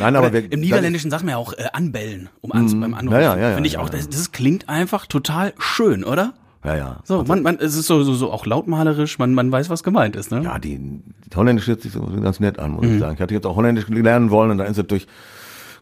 Nein, 0.00 0.16
aber 0.16 0.32
wir, 0.32 0.50
Im 0.50 0.58
Niederländischen 0.58 1.08
sagt 1.08 1.22
man 1.22 1.30
ja 1.30 1.36
auch 1.36 1.52
äh, 1.52 1.66
anbellen, 1.72 2.28
um 2.40 2.50
ans, 2.50 2.74
mm, 2.74 2.80
beim 2.80 2.94
Anrufen. 2.94 3.20
Ja, 3.20 3.36
ja, 3.36 3.50
ja, 3.50 3.54
Finde 3.54 3.68
ich 3.68 3.78
auch, 3.78 3.88
das, 3.88 4.08
das 4.08 4.32
klingt 4.32 4.68
einfach 4.68 5.06
total 5.06 5.54
schön, 5.58 6.02
oder? 6.02 6.34
Ja, 6.64 6.76
ja. 6.76 7.00
So, 7.04 7.20
also, 7.20 7.32
man, 7.32 7.44
man, 7.44 7.58
es 7.60 7.76
ist 7.76 7.86
so, 7.86 8.02
so, 8.02 8.14
so 8.14 8.32
auch 8.32 8.46
lautmalerisch, 8.46 9.20
man, 9.20 9.32
man 9.32 9.52
weiß, 9.52 9.70
was 9.70 9.84
gemeint 9.84 10.16
ist, 10.16 10.32
ne? 10.32 10.42
Ja, 10.42 10.58
die, 10.58 10.76
die 10.76 11.36
Holländisch 11.36 11.68
hört 11.68 11.82
sich 11.82 11.92
so 11.92 12.00
ganz 12.20 12.40
nett 12.40 12.58
an, 12.58 12.72
muss 12.72 12.84
mhm. 12.84 12.94
ich 12.94 12.98
sagen. 12.98 13.14
Ich 13.14 13.20
hatte 13.20 13.34
jetzt 13.34 13.46
auch 13.46 13.54
Holländisch 13.54 13.86
lernen 13.86 14.32
wollen 14.32 14.50
und 14.50 14.58
da 14.58 14.64
ist 14.64 14.76
es 14.76 14.86
durch 14.88 15.06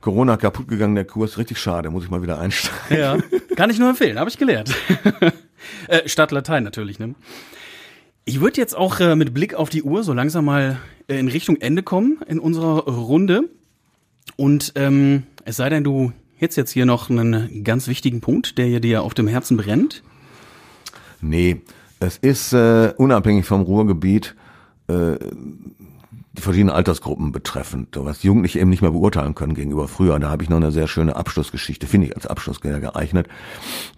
Corona 0.03 0.37
kaputt 0.37 0.69
gegangen, 0.69 0.97
der 0.97 1.07
Kurs. 1.07 1.39
Richtig 1.39 1.59
schade, 1.59 1.89
muss 1.89 2.05
ich 2.05 2.11
mal 2.11 2.21
wieder 2.21 2.39
einsteigen. 2.39 2.99
Ja, 2.99 3.17
kann 3.57 3.71
ich 3.71 3.79
nur 3.79 3.89
empfehlen, 3.89 4.19
habe 4.19 4.29
ich 4.29 4.37
gelernt. 4.37 4.75
äh, 5.89 6.09
statt 6.09 6.33
Latein 6.33 6.65
natürlich, 6.65 6.99
ne? 6.99 7.15
Ich 8.27 8.41
würde 8.41 8.59
jetzt 8.59 8.75
auch 8.75 9.01
äh, 9.01 9.17
mit 9.17 9.35
Blick 9.35 9.55
auf 9.55 9.69
die 9.69 9.83
Uhr 9.83 10.03
so 10.03 10.15
langsam 10.15 10.47
mal 10.47 10.79
äh, 11.09 11.19
in 11.19 11.29
Richtung 11.29 11.57
Ende 11.57 11.83
kommen 11.83 12.21
in 12.27 12.39
unserer 12.39 12.85
Runde. 12.85 13.51
Und 14.37 14.73
ähm, 14.77 15.25
es 15.45 15.57
sei 15.57 15.69
denn, 15.69 15.85
du 15.85 16.13
hättest 16.37 16.57
jetzt 16.57 16.71
hier 16.71 16.87
noch 16.87 17.11
einen 17.11 17.65
ganz 17.65 17.87
wichtigen 17.87 18.21
Punkt, 18.21 18.57
der 18.57 18.81
dir 18.81 19.03
auf 19.03 19.13
dem 19.13 19.29
Herzen 19.29 19.57
brennt. 19.59 20.03
Nee, 21.21 21.61
es 22.01 22.17
ist 22.17 22.53
äh, 22.53 22.93
unabhängig 22.97 23.45
vom 23.47 23.63
Ruhrgebiet 23.63 24.35
äh, 24.89 25.17
die 26.37 26.43
verschiedenen 26.43 26.75
Altersgruppen 26.75 27.31
betreffend, 27.31 27.97
was 27.97 28.25
Jugendliche 28.25 28.59
eben 28.59 28.71
nicht 28.71 28.83
mehr 28.83 28.91
beurteilen 28.91 29.37
können 29.37 29.55
gegenüber 29.55 29.87
früher. 29.87 30.19
Da 30.19 30.31
habe 30.31 30.43
ich 30.43 30.49
noch 30.49 30.57
eine 30.57 30.73
sehr 30.73 30.89
schöne 30.89 31.15
Abschlussgeschichte, 31.15 31.87
finde 31.87 32.09
ich 32.09 32.17
als 32.17 32.27
Abschluss 32.27 32.61
geeignet. 32.61 33.29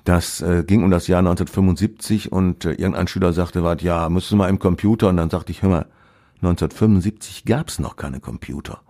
Das 0.05 0.43
äh, 0.43 0.63
ging 0.67 0.85
um 0.85 0.91
das 0.91 1.07
Jahr 1.07 1.21
1975 1.21 2.33
und 2.33 2.67
äh, 2.67 2.73
irgendein 2.73 3.09
Schüler 3.09 3.33
sagte, 3.33 3.65
wart, 3.65 3.81
ja, 3.81 4.11
müssen 4.11 4.33
wir 4.33 4.45
mal 4.45 4.51
im 4.51 4.59
Computer. 4.59 5.09
Und 5.09 5.17
dann 5.17 5.31
sagte 5.31 5.51
ich, 5.51 5.63
hör 5.63 5.71
mal, 5.71 5.87
1975 6.43 7.47
gab 7.47 7.69
es 7.69 7.79
noch 7.79 7.97
keine 7.97 8.21
Computer. 8.21 8.81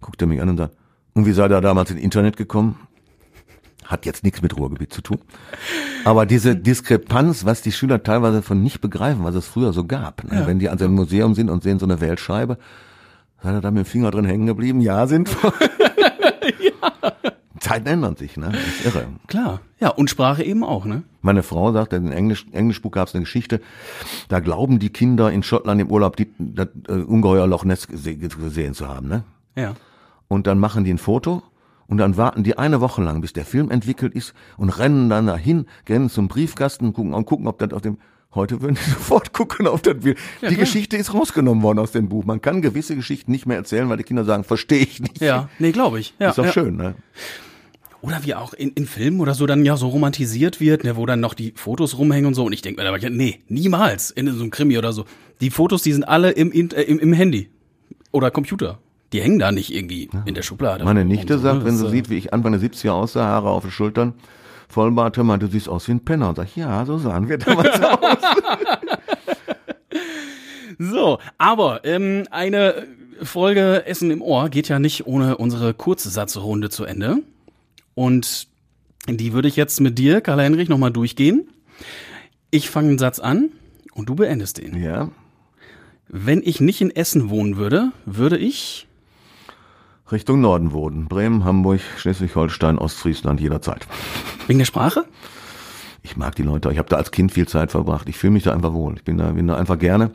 Guckte 0.00 0.26
mich 0.26 0.40
an 0.40 0.48
und 0.48 0.56
sagt, 0.56 0.74
und 1.12 1.26
wie 1.26 1.32
sei 1.32 1.48
da 1.48 1.60
damals 1.60 1.90
ins 1.90 2.00
Internet 2.00 2.36
gekommen? 2.38 2.87
Hat 3.84 4.04
jetzt 4.04 4.22
nichts 4.22 4.42
mit 4.42 4.56
Ruhrgebiet 4.56 4.92
zu 4.92 5.00
tun. 5.00 5.18
Aber 6.04 6.26
diese 6.26 6.54
Diskrepanz, 6.56 7.44
was 7.44 7.62
die 7.62 7.72
Schüler 7.72 8.02
teilweise 8.02 8.42
von 8.42 8.62
nicht 8.62 8.80
begreifen, 8.80 9.24
was 9.24 9.34
es 9.34 9.46
früher 9.46 9.72
so 9.72 9.84
gab. 9.84 10.24
Ne? 10.24 10.40
Ja. 10.40 10.46
Wenn 10.46 10.58
die 10.58 10.68
an 10.68 10.78
so 10.78 10.84
einem 10.84 10.94
Museum 10.94 11.34
sind 11.34 11.48
und 11.48 11.62
sehen 11.62 11.78
so 11.78 11.86
eine 11.86 12.00
Weltscheibe, 12.00 12.58
seid 13.42 13.54
ihr 13.54 13.60
da 13.60 13.70
mit 13.70 13.86
dem 13.86 13.90
Finger 13.90 14.10
drin 14.10 14.24
hängen 14.26 14.46
geblieben? 14.46 14.80
Ja, 14.80 15.06
sind 15.06 15.30
ja. 16.60 17.12
Zeiten 17.60 17.86
ändern 17.86 18.16
sich, 18.16 18.36
ne? 18.36 18.50
Das 18.52 18.60
ist 18.60 18.84
irre. 18.84 19.06
Klar. 19.26 19.60
Ja, 19.80 19.88
und 19.90 20.10
Sprache 20.10 20.42
eben 20.42 20.64
auch, 20.64 20.84
ne? 20.84 21.02
Meine 21.22 21.42
Frau 21.42 21.72
sagt, 21.72 21.92
in 21.92 22.12
Englisch, 22.12 22.46
Englischbuch 22.52 22.90
gab 22.90 23.08
es 23.08 23.14
eine 23.14 23.24
Geschichte, 23.24 23.60
da 24.28 24.40
glauben 24.40 24.78
die 24.78 24.90
Kinder 24.90 25.30
in 25.30 25.42
Schottland 25.42 25.80
im 25.80 25.90
Urlaub 25.90 26.16
die, 26.16 26.28
das 26.38 26.68
äh, 26.88 26.92
ungeheuer 26.92 27.46
Loch 27.46 27.64
Ness 27.64 27.88
gesehen 27.88 28.74
zu 28.74 28.88
haben, 28.88 29.08
ne? 29.08 29.24
Ja. 29.56 29.74
Und 30.28 30.46
dann 30.46 30.58
machen 30.58 30.84
die 30.84 30.92
ein 30.92 30.98
Foto 30.98 31.42
und 31.88 31.98
dann 31.98 32.16
warten 32.16 32.44
die 32.44 32.56
eine 32.56 32.80
Woche 32.80 33.02
lang, 33.02 33.20
bis 33.20 33.32
der 33.32 33.44
Film 33.44 33.70
entwickelt 33.70 34.14
ist 34.14 34.34
und 34.56 34.70
rennen 34.70 35.08
dann 35.08 35.26
dahin, 35.26 35.66
gehen 35.84 36.08
zum 36.08 36.28
Briefkasten 36.28 36.86
und 36.86 36.92
gucken, 36.92 37.14
und 37.14 37.24
gucken 37.26 37.48
ob 37.48 37.58
das 37.58 37.72
auf 37.72 37.82
dem 37.82 37.98
Heute 38.34 38.60
würden 38.60 38.76
die 38.76 38.90
sofort 38.90 39.32
gucken 39.32 39.66
auf 39.66 39.80
das 39.80 39.98
Bild. 40.00 40.18
Ja, 40.42 40.50
die 40.50 40.54
klar. 40.56 40.66
Geschichte 40.66 40.98
ist 40.98 41.14
rausgenommen 41.14 41.62
worden 41.62 41.78
aus 41.78 41.92
dem 41.92 42.10
Buch. 42.10 42.26
Man 42.26 42.42
kann 42.42 42.60
gewisse 42.60 42.94
Geschichten 42.94 43.32
nicht 43.32 43.46
mehr 43.46 43.56
erzählen, 43.56 43.88
weil 43.88 43.96
die 43.96 44.02
Kinder 44.02 44.24
sagen, 44.24 44.44
verstehe 44.44 44.82
ich 44.82 45.00
nicht. 45.00 45.20
Ja, 45.22 45.48
nee, 45.58 45.72
glaube 45.72 45.98
ich. 45.98 46.14
Ja, 46.18 46.28
ist 46.28 46.38
doch 46.38 46.44
ja. 46.44 46.52
schön, 46.52 46.76
ne? 46.76 46.94
Oder 48.02 48.24
wie 48.24 48.34
auch 48.34 48.52
in, 48.52 48.70
in 48.74 48.86
Filmen 48.86 49.20
oder 49.20 49.34
so 49.34 49.46
dann 49.46 49.64
ja 49.64 49.76
so 49.76 49.88
romantisiert 49.88 50.60
wird, 50.60 50.84
ne, 50.84 50.96
wo 50.96 51.06
dann 51.06 51.20
noch 51.20 51.34
die 51.34 51.52
Fotos 51.56 51.96
rumhängen 51.98 52.26
und 52.26 52.34
so. 52.34 52.44
Und 52.44 52.52
ich 52.52 52.62
denke 52.62 52.82
mir, 52.82 52.88
aber 52.88 52.98
nee, 53.10 53.40
niemals 53.48 54.10
in 54.10 54.30
so 54.32 54.42
einem 54.42 54.50
Krimi 54.50 54.76
oder 54.76 54.92
so. 54.92 55.06
Die 55.40 55.50
Fotos, 55.50 55.82
die 55.82 55.92
sind 55.92 56.04
alle 56.04 56.30
im, 56.30 56.52
äh, 56.52 56.82
im, 56.82 56.98
im 56.98 57.12
Handy 57.14 57.48
oder 58.12 58.30
Computer 58.30 58.78
die 59.12 59.22
hängen 59.22 59.38
da 59.38 59.52
nicht 59.52 59.72
irgendwie 59.72 60.10
ja. 60.12 60.22
in 60.26 60.34
der 60.34 60.42
Schublade. 60.42 60.84
Meine 60.84 61.04
Nichte 61.04 61.36
so, 61.38 61.42
sagt, 61.42 61.64
wenn 61.64 61.76
sie 61.76 61.88
sieht, 61.88 62.10
wie 62.10 62.16
ich 62.16 62.32
Anfang 62.32 62.52
der 62.52 62.60
70er 62.60 62.90
aussah, 62.90 63.24
Haare 63.24 63.50
auf 63.50 63.62
den 63.62 63.70
Schultern, 63.70 64.14
Vollbart, 64.68 65.16
hör 65.16 65.24
mal, 65.24 65.38
du 65.38 65.46
siehst 65.46 65.68
aus 65.68 65.88
wie 65.88 65.92
ein 65.92 66.04
Penner. 66.04 66.28
Und 66.30 66.36
sag, 66.36 66.54
ja, 66.56 66.84
so 66.84 66.98
sahen 66.98 67.28
wir 67.28 67.38
damals 67.38 67.80
aus. 67.82 68.18
so, 70.78 71.18
aber 71.38 71.84
ähm, 71.84 72.24
eine 72.30 72.86
Folge 73.22 73.86
Essen 73.86 74.10
im 74.10 74.20
Ohr 74.20 74.50
geht 74.50 74.68
ja 74.68 74.78
nicht 74.78 75.06
ohne 75.06 75.38
unsere 75.38 75.72
kurze 75.72 76.10
Satzrunde 76.10 76.68
zu 76.68 76.84
Ende. 76.84 77.18
Und 77.94 78.48
die 79.08 79.32
würde 79.32 79.48
ich 79.48 79.56
jetzt 79.56 79.80
mit 79.80 79.98
dir, 79.98 80.20
Karl-Heinrich, 80.20 80.68
nochmal 80.68 80.92
durchgehen. 80.92 81.48
Ich 82.50 82.68
fange 82.68 82.90
einen 82.90 82.98
Satz 82.98 83.18
an 83.18 83.50
und 83.94 84.08
du 84.08 84.14
beendest 84.14 84.58
den. 84.58 84.80
Ja. 84.80 85.10
Wenn 86.08 86.42
ich 86.42 86.60
nicht 86.60 86.80
in 86.80 86.94
Essen 86.94 87.30
wohnen 87.30 87.56
würde, 87.56 87.92
würde 88.06 88.38
ich 88.38 88.87
Richtung 90.10 90.40
Norden 90.40 90.72
wohnen. 90.72 91.06
Bremen, 91.06 91.44
Hamburg, 91.44 91.80
Schleswig-Holstein, 91.96 92.78
Ostfriesland 92.78 93.40
jederzeit. 93.40 93.86
Wegen 94.46 94.58
der 94.58 94.66
Sprache? 94.66 95.04
Ich 96.02 96.16
mag 96.16 96.34
die 96.34 96.42
Leute. 96.42 96.70
Ich 96.72 96.78
habe 96.78 96.88
da 96.88 96.96
als 96.96 97.10
Kind 97.10 97.32
viel 97.32 97.46
Zeit 97.46 97.70
verbracht. 97.70 98.08
Ich 98.08 98.16
fühle 98.16 98.32
mich 98.32 98.44
da 98.44 98.52
einfach 98.54 98.72
wohl. 98.72 98.94
Ich 98.96 99.04
bin 99.04 99.18
da, 99.18 99.32
bin 99.32 99.46
da 99.48 99.56
einfach 99.56 99.78
gerne. 99.78 100.10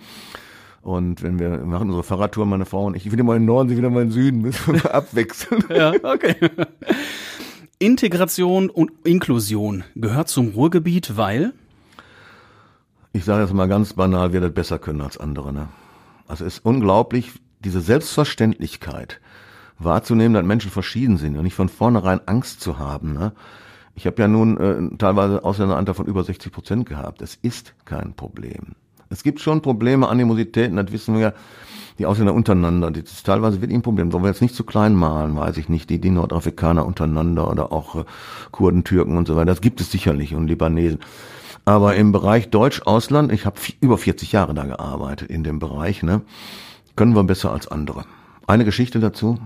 Und 0.81 1.21
wenn 1.21 1.39
wir, 1.39 1.49
machen 1.59 1.87
unsere 1.87 2.03
Fahrradtour, 2.03 2.45
meine 2.45 2.65
Frau 2.65 2.85
und 2.85 2.95
ich, 2.95 3.05
ich 3.05 3.11
wieder 3.11 3.23
mal 3.23 3.35
in 3.35 3.43
den 3.43 3.47
Norden, 3.47 3.69
sie 3.69 3.77
wieder 3.77 3.89
mal 3.89 4.01
in 4.01 4.09
den 4.09 4.13
Süden, 4.13 4.41
müssen 4.41 4.73
wir 4.73 4.93
abwechseln. 4.95 5.63
ja, 5.69 5.93
okay. 6.03 6.35
Integration 7.79 8.69
und 8.69 8.91
Inklusion 9.03 9.83
gehört 9.95 10.27
zum 10.27 10.49
Ruhrgebiet, 10.49 11.15
weil? 11.15 11.53
Ich 13.13 13.25
sage 13.25 13.43
jetzt 13.43 13.53
mal 13.53 13.67
ganz 13.67 13.93
banal, 13.93 14.33
wir 14.33 14.41
das 14.41 14.53
besser 14.53 14.79
können 14.79 15.01
als 15.01 15.17
andere. 15.17 15.53
Ne? 15.53 15.69
Also 16.27 16.45
es 16.45 16.55
ist 16.55 16.65
unglaublich, 16.65 17.31
diese 17.63 17.79
Selbstverständlichkeit 17.79 19.21
wahrzunehmen, 19.79 20.33
dass 20.33 20.45
Menschen 20.45 20.71
verschieden 20.71 21.17
sind 21.17 21.37
und 21.37 21.43
nicht 21.43 21.55
von 21.55 21.69
vornherein 21.69 22.21
Angst 22.27 22.61
zu 22.61 22.79
haben. 22.79 23.13
Ne? 23.13 23.33
Ich 23.95 24.07
habe 24.07 24.21
ja 24.21 24.27
nun 24.27 24.57
äh, 24.57 24.97
teilweise 24.97 25.43
Ausländeranteil 25.43 25.95
von 25.95 26.05
über 26.05 26.23
60 26.23 26.51
Prozent 26.51 26.85
gehabt. 26.87 27.21
Es 27.21 27.35
ist 27.35 27.75
kein 27.85 28.13
Problem. 28.13 28.75
Es 29.09 29.23
gibt 29.23 29.39
schon 29.39 29.61
Probleme, 29.61 30.09
Animositäten, 30.09 30.75
das 30.77 30.91
wissen 30.91 31.17
wir, 31.17 31.33
die 31.99 32.07
Ausländer 32.07 32.33
untereinander. 32.33 32.89
Das 32.89 33.11
ist 33.11 33.25
teilweise 33.25 33.61
wirklich 33.61 33.77
ein 33.77 33.83
Problem. 33.83 34.09
Sollen 34.09 34.23
wir 34.23 34.29
jetzt 34.29 34.41
nicht 34.41 34.55
zu 34.55 34.63
klein 34.63 34.95
malen, 34.95 35.35
weiß 35.35 35.57
ich 35.57 35.69
nicht. 35.69 35.89
Die, 35.91 35.99
die 35.99 36.09
Nordafrikaner 36.09 36.85
untereinander 36.85 37.49
oder 37.49 37.71
auch 37.71 37.95
äh, 37.95 38.03
Kurden, 38.51 38.83
Türken 38.83 39.17
und 39.17 39.27
so 39.27 39.35
weiter. 39.35 39.45
Das 39.45 39.61
gibt 39.61 39.79
es 39.81 39.91
sicherlich 39.91 40.33
und 40.33 40.47
Libanesen. 40.47 40.99
Aber 41.65 41.95
im 41.95 42.11
Bereich 42.11 42.49
Deutsch-Ausland, 42.49 43.31
ich 43.31 43.45
habe 43.45 43.57
über 43.79 43.97
40 43.97 44.31
Jahre 44.31 44.53
da 44.53 44.65
gearbeitet 44.65 45.29
in 45.29 45.43
dem 45.43 45.59
Bereich, 45.59 46.03
ne, 46.03 46.21
können 46.95 47.15
wir 47.15 47.23
besser 47.23 47.51
als 47.51 47.67
andere. 47.69 48.03
Eine 48.47 48.65
Geschichte 48.65 48.99
dazu. 48.99 49.37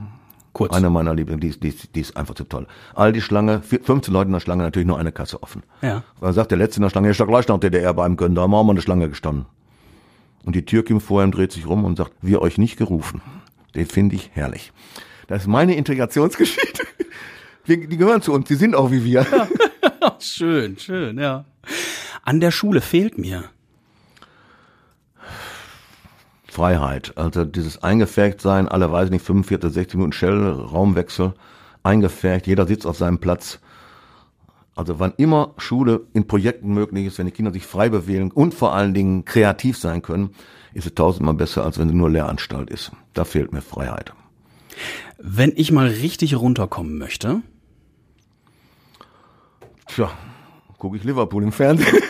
Kurz. 0.58 0.74
Eine 0.74 0.90
meiner 0.90 1.14
Lieblings, 1.14 1.40
die, 1.42 1.48
ist- 1.50 1.64
die, 1.64 1.74
die 1.94 2.00
ist 2.02 2.18
einfach 2.18 2.34
zu 2.36 2.44
toll. 2.44 2.66
All 2.96 3.14
die 3.14 3.22
Schlange, 3.22 3.62
vier- 3.62 3.82
15 3.84 4.12
Leute 4.14 4.28
in 4.28 4.34
der 4.34 4.40
Schlange, 4.40 4.64
natürlich 4.64 4.88
nur 4.88 4.98
eine 4.98 5.12
Kasse 5.12 5.42
offen. 5.44 5.62
Ja. 5.82 6.04
Da 6.20 6.34
sagt 6.34 6.50
der 6.52 6.58
Letzte 6.58 6.78
in 6.78 6.82
der 6.84 6.90
Schlange, 6.90 7.12
ich 7.12 7.18
gleich 7.18 7.48
nach 7.48 7.60
DDR 7.60 7.94
beim 7.94 8.18
Können, 8.18 8.34
da 8.36 8.42
haben 8.42 8.52
wir 8.52 8.64
mal 8.64 8.72
eine 8.72 8.82
Schlange 8.82 9.08
gestanden. 9.08 9.46
Und 10.46 10.56
die 10.56 10.66
Türkin 10.66 11.00
vor 11.00 11.24
ihm 11.24 11.32
dreht 11.32 11.52
sich 11.52 11.68
rum 11.68 11.86
und 11.86 11.98
sagt, 11.98 12.14
wir 12.22 12.42
euch 12.42 12.58
nicht 12.58 12.78
gerufen. 12.78 13.22
Den 13.76 13.86
finde 13.86 14.16
ich 14.16 14.32
herrlich. 14.34 14.72
Das 15.28 15.42
ist 15.44 15.48
meine 15.48 15.76
Integrationsgeschichte. 15.76 16.84
Wir, 17.66 17.86
die 17.88 17.98
gehören 17.98 18.22
zu 18.22 18.34
uns, 18.34 18.48
die 18.48 18.56
sind 18.56 18.76
auch 18.76 18.90
wie 18.92 19.04
wir. 19.04 19.26
Schön, 20.20 20.80
schön, 20.80 21.20
ja. 21.20 21.46
An 22.24 22.40
der 22.40 22.52
Schule 22.52 22.82
fehlt 22.82 23.18
mir. 23.18 23.44
Freiheit. 26.58 27.14
Also 27.16 27.46
dieses 27.46 27.84
eingefärbt 27.84 28.42
sein, 28.42 28.68
alle 28.68 28.92
weiß 28.92 29.06
ich 29.06 29.12
nicht, 29.12 29.26
45, 29.26 29.72
60 29.72 29.94
Minuten 29.94 30.12
Shell, 30.12 30.50
Raumwechsel, 30.50 31.36
eingefärbt, 31.84 32.48
jeder 32.48 32.66
sitzt 32.66 32.88
auf 32.88 32.98
seinem 32.98 33.20
Platz. 33.20 33.60
Also 34.76 35.00
wann 35.00 35.14
immer 35.18 35.54
Schule 35.58 36.08
in 36.14 36.26
Projekten 36.26 36.74
möglich 36.74 37.06
ist, 37.06 37.20
wenn 37.20 37.28
die 37.28 37.32
Kinder 37.32 37.54
sich 37.54 37.68
frei 37.68 37.90
bewegen 37.90 38.32
und 38.32 38.56
vor 38.56 38.74
allen 38.74 38.96
Dingen 38.96 39.24
kreativ 39.24 39.78
sein 39.78 40.02
können, 40.02 40.32
ist 40.74 40.88
es 40.88 40.96
tausendmal 40.96 41.36
besser, 41.36 41.64
als 41.64 41.78
wenn 41.78 41.90
sie 41.90 41.96
nur 41.96 42.10
Lehranstalt 42.10 42.72
ist. 42.72 42.92
Da 43.14 43.24
fehlt 43.24 43.54
mir 43.54 43.62
Freiheit. 43.62 44.14
Wenn 45.20 45.54
ich 45.56 45.72
mal 45.72 45.88
richtig 45.88 46.36
runterkommen 46.36 46.98
möchte, 46.98 47.44
Tja, 49.86 50.10
gucke 50.80 50.98
ich 50.98 51.04
Liverpool 51.04 51.44
im 51.44 51.52
Fernsehen. 51.52 51.88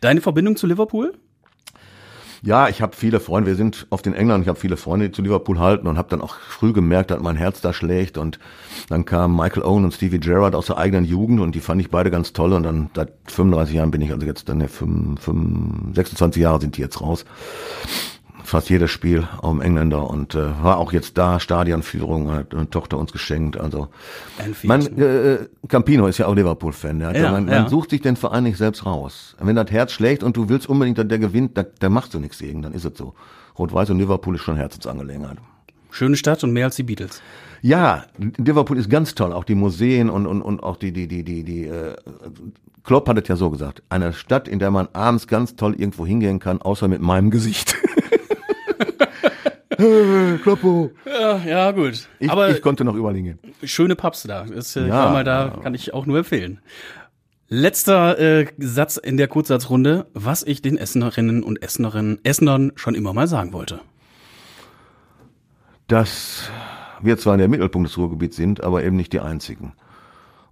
deine 0.00 0.20
Verbindung 0.20 0.54
zu 0.54 0.68
Liverpool? 0.68 1.18
Ja, 2.42 2.68
ich 2.68 2.82
habe 2.82 2.94
viele 2.94 3.18
Freunde. 3.18 3.48
Wir 3.48 3.56
sind 3.56 3.86
oft 3.90 4.06
in 4.06 4.14
England. 4.14 4.42
Ich 4.42 4.48
habe 4.48 4.58
viele 4.58 4.76
Freunde, 4.76 5.08
die 5.08 5.12
zu 5.12 5.22
Liverpool 5.22 5.58
halten 5.58 5.86
und 5.88 5.98
habe 5.98 6.08
dann 6.08 6.20
auch 6.20 6.36
früh 6.36 6.72
gemerkt, 6.72 7.10
dass 7.10 7.20
mein 7.20 7.36
Herz 7.36 7.60
da 7.60 7.72
schlägt. 7.72 8.16
Und 8.16 8.38
dann 8.88 9.04
kamen 9.04 9.34
Michael 9.34 9.64
Owen 9.64 9.84
und 9.84 9.92
Stevie 9.92 10.20
Gerrard 10.20 10.54
aus 10.54 10.66
der 10.66 10.78
eigenen 10.78 11.04
Jugend 11.04 11.40
und 11.40 11.54
die 11.54 11.60
fand 11.60 11.80
ich 11.80 11.90
beide 11.90 12.10
ganz 12.10 12.32
toll. 12.32 12.52
Und 12.52 12.62
dann 12.62 12.90
seit 12.94 13.12
35 13.26 13.74
Jahren 13.74 13.90
bin 13.90 14.02
ich 14.02 14.12
also 14.12 14.24
jetzt 14.24 14.48
dann 14.48 14.60
ja, 14.60 14.68
5, 14.68 15.20
5, 15.20 15.96
26 15.96 16.40
Jahre 16.40 16.60
sind 16.60 16.76
die 16.76 16.80
jetzt 16.80 17.00
raus. 17.00 17.24
Fast 18.48 18.70
jedes 18.70 18.90
Spiel 18.90 19.28
auch 19.42 19.50
im 19.50 19.60
Engländer 19.60 20.08
und 20.08 20.34
äh, 20.34 20.62
war 20.62 20.78
auch 20.78 20.94
jetzt 20.94 21.18
da, 21.18 21.38
Stadionführung, 21.38 22.30
hat 22.30 22.54
eine 22.54 22.70
Tochter 22.70 22.96
uns 22.96 23.12
geschenkt. 23.12 23.60
Also 23.60 23.88
man, 24.62 24.80
äh, 24.98 25.46
Campino 25.68 26.06
ist 26.06 26.16
ja 26.16 26.26
auch 26.26 26.34
Liverpool-Fan. 26.34 26.98
Der 26.98 27.08
hat 27.08 27.16
Ja, 27.16 27.24
ja, 27.24 27.32
man, 27.32 27.46
ja. 27.46 27.60
man 27.60 27.68
sucht 27.68 27.90
sich 27.90 28.00
den 28.00 28.16
Verein 28.16 28.44
nicht 28.44 28.56
selbst 28.56 28.86
raus. 28.86 29.36
Wenn 29.38 29.54
das 29.54 29.70
Herz 29.70 29.92
schlägt 29.92 30.22
und 30.22 30.34
du 30.34 30.48
willst 30.48 30.66
unbedingt, 30.66 30.96
dass 30.96 31.06
der 31.06 31.18
gewinnt, 31.18 31.58
da, 31.58 31.64
da 31.78 31.90
machst 31.90 32.14
du 32.14 32.20
nichts 32.20 32.38
gegen, 32.38 32.62
dann 32.62 32.72
ist 32.72 32.86
es 32.86 32.96
so. 32.96 33.12
Rot-Weiß 33.58 33.90
und 33.90 33.98
Liverpool 33.98 34.36
ist 34.36 34.42
schon 34.42 34.56
Herzensangelegenheit. 34.56 35.36
Schöne 35.90 36.16
Stadt 36.16 36.42
und 36.42 36.52
mehr 36.52 36.64
als 36.66 36.76
die 36.76 36.84
Beatles. 36.84 37.20
Ja, 37.60 38.04
Liverpool 38.16 38.78
ist 38.78 38.88
ganz 38.88 39.14
toll, 39.14 39.34
auch 39.34 39.44
die 39.44 39.56
Museen 39.56 40.08
und, 40.08 40.26
und, 40.26 40.40
und 40.40 40.62
auch 40.62 40.76
die, 40.76 40.92
die, 40.92 41.06
die, 41.06 41.22
die, 41.22 41.44
die, 41.44 41.66
äh, 41.66 41.96
Klopp 42.84 43.08
hat 43.08 43.18
es 43.18 43.28
ja 43.28 43.36
so 43.36 43.50
gesagt, 43.50 43.82
eine 43.90 44.14
Stadt, 44.14 44.48
in 44.48 44.58
der 44.58 44.70
man 44.70 44.88
abends 44.94 45.26
ganz 45.26 45.56
toll 45.56 45.74
irgendwo 45.74 46.06
hingehen 46.06 46.38
kann, 46.38 46.62
außer 46.62 46.88
mit 46.88 47.02
meinem 47.02 47.30
Gesicht. 47.30 47.76
Kloppo. 50.42 50.90
Ja, 51.06 51.38
ja 51.38 51.70
gut. 51.70 52.08
Ich, 52.18 52.30
Aber 52.30 52.50
ich 52.50 52.60
konnte 52.62 52.84
noch 52.84 52.94
überall 52.94 53.14
hingehen. 53.14 53.38
schöne 53.62 53.94
Pubs 53.96 54.24
da. 54.24 54.42
Ist, 54.42 54.76
äh, 54.76 54.86
Ja. 54.88 55.10
mal 55.10 55.24
da, 55.24 55.56
kann 55.62 55.74
ich 55.74 55.94
auch 55.94 56.04
nur 56.06 56.18
empfehlen. 56.18 56.60
Letzter 57.48 58.18
äh, 58.18 58.46
Satz 58.58 58.96
in 58.98 59.16
der 59.16 59.28
Kurzsatzrunde, 59.28 60.06
was 60.14 60.42
ich 60.42 60.60
den 60.60 60.76
Essenerinnen 60.76 61.42
und 61.42 61.62
Essenerinnen, 61.62 62.18
Essenern 62.24 62.72
schon 62.76 62.94
immer 62.94 63.12
mal 63.14 63.26
sagen 63.26 63.52
wollte. 63.52 63.80
dass 65.86 66.50
wir 67.00 67.16
zwar 67.16 67.36
der 67.38 67.48
Mittelpunkt 67.48 67.88
des 67.88 67.96
Ruhrgebiets 67.96 68.36
sind, 68.36 68.62
aber 68.62 68.82
eben 68.84 68.96
nicht 68.96 69.12
die 69.12 69.20
einzigen. 69.20 69.72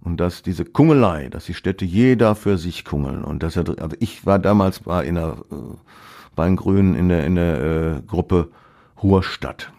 Und 0.01 0.17
dass 0.19 0.41
diese 0.41 0.63
Kungelei, 0.65 1.27
dass 1.29 1.45
die 1.45 1.53
Städte 1.53 1.83
jeder 1.85 2.33
für 2.35 2.57
sich 2.57 2.85
kungeln. 2.85 3.23
Und 3.23 3.43
dass 3.43 3.55
er, 3.55 3.65
also 3.79 3.95
ich 3.99 4.25
war 4.25 4.39
damals 4.39 4.85
war 4.85 5.03
in 5.03 5.15
der, 5.15 5.35
äh, 5.51 5.55
bei 6.35 6.45
den 6.45 6.55
Grünen 6.55 6.95
in 6.95 7.09
der, 7.09 7.25
in 7.25 7.35
der 7.35 7.61
äh, 7.61 8.01
Gruppe 8.07 8.49
Ruhrstadt. 9.01 9.71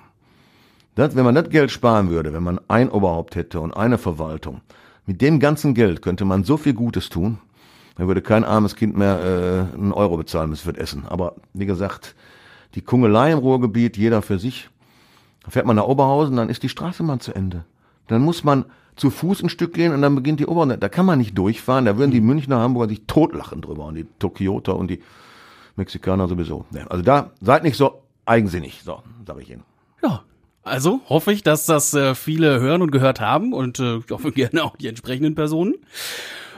Das, 0.95 1.15
wenn 1.15 1.25
man 1.25 1.35
das 1.35 1.49
Geld 1.51 1.71
sparen 1.71 2.11
würde, 2.11 2.33
wenn 2.33 2.43
man 2.43 2.61
ein 2.69 2.91
Oberhaupt 2.91 3.37
hätte 3.37 3.61
und 3.61 3.73
eine 3.73 3.99
Verwaltung, 3.99 4.63
mit 5.07 5.23
dem 5.23 5.41
ganzen 5.41 5.75
Geld 5.75 6.03
könnte 6.03 6.25
man 6.25 6.45
so 6.45 6.57
viel 6.57 6.75
Gutes 6.75 7.09
tun, 7.09 7.39
da 7.97 8.07
würde 8.07 8.23
kein 8.23 8.45
armes 8.45 8.77
Kind 8.77 8.97
mehr 8.97 9.69
äh, 9.73 9.77
einen 9.77 9.93
Euro 9.93 10.17
bezahlen 10.17 10.51
müssen 10.51 10.73
für 10.73 10.79
Essen. 10.79 11.05
Aber 11.09 11.37
wie 11.55 11.67
gesagt, 11.67 12.15
die 12.75 12.81
Kungelei 12.81 13.33
im 13.33 13.39
Ruhrgebiet, 13.39 13.97
jeder 13.97 14.23
für 14.23 14.39
sich, 14.39 14.71
da 15.45 15.51
fährt 15.51 15.67
man 15.67 15.77
nach 15.77 15.87
Oberhausen, 15.87 16.37
dann 16.37 16.49
ist 16.49 16.63
die 16.63 16.69
Straßenbahn 16.69 17.21
zu 17.21 17.35
Ende. 17.35 17.65
Dann 18.07 18.23
muss 18.23 18.45
man 18.45 18.65
zu 18.97 19.11
Fuß 19.11 19.43
ein 19.43 19.49
Stück 19.49 19.75
gehen 19.75 19.93
und 19.93 20.03
dann 20.03 20.15
beginnt 20.15 20.41
die 20.41 20.47
Oberhausen. 20.47 20.79
Da 20.79 20.89
kann 20.89 21.07
man 21.07 21.19
nicht 21.19 21.37
durchfahren, 21.39 21.85
da 21.85 21.97
würden 21.97 22.11
die 22.11 22.21
Münchner, 22.21 22.59
Hamburger 22.59 22.91
sich 22.91 23.03
totlachen 23.07 23.63
drüber 23.63 23.87
und 23.87 23.95
die 23.95 24.07
Tokioter 24.19 24.77
und 24.77 24.91
die 24.91 25.01
Mexikaner 25.77 26.29
sowieso. 26.29 26.67
Also 26.89 27.03
da 27.03 27.31
seid 27.41 27.63
nicht 27.63 27.77
so 27.77 28.03
eigensinnig, 28.29 28.83
so 28.85 29.03
sage 29.27 29.43
ich 29.43 29.51
Ihnen. 29.51 29.65
Ja, 30.03 30.23
also 30.63 31.01
hoffe 31.09 31.33
ich, 31.33 31.43
dass 31.43 31.67
das 31.67 31.95
äh, 31.95 32.15
viele 32.15 32.61
hören 32.61 32.83
und 32.83 32.91
gehört 32.91 33.21
haben 33.21 33.53
und 33.53 33.79
äh, 33.79 33.99
ich 33.99 34.11
hoffe 34.11 34.33
gerne 34.33 34.65
auch 34.65 34.77
die 34.77 34.89
entsprechenden 34.89 35.35
Personen. 35.35 35.75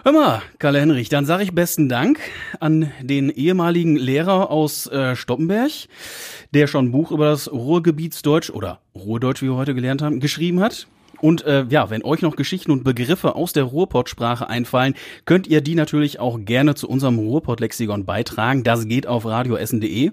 Hör 0.02 0.12
mal, 0.12 0.42
Karl 0.58 0.78
Henrich, 0.78 1.10
dann 1.10 1.26
sage 1.26 1.42
ich 1.42 1.54
besten 1.54 1.90
Dank 1.90 2.20
an 2.58 2.90
den 3.02 3.28
ehemaligen 3.28 3.96
Lehrer 3.96 4.50
aus 4.50 4.86
äh, 4.86 5.14
Stoppenberg, 5.14 5.70
der 6.54 6.66
schon 6.66 6.86
ein 6.86 6.92
Buch 6.92 7.10
über 7.10 7.26
das 7.26 7.52
Ruhrgebietsdeutsch 7.52 8.48
oder 8.48 8.80
Ruhrdeutsch, 8.94 9.42
wie 9.42 9.48
wir 9.48 9.56
heute 9.56 9.74
gelernt 9.74 10.00
haben, 10.00 10.20
geschrieben 10.20 10.60
hat. 10.60 10.86
Und 11.20 11.44
äh, 11.44 11.66
ja, 11.68 11.90
wenn 11.90 12.02
euch 12.02 12.22
noch 12.22 12.34
Geschichten 12.34 12.70
und 12.70 12.82
Begriffe 12.82 13.34
aus 13.34 13.52
der 13.52 13.64
Ruhrpott-Sprache 13.64 14.48
einfallen, 14.48 14.94
könnt 15.26 15.46
ihr 15.46 15.60
die 15.60 15.74
natürlich 15.74 16.18
auch 16.18 16.38
gerne 16.40 16.74
zu 16.74 16.88
unserem 16.88 17.18
Ruhrpott-Lexikon 17.18 18.06
beitragen. 18.06 18.64
Das 18.64 18.86
geht 18.86 19.06
auf 19.06 19.26
radioessen.de. 19.26 20.12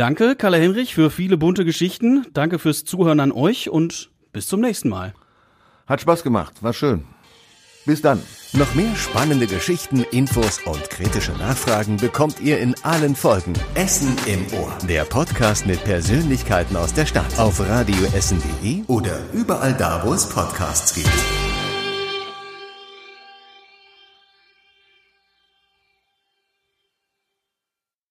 Danke, 0.00 0.34
Kalle 0.34 0.56
Henrich, 0.56 0.94
für 0.94 1.10
viele 1.10 1.36
bunte 1.36 1.66
Geschichten. 1.66 2.24
Danke 2.32 2.58
fürs 2.58 2.86
Zuhören 2.86 3.20
an 3.20 3.32
euch 3.32 3.68
und 3.68 4.10
bis 4.32 4.46
zum 4.46 4.62
nächsten 4.62 4.88
Mal. 4.88 5.12
Hat 5.86 6.00
Spaß 6.00 6.22
gemacht, 6.22 6.62
war 6.62 6.72
schön. 6.72 7.04
Bis 7.84 8.00
dann. 8.00 8.18
Noch 8.54 8.74
mehr 8.74 8.96
spannende 8.96 9.46
Geschichten, 9.46 10.02
Infos 10.10 10.58
und 10.64 10.88
kritische 10.88 11.32
Nachfragen 11.32 11.98
bekommt 11.98 12.40
ihr 12.40 12.60
in 12.60 12.74
allen 12.82 13.14
Folgen. 13.14 13.52
Essen 13.74 14.16
im 14.24 14.46
Ohr. 14.58 14.72
Der 14.88 15.04
Podcast 15.04 15.66
mit 15.66 15.84
Persönlichkeiten 15.84 16.76
aus 16.76 16.94
der 16.94 17.04
Stadt. 17.04 17.38
Auf 17.38 17.60
radioessen.de 17.60 18.84
oder 18.86 19.20
überall 19.34 19.74
da, 19.74 20.00
wo 20.06 20.14
es 20.14 20.26
Podcasts 20.26 20.94
gibt. 20.94 21.59